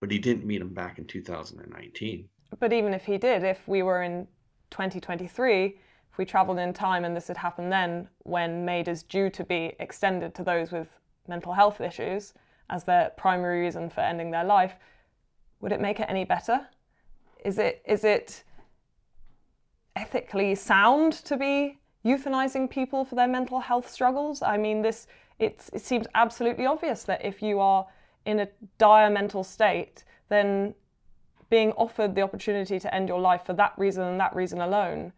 but 0.00 0.10
he 0.10 0.18
didn't 0.18 0.46
meet 0.46 0.58
them 0.58 0.72
back 0.72 0.98
in 0.98 1.06
2019. 1.06 2.28
But 2.60 2.72
even 2.72 2.94
if 2.94 3.04
he 3.04 3.18
did, 3.18 3.42
if 3.42 3.66
we 3.66 3.82
were 3.82 4.02
in 4.02 4.26
2023 4.70 5.78
if 6.12 6.18
we 6.18 6.26
travelled 6.26 6.58
in 6.58 6.74
time 6.74 7.06
and 7.06 7.16
this 7.16 7.28
had 7.28 7.38
happened 7.38 7.72
then, 7.72 8.06
when 8.24 8.66
MAID 8.66 8.88
is 8.88 9.02
due 9.02 9.30
to 9.30 9.44
be 9.44 9.74
extended 9.80 10.34
to 10.34 10.44
those 10.44 10.70
with 10.70 10.88
mental 11.26 11.54
health 11.54 11.80
issues 11.80 12.34
as 12.68 12.84
their 12.84 13.10
primary 13.16 13.62
reason 13.62 13.88
for 13.88 14.02
ending 14.02 14.30
their 14.30 14.44
life, 14.44 14.74
would 15.60 15.72
it 15.72 15.80
make 15.80 16.00
it 16.00 16.06
any 16.10 16.24
better? 16.24 16.66
Is 17.44 17.58
it 17.58 17.82
is 17.86 18.04
it 18.04 18.44
ethically 19.96 20.54
sound 20.54 21.12
to 21.24 21.36
be 21.36 21.78
euthanizing 22.04 22.68
people 22.68 23.06
for 23.06 23.14
their 23.14 23.28
mental 23.28 23.60
health 23.60 23.90
struggles? 23.90 24.42
I 24.42 24.58
mean, 24.58 24.82
this 24.82 25.06
it 25.38 25.62
seems 25.76 26.06
absolutely 26.14 26.66
obvious 26.66 27.04
that 27.04 27.24
if 27.24 27.40
you 27.40 27.58
are 27.58 27.86
in 28.26 28.40
a 28.40 28.48
dire 28.76 29.08
mental 29.08 29.44
state, 29.44 30.04
then 30.28 30.74
being 31.48 31.72
offered 31.72 32.14
the 32.14 32.22
opportunity 32.22 32.78
to 32.78 32.94
end 32.94 33.08
your 33.08 33.20
life 33.20 33.46
for 33.46 33.54
that 33.54 33.72
reason 33.78 34.04
and 34.04 34.20
that 34.20 34.36
reason 34.36 34.60
alone 34.60 35.12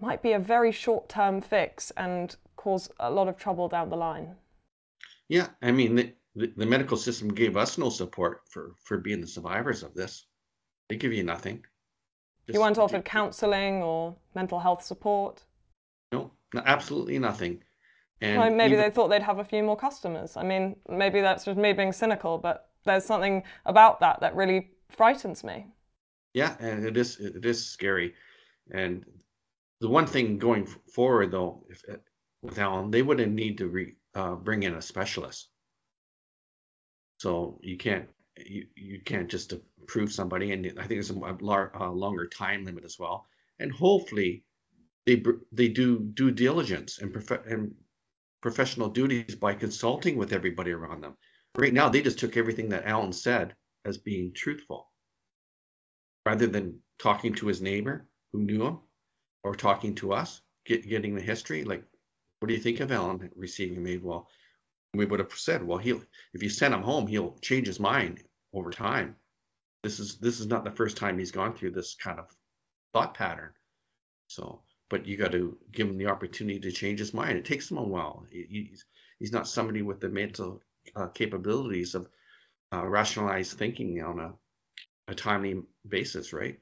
might 0.00 0.22
be 0.22 0.32
a 0.32 0.38
very 0.38 0.72
short 0.72 1.08
term 1.08 1.40
fix 1.40 1.90
and 1.96 2.36
cause 2.56 2.90
a 3.00 3.10
lot 3.10 3.28
of 3.28 3.36
trouble 3.36 3.68
down 3.68 3.90
the 3.90 3.96
line. 3.96 4.36
Yeah, 5.28 5.48
I 5.62 5.72
mean, 5.72 5.94
the, 5.94 6.12
the, 6.34 6.52
the, 6.56 6.66
medical 6.66 6.96
system 6.96 7.28
gave 7.28 7.56
us 7.56 7.78
no 7.78 7.90
support 7.90 8.42
for, 8.50 8.74
for 8.84 8.98
being 8.98 9.20
the 9.20 9.26
survivors 9.26 9.82
of 9.82 9.94
this. 9.94 10.26
They 10.88 10.96
give 10.96 11.12
you 11.12 11.22
nothing. 11.22 11.64
Just, 12.46 12.54
you 12.54 12.60
weren't 12.60 12.78
offered 12.78 13.04
counseling 13.04 13.82
or 13.82 14.14
mental 14.34 14.60
health 14.60 14.82
support? 14.82 15.42
No, 16.12 16.30
no 16.52 16.62
absolutely 16.66 17.18
nothing. 17.18 17.62
And 18.20 18.38
well, 18.38 18.50
maybe 18.50 18.74
even, 18.74 18.84
they 18.84 18.90
thought 18.90 19.08
they'd 19.08 19.22
have 19.22 19.38
a 19.38 19.44
few 19.44 19.62
more 19.62 19.76
customers. 19.76 20.36
I 20.36 20.42
mean, 20.42 20.76
maybe 20.88 21.20
that's 21.20 21.44
just 21.44 21.58
me 21.58 21.72
being 21.72 21.92
cynical, 21.92 22.38
but 22.38 22.68
there's 22.84 23.04
something 23.04 23.42
about 23.64 24.00
that 24.00 24.20
that 24.20 24.36
really 24.36 24.70
frightens 24.90 25.42
me. 25.42 25.66
Yeah, 26.34 26.56
and 26.58 26.84
it 26.84 26.96
is 26.96 27.18
it 27.20 27.44
is 27.44 27.64
scary. 27.64 28.14
And 28.70 29.04
the 29.80 29.88
one 29.88 30.06
thing 30.06 30.38
going 30.38 30.66
forward, 30.94 31.30
though, 31.32 31.66
if, 31.68 31.82
with 32.42 32.58
Alan, 32.58 32.90
they 32.90 33.02
wouldn't 33.02 33.32
need 33.32 33.58
to 33.58 33.68
re, 33.68 33.94
uh, 34.14 34.34
bring 34.34 34.62
in 34.62 34.74
a 34.74 34.82
specialist. 34.82 35.48
So 37.18 37.58
you 37.62 37.76
can't 37.76 38.08
you, 38.36 38.66
you 38.74 39.00
can't 39.00 39.28
just 39.28 39.52
approve 39.52 40.12
somebody, 40.12 40.52
and 40.52 40.66
I 40.78 40.86
think 40.86 40.88
there's 40.88 41.10
a, 41.10 41.36
lar- 41.40 41.72
a 41.74 41.90
longer 41.90 42.26
time 42.26 42.64
limit 42.64 42.84
as 42.84 42.98
well. 42.98 43.26
And 43.58 43.72
hopefully, 43.72 44.44
they 45.06 45.22
they 45.52 45.68
do 45.68 46.00
due 46.00 46.30
diligence 46.30 46.98
and, 46.98 47.12
prof- 47.12 47.46
and 47.46 47.74
professional 48.40 48.88
duties 48.88 49.34
by 49.36 49.54
consulting 49.54 50.16
with 50.16 50.32
everybody 50.32 50.72
around 50.72 51.02
them. 51.02 51.16
Right 51.56 51.72
now, 51.72 51.88
they 51.88 52.02
just 52.02 52.18
took 52.18 52.36
everything 52.36 52.68
that 52.70 52.86
Alan 52.86 53.12
said 53.12 53.54
as 53.84 53.98
being 53.98 54.32
truthful, 54.34 54.90
rather 56.26 56.46
than 56.46 56.80
talking 56.98 57.34
to 57.34 57.46
his 57.46 57.62
neighbor 57.62 58.08
who 58.32 58.42
knew 58.42 58.64
him, 58.64 58.78
or 59.44 59.54
talking 59.54 59.94
to 59.96 60.12
us, 60.12 60.40
get, 60.64 60.88
getting 60.88 61.14
the 61.14 61.20
history. 61.20 61.62
Like, 61.62 61.84
what 62.40 62.48
do 62.48 62.54
you 62.54 62.60
think 62.60 62.80
of 62.80 62.90
Alan 62.90 63.30
receiving 63.36 63.86
aid? 63.86 64.02
Well, 64.02 64.28
we 64.94 65.04
would 65.04 65.20
have 65.20 65.32
said, 65.32 65.62
well, 65.62 65.78
he'll 65.78 66.02
if 66.32 66.42
you 66.42 66.48
send 66.48 66.74
him 66.74 66.82
home, 66.82 67.06
he'll 67.06 67.36
change 67.40 67.66
his 67.66 67.80
mind 67.80 68.22
over 68.52 68.70
time. 68.70 69.16
This 69.82 70.00
is 70.00 70.18
this 70.18 70.40
is 70.40 70.46
not 70.46 70.64
the 70.64 70.70
first 70.70 70.96
time 70.96 71.18
he's 71.18 71.30
gone 71.30 71.54
through 71.54 71.72
this 71.72 71.94
kind 71.94 72.18
of 72.18 72.26
thought 72.92 73.14
pattern. 73.14 73.52
So, 74.28 74.62
but 74.88 75.06
you 75.06 75.16
got 75.16 75.32
to 75.32 75.58
give 75.72 75.88
him 75.88 75.98
the 75.98 76.06
opportunity 76.06 76.60
to 76.60 76.72
change 76.72 76.98
his 76.98 77.14
mind. 77.14 77.36
It 77.36 77.44
takes 77.44 77.70
him 77.70 77.78
a 77.78 77.82
while. 77.82 78.24
He's 78.30 78.84
he's 79.18 79.32
not 79.32 79.48
somebody 79.48 79.82
with 79.82 80.00
the 80.00 80.08
mental 80.08 80.60
uh, 80.96 81.08
capabilities 81.08 81.94
of 81.94 82.08
uh, 82.72 82.86
rationalized 82.86 83.58
thinking 83.58 84.02
on 84.02 84.20
a 84.20 84.32
a 85.08 85.14
timely 85.14 85.62
basis, 85.86 86.32
right? 86.32 86.58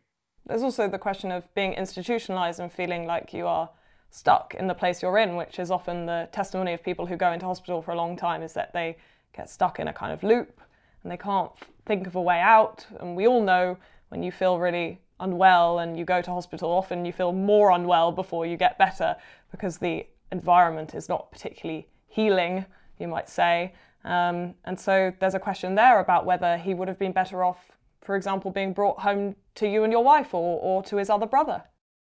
There's 0.47 0.63
also 0.63 0.89
the 0.89 0.99
question 0.99 1.31
of 1.31 1.53
being 1.55 1.73
institutionalized 1.75 2.61
and 2.61 2.73
feeling 2.73 3.07
like 3.07 3.33
you 3.33 3.47
are 3.47 3.71
stuck 4.11 4.55
in 4.55 4.67
the 4.67 4.75
place 4.75 5.03
you're 5.03 5.19
in, 5.19 5.37
which 5.37 5.59
is 5.59 5.71
often 5.71 6.07
the 6.07 6.29
testimony 6.33 6.73
of 6.73 6.83
people 6.83 7.07
who 7.07 7.17
go 7.17 7.33
into 7.33 7.47
hospital 7.47 7.81
for 7.81 7.93
a 7.93 7.97
long 7.97 8.17
time, 8.17 8.43
is 8.43 8.53
that 8.53 8.73
they 8.73 8.97
get 9.35 9.49
stuck 9.49 9.79
in 9.81 9.89
a 9.89 9.93
kind 9.93 10.13
of 10.13 10.23
loop 10.23 10.61
and 11.03 11.11
they 11.11 11.17
can't 11.17 11.51
think 11.87 12.07
of 12.07 12.15
a 12.15 12.23
way 12.23 12.41
out. 12.41 12.87
And 13.01 13.17
we 13.17 13.27
all 13.27 13.43
know 13.43 13.79
when 14.11 14.23
you 14.23 14.31
feel 14.31 14.59
really 14.59 15.01
unwell 15.21 15.79
and 15.79 15.97
you 15.97 16.05
go 16.05 16.21
to 16.21 16.31
hospital, 16.31 16.71
often 16.71 17.05
you 17.05 17.13
feel 17.13 17.33
more 17.33 17.71
unwell 17.71 18.13
before 18.13 18.45
you 18.45 18.57
get 18.57 18.77
better 18.79 19.17
because 19.51 19.79
the 19.79 20.07
environment 20.33 20.95
is 20.95 21.09
not 21.09 21.31
particularly 21.31 21.89
healing, 22.09 22.65
you 22.99 23.09
might 23.09 23.29
say. 23.29 23.73
Um, 24.05 24.55
and 24.65 24.79
so 24.79 25.13
there's 25.21 25.35
a 25.35 25.39
question 25.39 25.75
there 25.75 26.01
about 26.01 26.27
whether 26.27 26.57
he 26.59 26.75
would 26.75 26.89
have 26.89 26.99
been 26.99 27.13
better 27.13 27.45
off, 27.45 27.72
for 28.03 28.17
example, 28.17 28.51
being 28.51 28.73
brought 28.73 29.01
home 29.01 29.37
to 29.57 29.69
you 29.69 29.85
and 29.85 29.93
your 29.93 30.05
wife 30.05 30.35
or, 30.35 30.61
or 30.61 30.83
to 30.85 30.97
his 30.97 31.11
other 31.11 31.27
brother. 31.27 31.63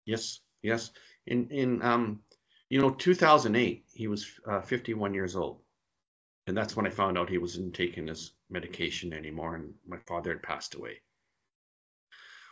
Yes, 0.05 0.39
yes 0.61 0.91
in 1.29 1.47
in 1.49 1.81
um, 1.81 2.21
you 2.69 2.81
know 2.81 2.89
2008 2.89 3.85
he 3.93 4.07
was 4.07 4.27
uh, 4.45 4.61
51 4.61 5.13
years 5.13 5.35
old, 5.35 5.61
and 6.47 6.57
that's 6.57 6.75
when 6.75 6.85
I 6.85 6.89
found 6.89 7.17
out 7.17 7.29
he 7.29 7.37
wasn't 7.37 7.73
taking 7.73 8.07
his 8.07 8.33
medication 8.49 9.13
anymore, 9.13 9.55
and 9.55 9.73
my 9.87 9.97
father 10.07 10.31
had 10.31 10.43
passed 10.43 10.75
away. 10.75 11.01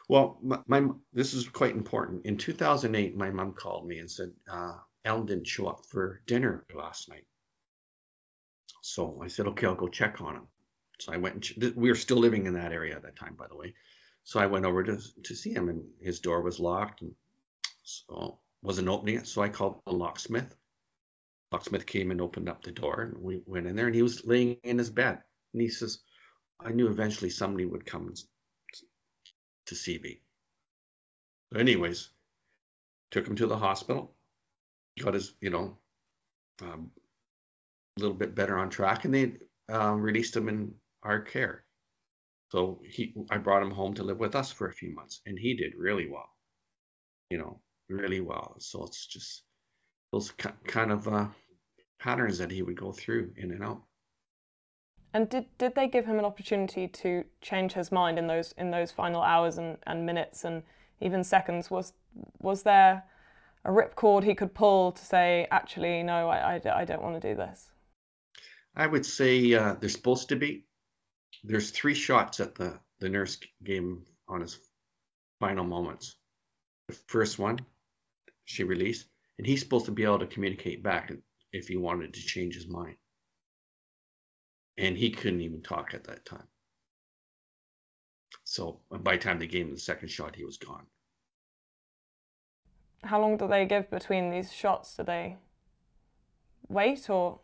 Well, 0.08 0.40
my, 0.42 0.60
my 0.68 0.88
this 1.12 1.34
is 1.34 1.50
quite 1.50 1.76
important. 1.76 2.26
In 2.26 2.38
2008, 2.38 3.18
my 3.18 3.30
mom 3.32 3.54
called 3.54 3.88
me 3.88 4.00
and 4.00 4.10
said 4.10 4.32
uh, 4.50 4.78
Alan 5.04 5.26
didn't 5.26 5.48
show 5.48 5.68
up 5.68 5.86
for 5.86 6.22
dinner 6.28 6.66
last 6.74 7.10
night. 7.10 7.26
So 8.82 9.22
I 9.22 9.28
said, 9.28 9.48
okay, 9.48 9.68
I'll 9.68 9.76
go 9.76 9.90
check 9.90 10.22
on 10.22 10.36
him. 10.36 10.48
So 11.00 11.14
I 11.14 11.18
went 11.18 11.52
and 11.52 11.76
we 11.76 11.90
were 11.90 11.96
still 11.96 12.18
living 12.18 12.48
in 12.48 12.54
that 12.54 12.72
area 12.72 12.96
at 12.96 13.04
that 13.04 13.16
time, 13.16 13.36
by 13.36 13.48
the 13.48 13.56
way. 13.56 13.74
So 14.24 14.40
I 14.40 14.48
went 14.48 14.66
over 14.66 14.84
to 14.84 14.98
to 15.24 15.36
see 15.36 15.54
him, 15.54 15.70
and 15.70 15.84
his 16.02 16.20
door 16.20 16.42
was 16.42 16.60
locked, 16.60 17.02
and 17.02 17.14
so 17.84 18.40
wasn't 18.62 18.88
opening 18.88 19.16
it, 19.16 19.28
so 19.28 19.42
I 19.42 19.50
called 19.50 19.82
the 19.86 19.94
locksmith. 19.94 20.56
Locksmith 21.52 21.86
came 21.86 22.12
and 22.12 22.20
opened 22.20 22.50
up 22.50 22.64
the 22.64 22.72
door, 22.72 23.02
and 23.02 23.24
we 23.24 23.42
went 23.46 23.68
in 23.68 23.76
there, 23.76 23.86
and 23.86 23.96
he 23.96 24.02
was 24.02 24.26
laying 24.26 24.58
in 24.64 24.78
his 24.78 24.90
bed. 24.90 25.22
And 25.54 25.62
he 25.62 25.70
says, 25.70 26.00
"I 26.60 26.72
knew 26.72 26.88
eventually 26.88 27.30
somebody 27.30 27.66
would 27.66 27.86
come 27.86 28.14
to 29.66 29.76
see 29.76 30.00
me." 30.00 30.22
But 31.50 31.62
anyways, 31.62 32.10
took 33.12 33.26
him 33.26 33.36
to 33.36 33.48
the 33.48 33.58
hospital. 33.58 34.14
Got 35.00 35.14
his, 35.14 35.36
you 35.40 35.52
know, 35.52 35.78
um, 36.62 36.92
a 37.96 38.02
little 38.02 38.16
bit 38.16 38.36
better 38.36 38.58
on 38.58 38.70
track, 38.70 39.06
and 39.06 39.14
they 39.14 39.38
uh, 39.72 39.94
released 39.94 40.36
him 40.36 40.50
in 40.50 40.74
our 41.08 41.22
care. 41.22 41.64
So 42.50 42.82
he, 42.86 43.14
I 43.30 43.38
brought 43.38 43.64
him 43.64 43.72
home 43.72 43.94
to 43.96 44.04
live 44.04 44.20
with 44.20 44.36
us 44.36 44.52
for 44.52 44.68
a 44.68 44.74
few 44.74 44.94
months, 44.94 45.22
and 45.26 45.38
he 45.40 45.56
did 45.56 45.74
really 45.78 46.08
well. 46.10 46.30
You 47.30 47.40
know, 47.40 47.62
really 47.90 48.22
well. 48.22 48.56
So 48.60 48.84
it's 48.86 49.06
just 49.08 49.44
those 50.12 50.32
kind 50.66 50.92
of 50.92 51.08
uh, 51.08 51.28
patterns 52.00 52.38
that 52.38 52.52
he 52.52 52.62
would 52.62 52.80
go 52.80 52.92
through 52.92 53.32
in 53.38 53.52
and 53.52 53.64
out. 53.64 53.82
And 55.14 55.30
did, 55.30 55.46
did 55.58 55.76
they 55.76 55.88
give 55.88 56.06
him 56.06 56.20
an 56.20 56.26
opportunity 56.26 56.88
to 56.88 57.24
change 57.42 57.74
his 57.74 57.92
mind 57.92 58.20
in 58.20 58.28
those 58.28 58.54
in 58.58 58.72
those 58.72 58.92
final 58.92 59.22
hours 59.22 59.58
and, 59.58 59.78
and 59.88 60.06
minutes 60.06 60.44
and 60.44 60.64
even 61.02 61.24
seconds? 61.24 61.72
Was 61.72 61.94
was 62.40 62.64
there 62.64 63.04
a 63.66 63.72
ripcord 63.72 64.24
he 64.24 64.36
could 64.36 64.54
pull 64.54 64.92
to 64.92 65.06
say, 65.06 65.48
actually, 65.52 66.04
no, 66.04 66.30
I, 66.30 66.56
I, 66.56 66.82
I 66.82 66.86
don't 66.86 67.02
want 67.02 67.22
to 67.22 67.30
do 67.30 67.36
this? 67.36 67.70
I 68.76 68.86
would 68.86 69.06
say 69.06 69.54
uh, 69.54 69.76
there's 69.80 69.94
supposed 69.94 70.30
to 70.30 70.36
be. 70.36 70.67
There's 71.44 71.72
three 71.72 71.94
shots 71.94 72.40
at 72.40 72.56
the, 72.56 72.80
the 73.00 73.10
nurse 73.10 73.38
game 73.64 74.06
on 74.28 74.42
his 74.42 74.60
final 75.40 75.66
moments. 75.66 76.16
The 76.88 76.96
first 77.08 77.38
one, 77.40 77.60
she 78.46 78.64
released, 78.64 79.08
and 79.38 79.46
he's 79.46 79.60
supposed 79.60 79.86
to 79.86 79.92
be 79.92 80.04
able 80.04 80.20
to 80.20 80.28
communicate 80.28 80.84
back 80.84 81.12
if 81.52 81.68
he 81.68 81.78
wanted 81.78 82.14
to 82.14 82.22
change 82.22 82.56
his 82.56 82.68
mind. 82.68 82.96
And 84.78 84.98
he 84.98 85.10
couldn't 85.10 85.42
even 85.42 85.62
talk 85.62 85.94
at 85.94 86.06
that 86.06 86.26
time. 86.26 86.48
So 88.44 88.80
by 88.90 89.18
the 89.18 89.24
time 89.24 89.40
they 89.40 89.48
gave 89.48 89.66
him 89.66 89.74
the 89.74 89.80
second 89.80 90.10
shot, 90.10 90.36
he 90.36 90.46
was 90.46 90.58
gone. 90.58 90.86
How 93.04 93.20
long 93.20 93.38
do 93.38 93.48
they 93.48 93.66
give 93.66 93.90
between 93.90 94.30
these 94.30 94.52
shots? 94.52 94.96
Do 94.96 95.04
they 95.04 95.38
wait 96.68 97.10
or? 97.10 97.40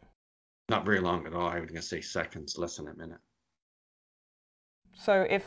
Not 0.70 0.86
very 0.86 1.00
long 1.00 1.26
at 1.28 1.34
all. 1.34 1.48
I 1.48 1.60
was 1.60 1.70
going 1.70 1.82
to 1.82 1.82
say 1.82 2.02
seconds, 2.02 2.58
less 2.58 2.78
than 2.78 2.88
a 2.88 2.94
minute. 2.96 3.20
So 4.96 5.26
if, 5.30 5.46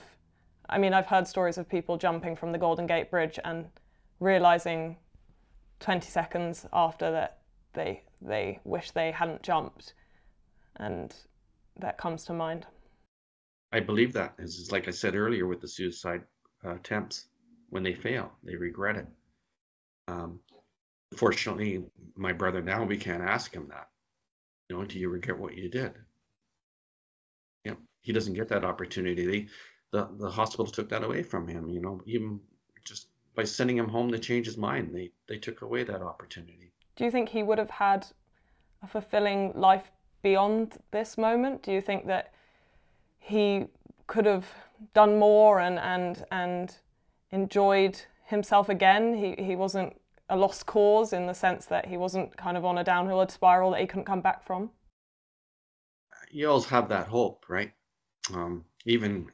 I 0.68 0.78
mean, 0.78 0.92
I've 0.92 1.06
heard 1.06 1.26
stories 1.26 1.58
of 1.58 1.68
people 1.68 1.96
jumping 1.96 2.36
from 2.36 2.52
the 2.52 2.58
Golden 2.58 2.86
Gate 2.86 3.10
Bridge 3.10 3.38
and 3.44 3.66
realizing 4.20 4.96
20 5.80 6.06
seconds 6.06 6.66
after 6.72 7.10
that 7.10 7.38
they 7.74 8.02
they 8.22 8.58
wish 8.64 8.90
they 8.90 9.10
hadn't 9.10 9.42
jumped 9.42 9.92
and 10.76 11.14
that 11.78 11.98
comes 11.98 12.24
to 12.24 12.32
mind. 12.32 12.66
I 13.72 13.80
believe 13.80 14.12
that. 14.14 14.34
Is 14.38 14.72
like 14.72 14.88
i 14.88 14.90
said 14.90 15.14
earlier 15.14 15.46
with 15.46 15.60
the 15.60 15.68
suicide 15.68 16.22
uh, 16.64 16.76
attempts 16.76 17.28
when 17.68 17.82
they 17.82 17.94
fail 17.94 18.32
they 18.42 18.56
regret 18.56 18.96
it. 18.96 19.06
Um, 20.08 20.40
fortunately 21.14 21.84
my 22.16 22.32
brother 22.32 22.62
now 22.62 22.84
we 22.84 22.96
can't 22.96 23.22
ask 23.22 23.52
him 23.52 23.68
that. 23.68 23.88
You 24.68 24.78
know 24.78 24.84
do 24.84 24.98
you 24.98 25.10
regret 25.10 25.38
what 25.38 25.56
you 25.56 25.68
did 25.68 25.92
he 28.06 28.12
doesn't 28.12 28.34
get 28.34 28.48
that 28.48 28.64
opportunity 28.64 29.26
they 29.26 29.46
the, 29.92 30.08
the 30.18 30.30
hospital 30.30 30.66
took 30.66 30.88
that 30.88 31.04
away 31.04 31.22
from 31.22 31.46
him 31.46 31.68
you 31.68 31.80
know 31.80 32.00
even 32.06 32.40
just 32.84 33.08
by 33.36 33.44
sending 33.44 33.76
him 33.76 33.88
home 33.88 34.10
to 34.10 34.18
change 34.18 34.46
his 34.46 34.56
mind. 34.56 34.92
They 34.92 35.12
they 35.28 35.38
took 35.38 35.62
away 35.62 35.84
that 35.84 36.02
opportunity. 36.02 36.72
Do 36.96 37.04
you 37.04 37.10
think 37.10 37.28
he 37.28 37.42
would 37.44 37.58
have 37.58 37.70
had 37.70 38.06
a 38.82 38.86
fulfilling 38.88 39.52
life 39.54 39.92
beyond 40.22 40.78
this 40.90 41.16
moment? 41.16 41.62
Do 41.62 41.70
you 41.70 41.80
think 41.80 42.06
that 42.06 42.32
he 43.18 43.66
could 44.06 44.26
have 44.26 44.46
done 44.94 45.18
more 45.18 45.60
and 45.60 45.78
and 45.78 46.24
and 46.32 46.74
enjoyed 47.30 48.00
himself 48.24 48.68
again? 48.68 49.14
He 49.14 49.44
he 49.44 49.54
wasn't 49.54 49.94
a 50.28 50.36
lost 50.36 50.66
cause 50.66 51.12
in 51.12 51.26
the 51.26 51.34
sense 51.34 51.66
that 51.66 51.86
he 51.86 51.96
wasn't 51.96 52.36
kind 52.36 52.56
of 52.56 52.64
on 52.64 52.78
a 52.78 52.84
downhill 52.84 53.28
spiral 53.28 53.70
that 53.70 53.80
he 53.80 53.86
couldn't 53.86 54.06
come 54.06 54.22
back 54.22 54.42
from. 54.44 54.70
You 56.32 56.48
always 56.48 56.64
have 56.64 56.88
that 56.88 57.06
hope, 57.06 57.44
right? 57.48 57.72
Um, 58.34 58.64
even 58.84 59.30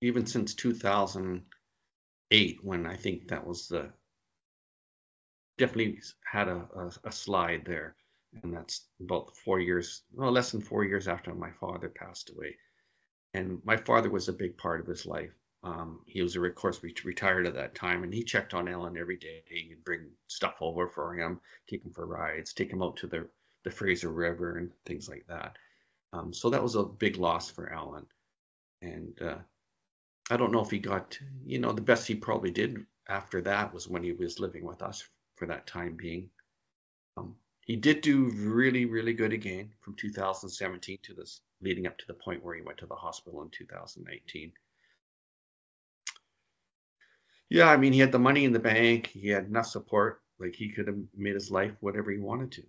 even 0.00 0.26
since 0.26 0.54
2008 0.54 2.58
when 2.62 2.86
I 2.86 2.96
think 2.96 3.28
that 3.28 3.46
was 3.46 3.68
the 3.68 3.92
definitely 5.56 6.00
had 6.24 6.48
a, 6.48 6.66
a, 6.76 6.90
a 7.04 7.12
slide 7.12 7.64
there, 7.64 7.96
and 8.42 8.54
that's 8.54 8.86
about 9.00 9.36
four 9.36 9.60
years, 9.60 10.02
well, 10.12 10.32
less 10.32 10.50
than 10.50 10.60
four 10.60 10.84
years 10.84 11.08
after 11.08 11.34
my 11.34 11.50
father 11.60 11.88
passed 11.88 12.30
away. 12.30 12.56
And 13.34 13.60
my 13.64 13.76
father 13.76 14.10
was 14.10 14.28
a 14.28 14.32
big 14.32 14.56
part 14.56 14.80
of 14.80 14.86
his 14.86 15.06
life. 15.06 15.32
Um, 15.62 16.00
he 16.06 16.22
was, 16.22 16.36
of 16.36 16.54
course, 16.54 16.82
retired 16.82 17.46
at 17.46 17.54
that 17.54 17.74
time, 17.74 18.04
and 18.04 18.12
he 18.12 18.22
checked 18.22 18.54
on 18.54 18.68
Alan 18.68 18.98
every 18.98 19.16
day. 19.16 19.42
He'd 19.48 19.84
bring 19.84 20.10
stuff 20.26 20.56
over 20.60 20.88
for 20.88 21.14
him, 21.14 21.40
take 21.68 21.84
him 21.84 21.92
for 21.92 22.06
rides, 22.06 22.52
take 22.52 22.72
him 22.72 22.82
out 22.82 22.96
to 22.98 23.06
the 23.06 23.28
the 23.64 23.70
Fraser 23.70 24.10
River 24.10 24.58
and 24.58 24.70
things 24.84 25.08
like 25.08 25.24
that. 25.26 25.56
Um, 26.12 26.34
so 26.34 26.50
that 26.50 26.62
was 26.62 26.74
a 26.74 26.84
big 26.84 27.16
loss 27.16 27.50
for 27.50 27.72
Alan. 27.72 28.06
And 28.84 29.22
uh, 29.22 29.38
I 30.30 30.36
don't 30.36 30.52
know 30.52 30.60
if 30.60 30.70
he 30.70 30.78
got, 30.78 31.18
you 31.44 31.58
know, 31.58 31.72
the 31.72 31.80
best 31.80 32.06
he 32.06 32.14
probably 32.14 32.50
did 32.50 32.84
after 33.08 33.40
that 33.42 33.72
was 33.72 33.88
when 33.88 34.02
he 34.02 34.12
was 34.12 34.40
living 34.40 34.64
with 34.64 34.82
us 34.82 35.08
for 35.36 35.46
that 35.46 35.66
time 35.66 35.96
being. 35.96 36.28
Um, 37.16 37.34
he 37.66 37.76
did 37.76 38.02
do 38.02 38.30
really, 38.30 38.84
really 38.84 39.14
good 39.14 39.32
again 39.32 39.72
from 39.80 39.94
2017 39.94 40.98
to 41.02 41.14
this, 41.14 41.40
leading 41.62 41.86
up 41.86 41.96
to 41.98 42.06
the 42.06 42.14
point 42.14 42.44
where 42.44 42.54
he 42.54 42.62
went 42.62 42.78
to 42.78 42.86
the 42.86 42.94
hospital 42.94 43.42
in 43.42 43.48
2019. 43.50 44.52
Yeah, 47.48 47.70
I 47.70 47.76
mean, 47.76 47.92
he 47.92 48.00
had 48.00 48.12
the 48.12 48.18
money 48.18 48.44
in 48.44 48.52
the 48.52 48.58
bank. 48.58 49.06
He 49.06 49.28
had 49.28 49.46
enough 49.46 49.66
support. 49.66 50.20
Like 50.38 50.54
he 50.54 50.70
could 50.70 50.88
have 50.88 50.98
made 51.16 51.34
his 51.34 51.50
life 51.50 51.72
whatever 51.80 52.10
he 52.10 52.18
wanted 52.18 52.52
to. 52.52 52.62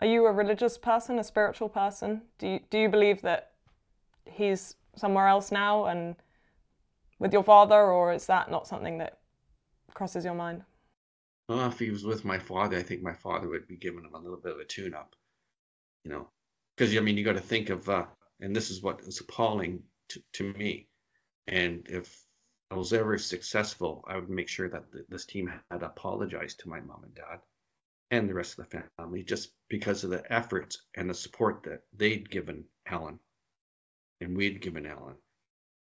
Are 0.00 0.06
you 0.06 0.26
a 0.26 0.32
religious 0.32 0.76
person, 0.76 1.18
a 1.18 1.24
spiritual 1.24 1.68
person? 1.68 2.22
Do 2.38 2.48
you, 2.48 2.60
do 2.68 2.78
you 2.78 2.88
believe 2.88 3.22
that 3.22 3.52
he's 4.24 4.74
somewhere 4.96 5.26
else 5.26 5.52
now 5.52 5.86
and 5.86 6.16
with 7.18 7.32
your 7.32 7.44
father, 7.44 7.80
or 7.80 8.12
is 8.12 8.26
that 8.26 8.50
not 8.50 8.66
something 8.66 8.98
that 8.98 9.18
crosses 9.94 10.24
your 10.24 10.34
mind? 10.34 10.62
Well, 11.48 11.66
if 11.66 11.78
he 11.78 11.90
was 11.90 12.04
with 12.04 12.24
my 12.24 12.38
father, 12.38 12.76
I 12.76 12.82
think 12.82 13.02
my 13.02 13.14
father 13.14 13.48
would 13.48 13.68
be 13.68 13.76
giving 13.76 14.04
him 14.04 14.14
a 14.14 14.18
little 14.18 14.38
bit 14.38 14.52
of 14.52 14.58
a 14.58 14.64
tune 14.64 14.94
up, 14.94 15.14
you 16.04 16.10
know, 16.10 16.28
because 16.76 16.96
I 16.96 17.00
mean, 17.00 17.16
you 17.16 17.24
got 17.24 17.34
to 17.34 17.40
think 17.40 17.70
of, 17.70 17.88
uh, 17.88 18.06
and 18.40 18.54
this 18.54 18.70
is 18.70 18.82
what 18.82 19.00
is 19.02 19.20
appalling 19.20 19.82
to, 20.08 20.22
to 20.34 20.52
me. 20.54 20.88
And 21.46 21.86
if 21.88 22.24
I 22.70 22.74
was 22.74 22.92
ever 22.92 23.18
successful, 23.18 24.04
I 24.08 24.16
would 24.16 24.30
make 24.30 24.48
sure 24.48 24.68
that 24.68 24.90
th- 24.92 25.04
this 25.08 25.26
team 25.26 25.52
had 25.70 25.82
apologized 25.82 26.60
to 26.60 26.68
my 26.68 26.80
mom 26.80 27.04
and 27.04 27.14
dad 27.14 27.40
and 28.10 28.28
the 28.28 28.34
rest 28.34 28.58
of 28.58 28.68
the 28.68 28.82
family 28.98 29.22
just 29.22 29.52
because 29.68 30.04
of 30.04 30.10
the 30.10 30.32
efforts 30.32 30.82
and 30.94 31.08
the 31.08 31.14
support 31.14 31.62
that 31.64 31.82
they'd 31.96 32.30
given 32.30 32.64
Alan 32.86 33.18
and 34.22 34.36
we'd 34.36 34.60
given 34.60 34.86
Alan. 34.86 35.16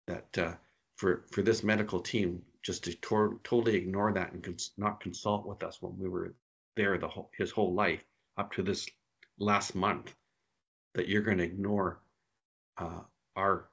That 0.07 0.39
uh, 0.39 0.55
for 0.97 1.25
for 1.31 1.43
this 1.43 1.63
medical 1.63 2.01
team 2.01 2.43
just 2.63 2.85
to 2.85 2.95
tor- 2.97 3.39
totally 3.45 3.77
ignore 3.77 4.13
that 4.13 4.33
and 4.33 4.43
cons- 4.43 4.73
not 4.77 5.01
consult 5.01 5.47
with 5.47 5.63
us 5.63 5.81
when 5.81 5.97
we 5.99 6.09
were 6.09 6.35
there 6.77 6.99
the 6.99 7.09
whole, 7.09 7.31
his 7.37 7.51
whole 7.51 7.75
life 7.75 8.05
up 8.37 8.53
to 8.53 8.63
this 8.63 8.89
last 9.39 9.75
month, 9.75 10.15
that 10.95 11.09
you're 11.09 11.23
going 11.23 11.39
to 11.39 11.45
ignore 11.45 12.01
uh, 12.79 13.01
our 13.37 13.69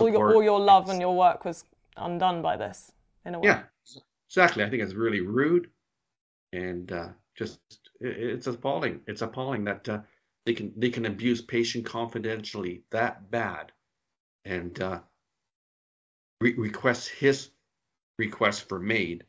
all 0.00 0.08
your 0.08 0.34
all 0.34 0.42
your 0.42 0.60
love 0.60 0.88
and 0.88 1.00
your 1.00 1.16
work 1.16 1.44
was 1.44 1.64
undone 1.96 2.42
by 2.42 2.56
this 2.56 2.92
in 3.24 3.34
a 3.34 3.38
way. 3.38 3.48
Yeah, 3.48 3.62
exactly. 4.28 4.64
I 4.64 4.70
think 4.70 4.82
it's 4.82 4.94
really 4.94 5.20
rude, 5.20 5.70
and 6.52 6.90
uh, 6.92 7.08
just 7.36 7.60
it, 8.00 8.16
it's 8.16 8.46
appalling. 8.46 9.00
It's 9.06 9.22
appalling 9.22 9.64
that 9.64 9.88
uh, 9.88 10.00
they 10.46 10.54
can 10.54 10.72
they 10.76 10.90
can 10.90 11.04
abuse 11.06 11.42
patient 11.42 11.84
confidentially 11.84 12.84
that 12.90 13.30
bad, 13.30 13.72
and 14.44 14.80
uh, 14.80 15.00
re- 16.40 16.54
request 16.54 17.08
his 17.08 17.50
request 18.18 18.68
for 18.68 18.78
MAID 18.78 19.24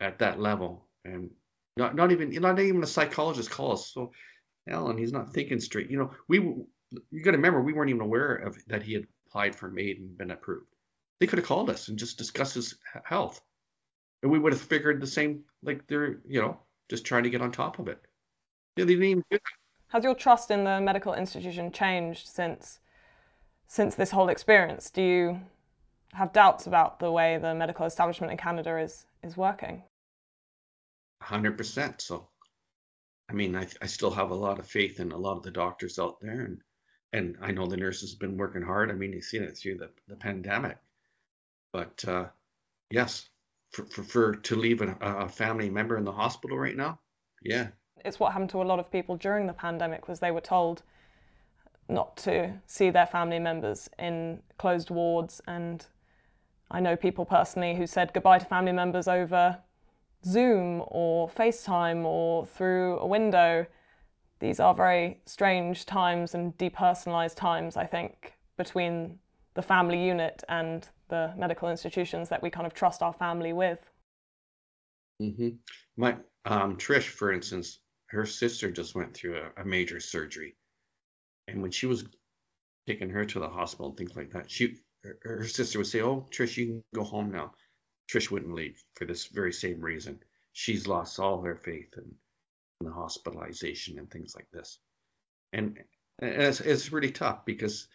at 0.00 0.20
that 0.20 0.40
level, 0.40 0.86
and 1.04 1.30
not 1.76 1.96
not 1.96 2.12
even 2.12 2.30
not 2.40 2.60
even 2.60 2.82
a 2.82 2.86
psychologist 2.86 3.50
calls. 3.50 3.92
So, 3.92 4.12
Alan, 4.68 4.96
he's 4.96 5.12
not 5.12 5.34
thinking 5.34 5.60
straight. 5.60 5.90
You 5.90 5.98
know, 5.98 6.10
we 6.28 6.38
you 6.38 7.22
got 7.22 7.32
to 7.32 7.38
remember 7.38 7.60
we 7.60 7.72
weren't 7.72 7.90
even 7.90 8.02
aware 8.02 8.36
of 8.36 8.56
that 8.68 8.84
he 8.84 8.94
had 8.94 9.06
applied 9.26 9.56
for 9.56 9.68
MAID 9.68 9.98
and 9.98 10.16
been 10.16 10.30
approved. 10.30 10.66
They 11.18 11.26
could 11.26 11.40
have 11.40 11.48
called 11.48 11.70
us 11.70 11.88
and 11.88 11.98
just 11.98 12.18
discussed 12.18 12.54
his 12.54 12.76
health, 13.04 13.40
and 14.22 14.30
we 14.30 14.38
would 14.38 14.52
have 14.52 14.62
figured 14.62 15.00
the 15.00 15.08
same. 15.08 15.42
Like 15.60 15.88
they're 15.88 16.20
you 16.24 16.40
know 16.40 16.60
just 16.88 17.04
trying 17.04 17.24
to 17.24 17.30
get 17.30 17.42
on 17.42 17.50
top 17.50 17.80
of 17.80 17.88
it. 17.88 17.98
Yeah, 18.76 18.84
they 18.84 18.94
didn't 18.94 19.04
even 19.08 19.24
do 19.28 19.38
that. 19.38 19.61
Has 19.92 20.04
your 20.04 20.14
trust 20.14 20.50
in 20.50 20.64
the 20.64 20.80
medical 20.80 21.12
institution 21.12 21.70
changed 21.70 22.26
since 22.26 22.80
since 23.66 23.94
this 23.94 24.10
whole 24.10 24.30
experience? 24.30 24.88
Do 24.88 25.02
you 25.02 25.40
have 26.14 26.32
doubts 26.32 26.66
about 26.66 26.98
the 26.98 27.12
way 27.12 27.36
the 27.36 27.54
medical 27.54 27.84
establishment 27.84 28.30
in 28.30 28.38
Canada 28.38 28.78
is 28.78 29.04
is 29.22 29.36
working? 29.36 29.82
Hundred 31.20 31.58
percent. 31.58 32.00
So, 32.00 32.30
I 33.28 33.34
mean, 33.34 33.54
I 33.54 33.66
I 33.82 33.86
still 33.86 34.10
have 34.10 34.30
a 34.30 34.34
lot 34.34 34.58
of 34.58 34.66
faith 34.66 34.98
in 34.98 35.12
a 35.12 35.18
lot 35.18 35.36
of 35.36 35.42
the 35.42 35.50
doctors 35.50 35.98
out 35.98 36.18
there, 36.22 36.40
and 36.40 36.62
and 37.12 37.36
I 37.42 37.50
know 37.50 37.66
the 37.66 37.76
nurses 37.76 38.12
have 38.12 38.18
been 38.18 38.38
working 38.38 38.62
hard. 38.62 38.90
I 38.90 38.94
mean, 38.94 39.12
you've 39.12 39.24
seen 39.24 39.42
it 39.42 39.58
through 39.58 39.76
the, 39.76 39.90
the 40.08 40.16
pandemic. 40.16 40.78
But 41.70 42.02
uh, 42.08 42.28
yes, 42.90 43.28
for, 43.72 43.84
for, 43.84 44.02
for 44.02 44.34
to 44.36 44.56
leave 44.56 44.80
a, 44.80 44.96
a 45.02 45.28
family 45.28 45.68
member 45.68 45.98
in 45.98 46.04
the 46.04 46.12
hospital 46.12 46.58
right 46.58 46.76
now, 46.76 46.98
yeah. 47.42 47.68
It's 48.04 48.18
what 48.18 48.32
happened 48.32 48.50
to 48.50 48.62
a 48.62 48.64
lot 48.64 48.78
of 48.78 48.90
people 48.90 49.16
during 49.16 49.46
the 49.46 49.52
pandemic 49.52 50.08
was 50.08 50.20
they 50.20 50.30
were 50.30 50.40
told 50.40 50.82
not 51.88 52.16
to 52.16 52.52
see 52.66 52.90
their 52.90 53.06
family 53.06 53.38
members 53.38 53.88
in 53.98 54.42
closed 54.58 54.90
wards 54.90 55.40
and 55.46 55.86
I 56.70 56.80
know 56.80 56.96
people 56.96 57.24
personally 57.24 57.74
who 57.74 57.86
said 57.86 58.12
goodbye 58.14 58.38
to 58.38 58.46
family 58.46 58.72
members 58.72 59.08
over 59.08 59.58
Zoom 60.24 60.82
or 60.86 61.28
FaceTime 61.28 62.04
or 62.04 62.46
through 62.46 62.98
a 62.98 63.06
window 63.06 63.66
these 64.42 64.58
are 64.58 64.74
very 64.74 65.20
strange 65.24 65.86
times 65.86 66.34
and 66.34 66.58
depersonalized 66.58 67.36
times, 67.36 67.76
I 67.76 67.86
think, 67.86 68.32
between 68.56 69.20
the 69.54 69.62
family 69.62 70.04
unit 70.04 70.42
and 70.48 70.88
the 71.10 71.32
medical 71.38 71.70
institutions 71.70 72.28
that 72.28 72.42
we 72.42 72.50
kind 72.50 72.66
of 72.66 72.74
trust 72.74 73.02
our 73.02 73.12
family 73.12 73.52
with. 73.52 73.78
Mm-hmm. 75.22 75.50
My 75.96 76.16
um, 76.44 76.76
Trish, 76.76 77.04
for 77.04 77.32
instance, 77.32 77.82
her 78.12 78.26
sister 78.26 78.70
just 78.70 78.94
went 78.94 79.14
through 79.14 79.38
a, 79.38 79.62
a, 79.62 79.64
major 79.64 79.98
surgery, 80.00 80.54
and 81.48 81.62
when 81.62 81.70
she 81.70 81.86
was 81.86 82.04
taking 82.86 83.10
her 83.10 83.24
to 83.24 83.40
the 83.40 83.48
hospital 83.48 83.88
and 83.88 83.96
things 83.96 84.14
like 84.16 84.30
that, 84.32 84.50
she 84.50 84.76
her, 85.02 85.18
her 85.22 85.48
sister 85.48 85.78
would 85.78 85.86
say, 85.86 86.02
"Oh, 86.02 86.28
Trish, 86.30 86.56
you 86.56 86.66
can 86.66 86.84
go 86.94 87.04
home 87.04 87.32
now." 87.32 87.52
Trish 88.10 88.30
wouldn't 88.30 88.54
leave 88.54 88.82
for 88.94 89.06
this 89.06 89.26
very 89.26 89.52
same 89.52 89.80
reason. 89.80 90.20
She's 90.52 90.86
lost 90.86 91.18
all 91.18 91.42
her 91.42 91.56
faith 91.56 91.94
in 91.96 92.14
the 92.80 92.92
hospitalization 92.92 93.98
and 93.98 94.10
things 94.10 94.34
like 94.34 94.50
this. 94.52 94.78
And, 95.52 95.78
and 96.18 96.42
it's, 96.42 96.60
it's 96.60 96.92
really 96.92 97.12
tough 97.12 97.44
because 97.46 97.88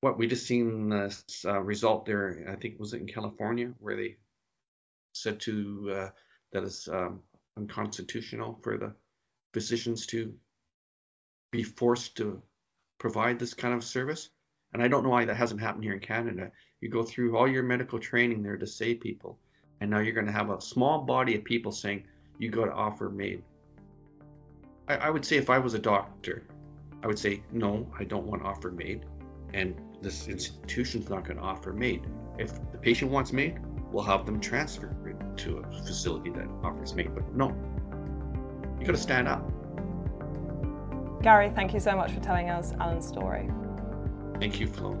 what 0.00 0.18
we 0.18 0.26
just 0.26 0.46
seen 0.46 0.88
this 0.88 1.44
uh, 1.44 1.60
result 1.60 2.06
there, 2.06 2.46
I 2.48 2.56
think 2.56 2.78
was 2.78 2.94
it 2.94 3.00
in 3.00 3.06
California 3.06 3.72
where 3.80 3.96
they 3.96 4.16
said 5.12 5.40
to 5.40 5.92
uh, 5.94 6.10
that 6.52 6.64
it's 6.64 6.88
um, 6.88 7.20
unconstitutional 7.56 8.58
for 8.62 8.78
the 8.78 8.94
physicians 9.54 10.06
to 10.06 10.34
be 11.50 11.62
forced 11.62 12.16
to 12.16 12.42
provide 12.98 13.38
this 13.38 13.54
kind 13.54 13.72
of 13.72 13.84
service. 13.84 14.28
And 14.72 14.82
I 14.82 14.88
don't 14.88 15.04
know 15.04 15.10
why 15.10 15.24
that 15.24 15.36
hasn't 15.36 15.60
happened 15.60 15.84
here 15.84 15.94
in 15.94 16.00
Canada. 16.00 16.50
You 16.80 16.88
go 16.88 17.04
through 17.04 17.36
all 17.36 17.48
your 17.48 17.62
medical 17.62 17.98
training 17.98 18.42
there 18.42 18.56
to 18.56 18.66
save 18.66 19.00
people, 19.00 19.38
and 19.80 19.88
now 19.88 20.00
you're 20.00 20.12
going 20.12 20.26
to 20.26 20.32
have 20.32 20.50
a 20.50 20.60
small 20.60 21.02
body 21.02 21.36
of 21.36 21.44
people 21.44 21.70
saying 21.70 22.04
you 22.38 22.50
got 22.50 22.66
to 22.66 22.72
offer 22.72 23.08
MAID. 23.08 23.42
I, 24.88 24.96
I 24.96 25.10
would 25.10 25.24
say 25.24 25.36
if 25.36 25.48
I 25.48 25.58
was 25.58 25.74
a 25.74 25.78
doctor, 25.78 26.42
I 27.04 27.06
would 27.06 27.18
say, 27.18 27.42
no, 27.52 27.86
I 27.98 28.04
don't 28.04 28.26
want 28.26 28.42
offer 28.42 28.72
MAID. 28.72 29.06
And 29.52 29.80
this 30.02 30.26
institution's 30.26 31.08
not 31.08 31.24
going 31.24 31.36
to 31.36 31.42
offer 31.42 31.72
MAID. 31.72 32.06
If 32.38 32.52
the 32.72 32.78
patient 32.78 33.12
wants 33.12 33.32
MAID, 33.32 33.60
we'll 33.92 34.02
have 34.02 34.26
them 34.26 34.40
transferred 34.40 35.38
to 35.38 35.58
a 35.58 35.82
facility 35.84 36.30
that 36.30 36.48
offers 36.64 36.94
MAID. 36.94 37.14
But 37.14 37.32
no, 37.32 37.56
you 38.84 38.92
got 38.92 38.96
to 38.96 39.02
stand 39.02 39.28
up. 39.28 39.42
Gary, 41.22 41.50
thank 41.54 41.72
you 41.72 41.80
so 41.80 41.96
much 41.96 42.12
for 42.12 42.20
telling 42.20 42.50
us 42.50 42.74
Alan's 42.80 43.08
story. 43.08 43.48
Thank 44.38 44.60
you, 44.60 44.66
Flo. 44.66 44.92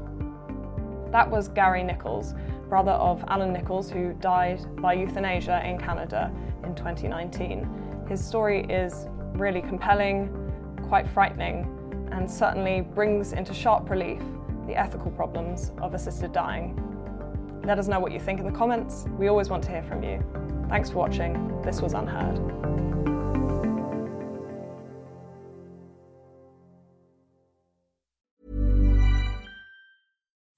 That 1.12 1.30
was 1.30 1.48
Gary 1.48 1.82
Nichols, 1.82 2.34
brother 2.70 2.92
of 2.92 3.22
Alan 3.28 3.52
Nichols, 3.52 3.90
who 3.90 4.14
died 4.14 4.64
by 4.80 4.94
euthanasia 4.94 5.62
in 5.68 5.78
Canada 5.78 6.32
in 6.64 6.74
2019. 6.74 8.06
His 8.08 8.24
story 8.24 8.64
is 8.70 9.06
really 9.34 9.60
compelling, 9.60 10.30
quite 10.88 11.06
frightening, 11.06 11.68
and 12.10 12.30
certainly 12.30 12.80
brings 12.80 13.34
into 13.34 13.52
sharp 13.52 13.90
relief 13.90 14.22
the 14.66 14.74
ethical 14.74 15.10
problems 15.10 15.72
of 15.82 15.92
assisted 15.92 16.32
dying. 16.32 16.80
Let 17.66 17.78
us 17.78 17.86
know 17.86 18.00
what 18.00 18.12
you 18.12 18.20
think 18.20 18.40
in 18.40 18.46
the 18.46 18.52
comments. 18.52 19.04
We 19.18 19.28
always 19.28 19.50
want 19.50 19.62
to 19.64 19.70
hear 19.70 19.82
from 19.82 20.02
you. 20.02 20.24
Thanks 20.70 20.88
for 20.88 20.96
watching. 20.96 21.60
This 21.62 21.82
was 21.82 21.92
UnHerd. 21.92 23.13